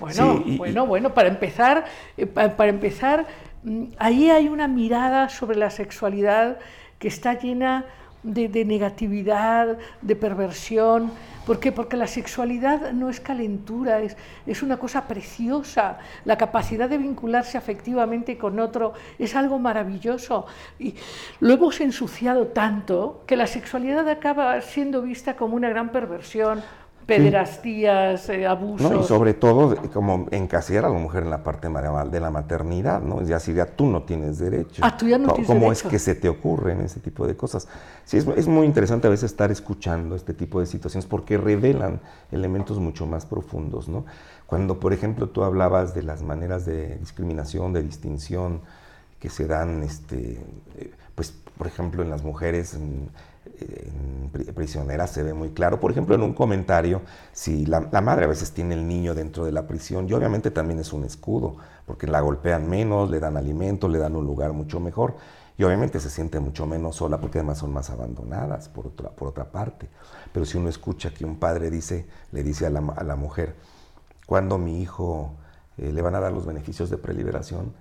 [0.00, 1.84] Bueno, bueno, bueno, para empezar,
[2.16, 3.26] eh, para empezar,
[3.62, 6.58] mm, ahí hay una mirada sobre la sexualidad
[6.98, 7.84] que está llena
[8.24, 11.12] de, negatividad, de perversión.
[11.46, 11.72] ¿Por qué?
[11.72, 15.98] Porque la sexualidad no es calentura, es, es una cosa preciosa.
[16.24, 20.46] La capacidad de vincularse afectivamente con otro es algo maravilloso.
[20.78, 20.94] Y
[21.40, 26.62] lo hemos ensuciado tanto que la sexualidad acaba siendo vista como una gran perversión,
[27.06, 29.04] pederastías, eh, abusos.
[29.04, 33.20] y sobre todo como encasillar a la mujer en la parte de la maternidad, ¿no?
[33.20, 34.82] Es decir, ya tú no tienes derecho.
[34.84, 37.68] Ah, tú ya no tienes ¿Cómo es que se te ocurren ese tipo de cosas?
[38.04, 42.00] Sí, es, es, muy interesante a veces estar escuchando este tipo de situaciones porque revelan
[42.32, 44.04] elementos mucho más profundos, ¿no?
[44.46, 48.60] Cuando, por ejemplo, tú hablabas de las maneras de discriminación, de distinción
[49.18, 50.38] que se dan, este,
[50.78, 52.78] eh, pues, por ejemplo, en las mujeres
[53.60, 55.80] en prisioneras se ve muy claro.
[55.80, 57.02] Por ejemplo, en un comentario,
[57.32, 60.80] si la, madre a veces tiene el niño dentro de la prisión, y obviamente también
[60.80, 61.56] es un escudo,
[61.86, 65.16] porque la golpean menos, le dan alimento, le dan un lugar mucho mejor,
[65.56, 69.28] y obviamente se siente mucho menos sola, porque además son más abandonadas, por otra, por
[69.28, 69.88] otra parte.
[70.32, 73.54] Pero si uno escucha que un padre dice, le dice a la, a la mujer,
[74.26, 75.34] cuando mi hijo
[75.78, 77.72] eh, le van a dar los beneficios de preliberación,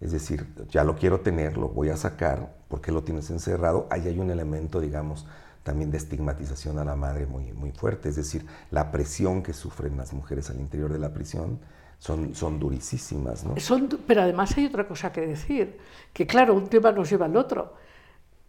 [0.00, 3.86] es decir, ya lo quiero tener, lo voy a sacar, porque lo tienes encerrado?
[3.90, 5.26] Ahí hay un elemento, digamos,
[5.62, 8.08] también de estigmatización a la madre muy, muy fuerte.
[8.08, 11.60] Es decir, la presión que sufren las mujeres al interior de la prisión
[11.98, 13.44] son, son durísimas.
[13.44, 13.60] ¿no?
[13.60, 15.78] Son, pero además hay otra cosa que decir,
[16.14, 17.74] que claro, un tema nos lleva al otro.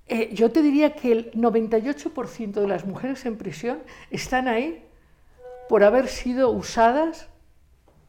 [0.08, 3.80] Eh, yo te diría que el 98% de las mujeres en prisión
[4.10, 4.86] están ahí
[5.68, 7.28] por haber sido usadas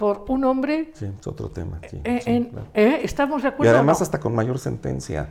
[0.02, 0.90] por un hombre.
[0.94, 1.78] Sí, es otro tema.
[1.92, 3.72] Eh, eh, ¿Estamos de acuerdo?
[3.72, 5.28] Y además hasta con mayor sentencia,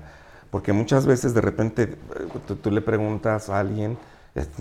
[0.50, 3.98] porque muchas veces de repente eh, tú, le preguntas a alguien,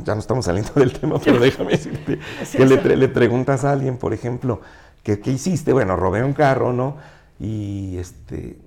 [0.05, 2.19] ya no estamos saliendo del tema, pero déjame decirte,
[2.51, 4.61] que le, le, preguntas a alguien, por ejemplo,
[5.05, 5.73] ¿qué, ¿qué, hiciste?
[5.73, 6.97] Bueno, robé un carro, ¿no?
[7.39, 8.59] Y, este,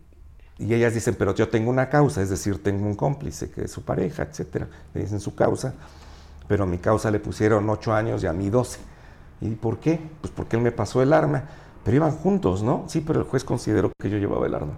[0.60, 3.72] y ellas dicen, pero yo tengo una causa, es decir, tengo un cómplice que es
[3.72, 4.70] su pareja, etcétera.
[4.94, 5.74] Le dicen su causa,
[6.48, 8.80] pero a mi causa le pusieron ocho años y a mí doce.
[9.48, 10.00] ¿Y por qué?
[10.22, 11.44] Pues porque él me pasó el arma.
[11.84, 12.86] Pero iban juntos, ¿no?
[12.88, 14.74] Sí, pero el juez consideró que yo llevaba el arma.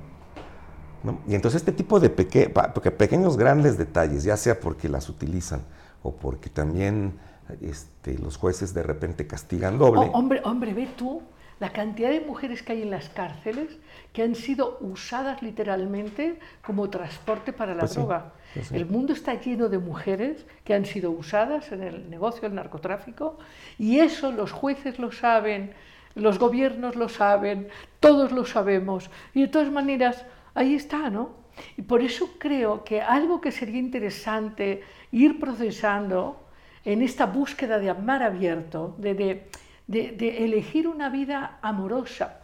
[1.27, 5.61] Y entonces este tipo de pequeños, grandes detalles, ya sea porque las utilizan
[6.01, 7.19] o porque también
[7.61, 10.09] este, los jueces de repente castigan doble.
[10.11, 11.21] Oh, hombre, hombre, ve tú
[11.59, 13.77] la cantidad de mujeres que hay en las cárceles
[14.13, 18.33] que han sido usadas literalmente como transporte para la pues droga.
[18.71, 23.37] El mundo está lleno de mujeres que han sido usadas en el negocio del narcotráfico
[23.77, 25.73] y eso los jueces lo saben,
[26.15, 27.67] los gobiernos lo saben,
[27.99, 29.09] todos lo sabemos.
[29.33, 31.31] Y de todas maneras, ahí está, ¿no?
[31.77, 36.41] Y por eso creo que algo que sería interesante ir procesando
[36.83, 39.47] en esta búsqueda de amar abierto, de
[39.87, 42.39] de, elegir una vida amorosa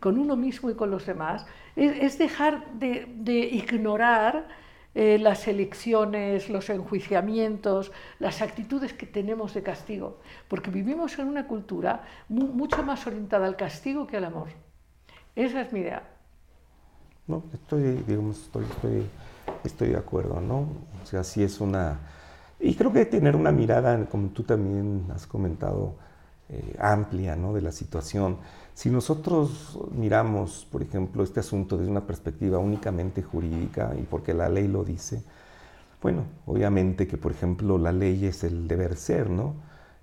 [0.00, 4.46] con uno mismo y con los demás, es, dejar de, ignorar
[4.98, 11.46] eh, las elecciones, los enjuiciamientos, las actitudes que tenemos de castigo, porque vivimos en una
[11.46, 14.48] cultura mucho más orientada al castigo que al amor.
[15.34, 16.02] Esa es mi idea.
[17.26, 19.06] No, estoy, digamos, estoy, estoy,
[19.64, 20.60] estoy de acuerdo, ¿no?
[21.02, 22.00] O sea, sí es una...
[22.58, 25.96] Y creo que tener una mirada, como tú también has comentado,
[26.48, 27.52] eh, amplia ¿no?
[27.52, 28.38] de la situación.
[28.76, 34.50] Si nosotros miramos, por ejemplo, este asunto desde una perspectiva únicamente jurídica y porque la
[34.50, 35.22] ley lo dice,
[36.02, 39.54] bueno, obviamente que, por ejemplo, la ley es el deber ser, ¿no?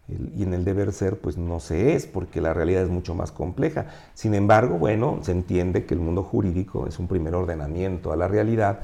[0.08, 3.32] y en el deber ser, pues no se es, porque la realidad es mucho más
[3.32, 3.86] compleja.
[4.16, 8.28] Sin embargo, bueno, se entiende que el mundo jurídico es un primer ordenamiento a la
[8.28, 8.80] realidad,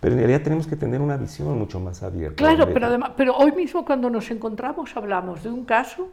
[0.00, 2.36] pero en realidad tenemos que tener una visión mucho más abierta.
[2.36, 6.08] Claro, pero, además, pero hoy mismo cuando nos encontramos hablamos de un caso,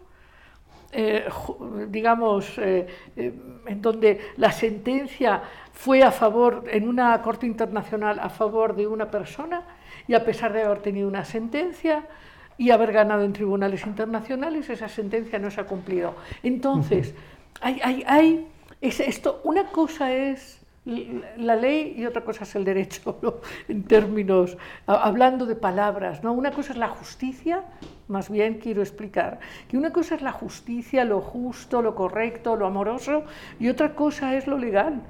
[0.93, 1.25] eh,
[1.89, 3.33] digamos, eh, eh,
[3.65, 5.41] en donde la sentencia
[5.71, 9.63] fue a favor, en una corte internacional, a favor de una persona,
[10.07, 12.05] y a pesar de haber tenido una sentencia
[12.57, 16.15] y haber ganado en tribunales internacionales, esa sentencia no se ha cumplido.
[16.43, 17.15] Entonces,
[17.61, 18.47] hay, hay, hay
[18.81, 24.57] es esto, una cosa es la ley y otra cosa es el derecho, en términos,
[24.85, 26.33] hablando de palabras, ¿no?
[26.33, 27.63] Una cosa es la justicia,
[28.07, 29.39] más bien quiero explicar,
[29.69, 33.23] que una cosa es la justicia, lo justo, lo correcto, lo amoroso,
[33.59, 35.01] y otra cosa es lo legal.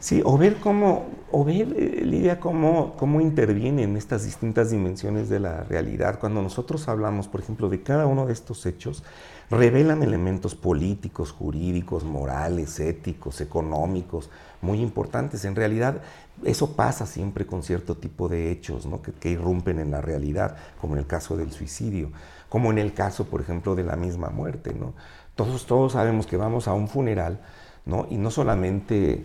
[0.00, 5.40] Sí, o ver cómo, o ver, eh, Lidia, cómo, cómo intervienen estas distintas dimensiones de
[5.40, 6.20] la realidad.
[6.20, 9.02] Cuando nosotros hablamos, por ejemplo, de cada uno de estos hechos,
[9.50, 14.30] revelan elementos políticos, jurídicos, morales, éticos, económicos,
[14.60, 15.44] muy importantes.
[15.44, 16.00] En realidad,
[16.44, 19.02] eso pasa siempre con cierto tipo de hechos ¿no?
[19.02, 22.12] que, irrumpen en la realidad, como en el caso del suicidio,
[22.48, 24.74] como en el caso, por ejemplo, de la misma muerte.
[24.74, 24.94] ¿no?
[25.34, 27.40] Todos, todos sabemos que vamos a un funeral
[27.84, 28.06] ¿no?
[28.08, 29.24] y no solamente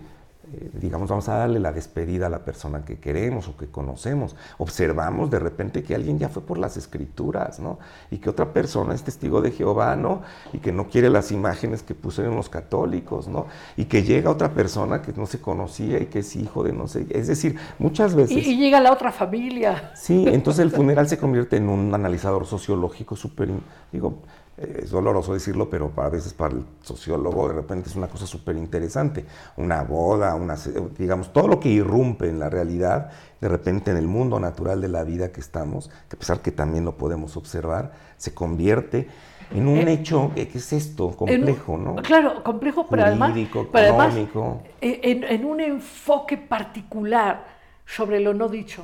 [0.54, 4.36] eh, digamos, vamos a darle la despedida a la persona que queremos o que conocemos.
[4.58, 7.80] Observamos de repente que alguien ya fue por las escrituras, ¿no?
[8.12, 10.22] Y que otra persona es testigo de Jehová, ¿no?
[10.52, 13.48] Y que no quiere las imágenes que pusieron los católicos, ¿no?
[13.78, 16.88] Y que llega otra persona que no se conocía y que es hijo de no
[16.88, 17.08] sé.
[17.10, 18.46] Es decir, muchas veces.
[18.46, 19.92] Y, llega la otra familia.
[19.96, 23.50] Sí, entonces el funeral se convierte en un analizador sociológico súper.
[23.92, 24.20] Digo,
[24.58, 28.56] es doloroso decirlo, pero a veces para el sociólogo de repente es una cosa súper
[28.56, 29.26] interesante.
[29.58, 30.56] Una boda, una,
[30.98, 33.10] digamos, todo lo que irrumpe en la realidad,
[33.42, 36.52] de repente en el mundo natural de la vida que estamos, que a pesar que
[36.52, 39.08] también lo podemos observar, se convierte
[39.52, 41.12] en un eh, hecho, ¿qué es esto?
[41.12, 41.96] Complejo, ¿no?
[41.96, 44.62] Claro, complejo, pero además, económico.
[44.82, 47.46] en, en un enfoque particular
[47.86, 48.84] sobre lo no dicho.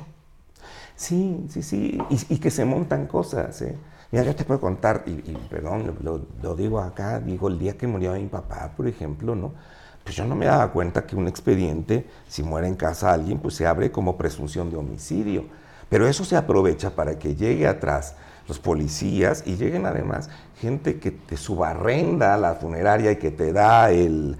[0.94, 3.76] Sí, sí, sí, y, y que se montan cosas, ¿eh?
[4.12, 8.12] Mira, yo te puedo contar, y, perdón, lo, digo acá, digo, el día que murió
[8.14, 9.52] mi papá, por ejemplo, ¿no?
[10.02, 13.54] Pues yo no me daba cuenta que un expediente, si muere en casa alguien, pues
[13.54, 15.44] se abre como presunción de homicidio.
[15.88, 18.16] Pero eso se aprovecha para que llegue atrás
[18.50, 20.28] los policías y lleguen además
[20.60, 24.36] gente que te subarrenda a la funeraria y que te da el,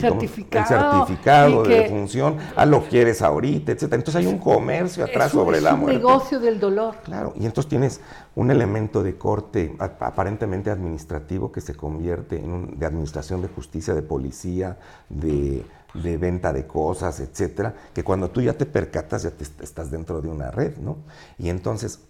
[0.00, 3.82] certificado, de defunción, a lo quieres ahorita, etc.
[3.92, 5.98] Entonces hay un comercio atrás sobre la muerte.
[5.98, 6.94] Es un negocio del dolor.
[7.04, 8.00] Claro, y entonces tienes
[8.34, 13.92] un elemento de corte aparentemente administrativo que se convierte en un, de administración de justicia,
[13.92, 14.78] de policía,
[15.08, 20.22] de, venta de cosas, etcétera, que cuando tú ya te percatas ya te, estás dentro
[20.22, 20.96] de una red, ¿no?
[21.38, 22.00] Y entonces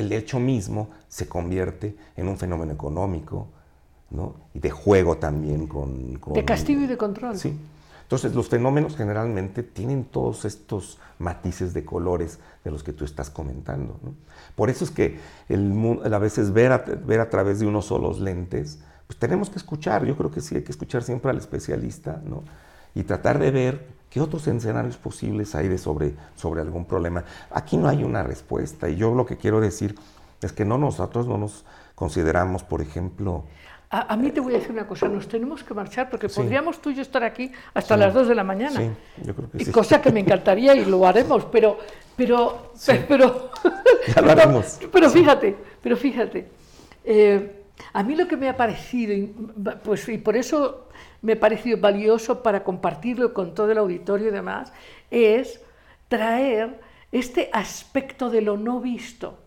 [0.00, 3.48] el hecho mismo se convierte en un fenómeno económico,
[4.10, 4.34] ¿no?
[4.54, 7.38] Y de juego también con, De castigo y de control.
[7.38, 7.56] Sí.
[8.02, 13.30] Entonces los fenómenos generalmente tienen todos estos matices de colores de los que tú estás
[13.30, 14.00] comentando.
[14.56, 15.72] Por eso es que el,
[16.12, 20.04] a veces ver a, ver a través de unos solos lentes, pues tenemos que escuchar,
[20.04, 22.42] yo creo que sí hay que escuchar siempre al especialista, ¿no?
[22.96, 27.24] Y tratar de ver qué otros escenarios posibles hay de sobre, sobre algún problema.
[27.50, 29.94] Aquí no hay una respuesta y yo lo que quiero decir
[30.42, 31.64] es que no nosotros no nos
[31.94, 33.44] consideramos, por ejemplo,
[33.92, 36.90] a, mí te voy a decir una cosa, nos tenemos que marchar porque podríamos tú
[36.90, 38.78] y yo estar aquí hasta las 2 de la mañana.
[38.78, 38.88] Sí,
[39.24, 39.72] yo creo que sí.
[39.72, 41.76] Cosa que me encantaría y lo haremos, pero,
[42.16, 42.70] pero,
[43.08, 43.50] pero,
[44.14, 44.78] ya lo haremos.
[44.92, 46.46] pero, fíjate, pero fíjate,
[47.02, 47.59] eh,
[47.92, 49.28] a mí lo que me ha parecido,
[49.82, 50.88] pues y por eso
[51.22, 54.72] me ha parecido valioso para compartirlo con todo el auditorio y demás,
[55.10, 55.60] es
[56.08, 56.80] traer
[57.12, 59.38] este aspecto de lo no visto,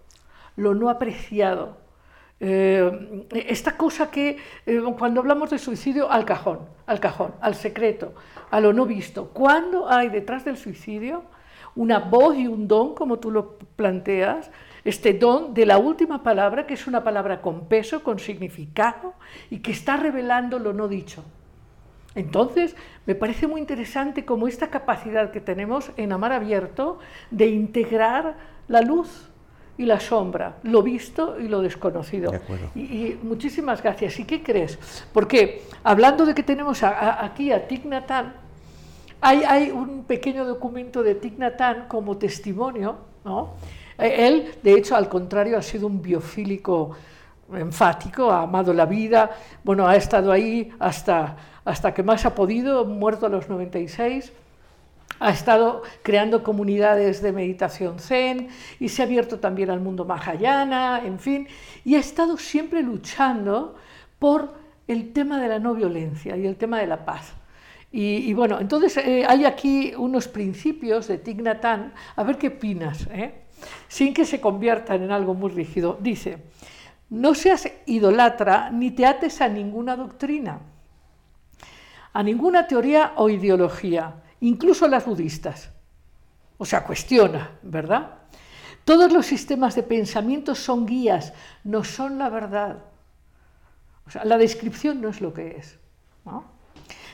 [0.56, 1.78] lo no apreciado,
[2.46, 8.14] eh, esta cosa que eh, cuando hablamos de suicidio, al cajón, al cajón, al secreto,
[8.52, 9.30] a lo no visto.
[9.30, 11.24] ¿Cuándo hay detrás del suicidio
[11.76, 14.52] una voz y un don, como tú lo planteas,
[14.86, 19.14] este don de la última palabra, que es una palabra con peso, con significado
[19.50, 21.24] y que está revelando lo no dicho?
[22.16, 27.00] Entonces, me parece muy interesante como esta capacidad que tenemos en Amar Abierto
[27.32, 28.36] de integrar
[28.68, 29.30] la luz
[29.78, 32.32] y la sombra, lo visto y lo desconocido.
[32.76, 34.20] y, muchísimas gracias.
[34.20, 34.78] ¿Y qué crees?
[35.12, 37.84] Porque hablando de que tenemos aquí a Thich
[39.22, 41.40] hay, hay, un pequeño documento de Thich
[41.88, 42.98] como testimonio.
[43.26, 43.54] ¿no?
[44.08, 46.92] Él, de hecho, al contrario, ha sido un biofílico
[47.54, 49.32] enfático, ha amado la vida,
[49.64, 51.36] bueno, ha estado ahí hasta,
[51.66, 54.32] hasta que más ha podido, muerto a los 96
[55.20, 58.50] ha estado creando comunidades de meditación zen
[58.80, 61.48] y se ha abierto también al mundo mahayana, en fin,
[61.86, 63.76] y ha estado siempre luchando
[64.20, 64.54] por
[64.88, 67.34] el tema de la no violencia y el tema de la paz.
[67.96, 73.43] Y, bueno, entonces eh, hay aquí unos principios de Tignatán, a ver qué opinas, ¿eh?
[73.88, 75.98] Sin que se conviertan en algo muy rígido.
[76.00, 76.44] Dice,
[77.10, 80.60] no seas idolatra ni te ates a ninguna doctrina,
[82.12, 85.70] a ninguna teoría o ideología, incluso las budistas.
[86.58, 88.20] O sea, cuestiona, ¿verdad?
[88.86, 91.34] Todos los sistemas de pensamiento son guías,
[91.64, 92.84] no son la verdad.
[94.06, 95.80] O sea, la descripción no es lo que es.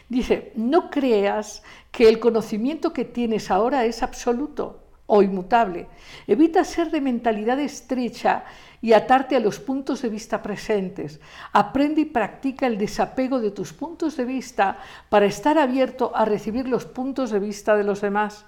[0.07, 1.61] Dice, no creas
[1.91, 5.87] que el conocimiento que tienes ahora es absoluto o inmutable.
[6.27, 8.45] Evita ser de mentalidad estrecha
[8.81, 11.19] y atarte a los puntos de vista presentes.
[11.51, 14.77] Aprende y practica el desapego de tus puntos de vista
[15.09, 18.45] para estar abierto a recibir los puntos de vista de los demás.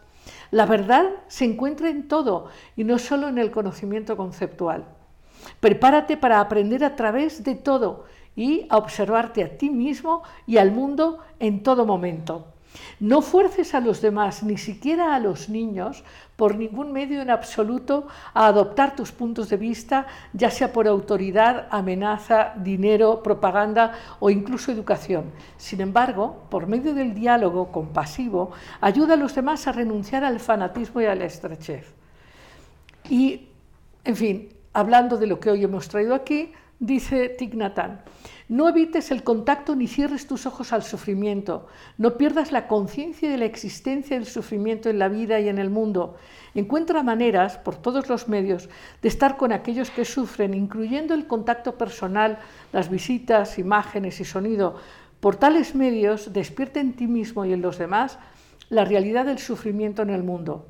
[0.51, 4.85] La verdad se encuentra en todo y no solo en el conocimiento conceptual.
[5.59, 8.05] Prepárate para aprender a través de todo
[8.35, 12.50] y a observarte a ti mismo y al mundo en todo momento.
[12.99, 16.03] No fuerces a los demás, ni siquiera a los niños,
[16.35, 21.67] por ningún medio en absoluto a adoptar tus puntos de vista, ya sea por autoridad,
[21.69, 25.31] amenaza, dinero, propaganda o incluso educación.
[25.57, 31.01] Sin embargo, por medio del diálogo compasivo, ayuda a los demás a renunciar al fanatismo
[31.01, 31.93] y a la estrechez.
[33.09, 33.47] Y,
[34.03, 38.01] en fin, hablando de lo que hoy hemos traído aquí, dice Tignatán,
[38.49, 41.67] no evites el contacto ni cierres tus ojos al sufrimiento.
[41.97, 45.69] No pierdas la conciencia de la existencia del sufrimiento en la vida y en el
[45.69, 46.17] mundo.
[46.53, 48.67] Encuentra maneras, por todos los medios,
[49.01, 52.39] de estar con aquellos que sufren, incluyendo el contacto personal,
[52.73, 54.75] las visitas, imágenes y sonido.
[55.21, 58.19] Por tales medios, despierta en ti mismo y en los demás
[58.69, 60.65] la realidad del sufrimiento en el mundo.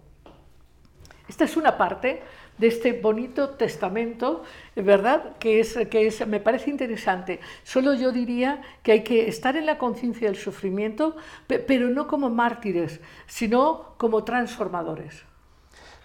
[1.27, 2.21] Esta es una parte
[2.61, 4.43] de este bonito testamento,
[4.75, 5.37] ¿verdad?
[5.39, 7.39] Que es, que es, me parece interesante.
[7.63, 11.15] Solo yo diría que hay que estar en la conciencia del sufrimiento,
[11.47, 15.23] pero no como mártires, sino como transformadores.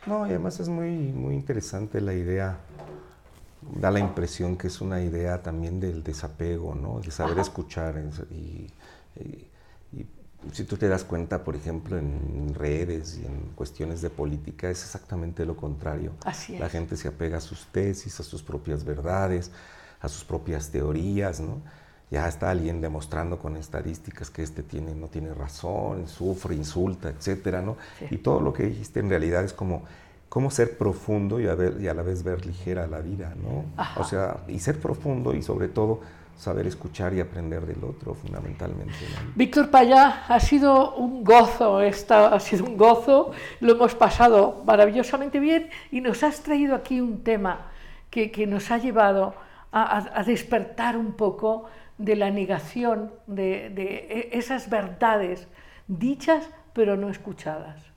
[0.06, 2.58] No, y además es muy, muy interesante la idea,
[3.78, 7.00] da la impresión que es una idea también del desapego, ¿no?
[7.00, 8.66] De saber escuchar y
[10.52, 14.82] si tú te das cuenta, por ejemplo, en redes y en cuestiones de política, es
[14.82, 16.12] exactamente lo contrario.
[16.24, 19.50] Así La gente se apega a sus tesis, a sus propias verdades,
[20.00, 21.60] a sus propias teorías, ¿no?
[22.10, 27.62] Ya está alguien demostrando con estadísticas que este tiene, no tiene razón, sufre, insulta, etcétera,
[27.62, 27.76] ¿no?
[28.10, 29.82] Y todo lo que dijiste en realidad es como
[30.28, 33.64] cómo ser profundo y a, ver, y a la vez ver ligera la vida, ¿no?
[33.96, 36.00] O sea, y ser profundo y sobre todo
[36.36, 38.94] saber escuchar y aprender del otro fundamentalmente.
[39.34, 45.40] Víctor Payá, ha sido un gozo, esta, ha sido un gozo, lo hemos pasado maravillosamente
[45.40, 47.70] bien y nos has traído aquí un tema
[48.10, 49.34] que, que nos ha llevado
[49.72, 51.64] a, a, despertar un poco
[51.98, 55.48] de la negación de, de esas verdades
[55.88, 57.95] dichas pero no escuchadas.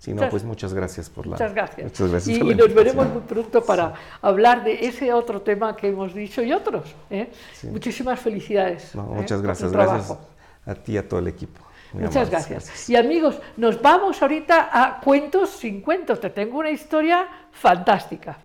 [0.00, 1.32] Sí, no, pues muchas gracias por la.
[1.32, 1.84] Muchas gracias.
[1.84, 6.14] Muchas gracias y, nos veremos muy pronto para hablar de ese otro tema que hemos
[6.14, 6.94] dicho y otros.
[7.10, 7.30] ¿eh?
[7.64, 8.94] Muchísimas felicidades.
[8.94, 9.16] No, ¿eh?
[9.16, 9.70] muchas gracias.
[9.70, 10.18] Gracias
[10.64, 11.60] a ti y a todo el equipo.
[11.92, 12.88] muchas gracias.
[12.88, 16.18] Y amigos, nos vamos ahorita a cuentos sin cuentos.
[16.18, 18.38] Te tengo una historia fantástica.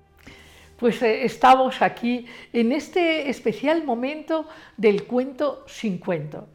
[0.76, 4.46] Pues eh, estamos aquí en este especial momento
[4.76, 6.50] del cuento sin cuento.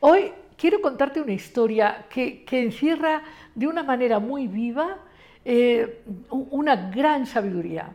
[0.00, 0.30] Hoy
[0.62, 3.24] quiero contarte una historia que, encierra
[3.54, 4.98] de una manera muy viva
[5.44, 7.90] eh, una gran sabiduría.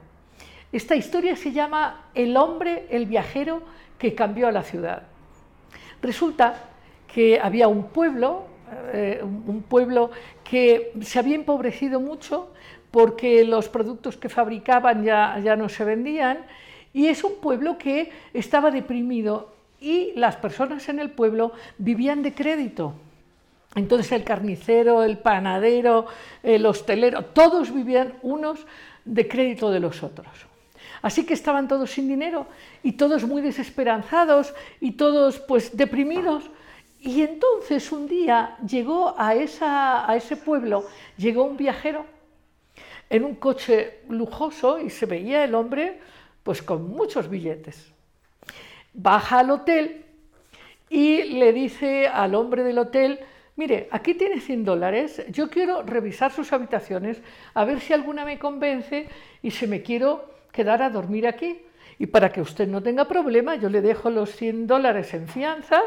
[0.72, 3.62] Esta historia se llama El hombre, el viajero
[3.98, 5.04] que cambió a la ciudad.
[6.02, 6.56] Resulta
[7.14, 8.46] que había un pueblo,
[8.94, 10.12] eh, un pueblo
[10.44, 12.52] que se había empobrecido mucho
[12.92, 16.40] porque los productos que fabricaban ya, ya no se vendían
[16.94, 22.34] y es un pueblo que estaba deprimido y las personas en el pueblo vivían de
[22.34, 22.94] crédito.
[23.78, 26.08] Entonces el carnicero, el panadero,
[26.44, 28.66] el hostelero, todos vivían unos
[29.06, 30.28] de crédito de los otros.
[31.02, 32.48] Así que estaban todos sin dinero
[32.84, 36.44] y todos muy desesperanzados y todos pues deprimidos.
[37.00, 40.86] Y entonces un día llegó a, esa, a ese pueblo,
[41.16, 42.06] llegó un viajero
[43.10, 46.02] en un coche lujoso y se veía el hombre
[46.44, 47.94] pues con muchos billetes
[48.98, 50.04] baja al hotel
[50.90, 53.20] y le dice al hombre del hotel,
[53.58, 57.22] mire, aquí tiene 100 dólares, yo quiero revisar sus habitaciones,
[57.54, 59.10] a ver si alguna me convence
[59.42, 61.60] y si me quiero quedar a dormir aquí.
[62.00, 65.82] Y para que usted no tenga problema, yo le dejo los 100 dólares en fianza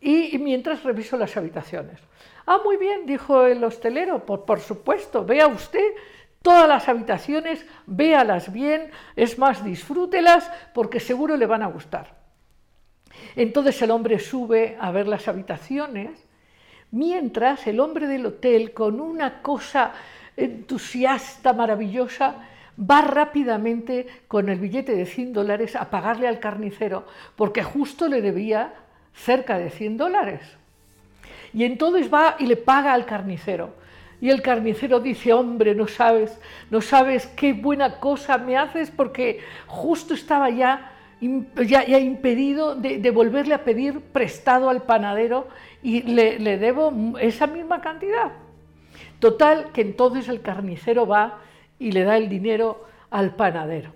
[0.00, 2.00] y, mientras reviso las habitaciones.
[2.44, 5.92] Ah, muy bien, dijo el hostelero, por, por supuesto, vea usted
[6.42, 12.16] todas las habitaciones, véalas bien, es más, disfrútelas porque seguro le van a gustar.
[13.36, 16.26] Entonces el hombre sube a ver las habitaciones,
[16.94, 19.92] mientras el hombre del hotel, con una cosa
[20.36, 22.36] entusiasta, maravillosa,
[22.78, 27.04] va rápidamente con el billete de 100 dólares a pagarle al carnicero,
[27.34, 28.74] porque justo le debía
[29.12, 30.40] cerca de 100 dólares.
[31.52, 33.74] Y entonces va y le paga al carnicero.
[34.20, 36.38] Y el carnicero dice, hombre, no sabes,
[36.70, 40.92] no sabes qué buena cosa me haces porque justo estaba ya,
[41.66, 45.48] ya, impedido de, volverle a pedir prestado al panadero
[45.82, 48.32] y le debo esa misma cantidad.
[49.18, 51.38] Total, que entonces el carnicero va
[51.78, 53.92] y le da el dinero al panadero.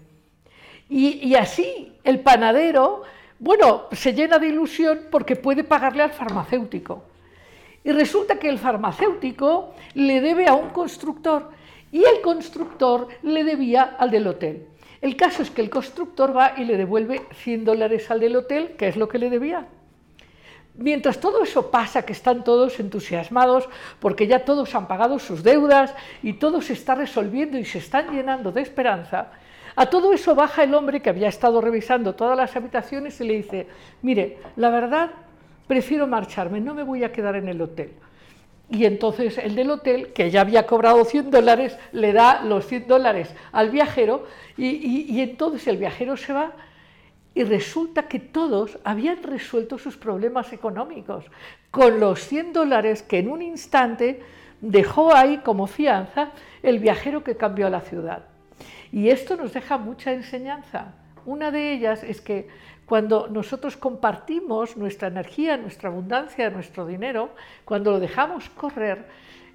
[0.88, 3.02] Y, así el panadero,
[3.38, 7.04] bueno, se llena de ilusión porque puede pagarle al farmacéutico.
[7.84, 11.50] Y resulta que el farmacéutico le debe a un constructor
[11.92, 14.66] y el constructor le debía al del hotel.
[15.00, 18.72] El caso es que el constructor va y le devuelve 100 dólares al del hotel,
[18.76, 19.66] que es lo que le debía.
[20.74, 23.68] Mientras todo eso pasa, que están todos entusiasmados
[24.00, 28.14] porque ya todos han pagado sus deudas y todo se está resolviendo y se están
[28.14, 29.32] llenando de esperanza,
[29.74, 33.34] a todo eso baja el hombre que había estado revisando todas las habitaciones y le
[33.34, 33.66] dice,
[34.02, 35.10] mire, la verdad,
[35.68, 37.92] prefiero marcharme, no me voy a quedar en el hotel.
[38.70, 42.86] Y entonces el del hotel, que ya había cobrado 100 dólares, le da los 100
[42.86, 44.26] dólares al viajero
[44.56, 46.52] y, entonces el viajero se va
[47.34, 51.24] y resulta que todos habían resuelto sus problemas económicos
[51.70, 54.20] con los 100 dólares que en un instante
[54.60, 56.32] dejó ahí como fianza
[56.62, 58.24] el viajero que cambió a la ciudad.
[58.92, 60.94] Y esto nos deja mucha enseñanza.
[61.24, 62.48] Una de ellas es que
[62.88, 67.28] cuando nosotros compartimos nuestra energía, nuestra abundancia, nuestro dinero,
[67.66, 69.04] cuando lo dejamos correr,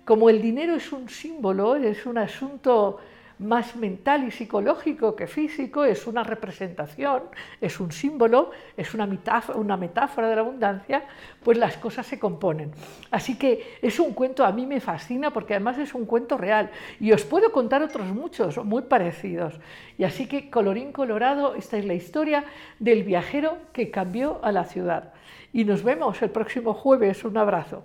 [0.06, 3.00] como el dinero es un símbolo, es un asunto
[3.44, 7.24] más mental y psicológico que físico, es una representación,
[7.62, 11.04] es un símbolo, es una metáfora, una metáfora de la abundancia,
[11.44, 12.72] pues las cosas se componen.
[13.12, 16.72] Así que es un cuento, a mí me fascina porque además es un cuento real
[17.00, 19.60] y os puedo contar otros muchos muy parecidos.
[19.98, 22.46] Y así que, colorín colorado, esta es la historia
[22.80, 25.14] del viajero que cambió a la ciudad.
[25.52, 27.24] Y nos vemos el próximo jueves.
[27.24, 27.84] Un abrazo.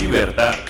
[0.00, 0.69] Libertad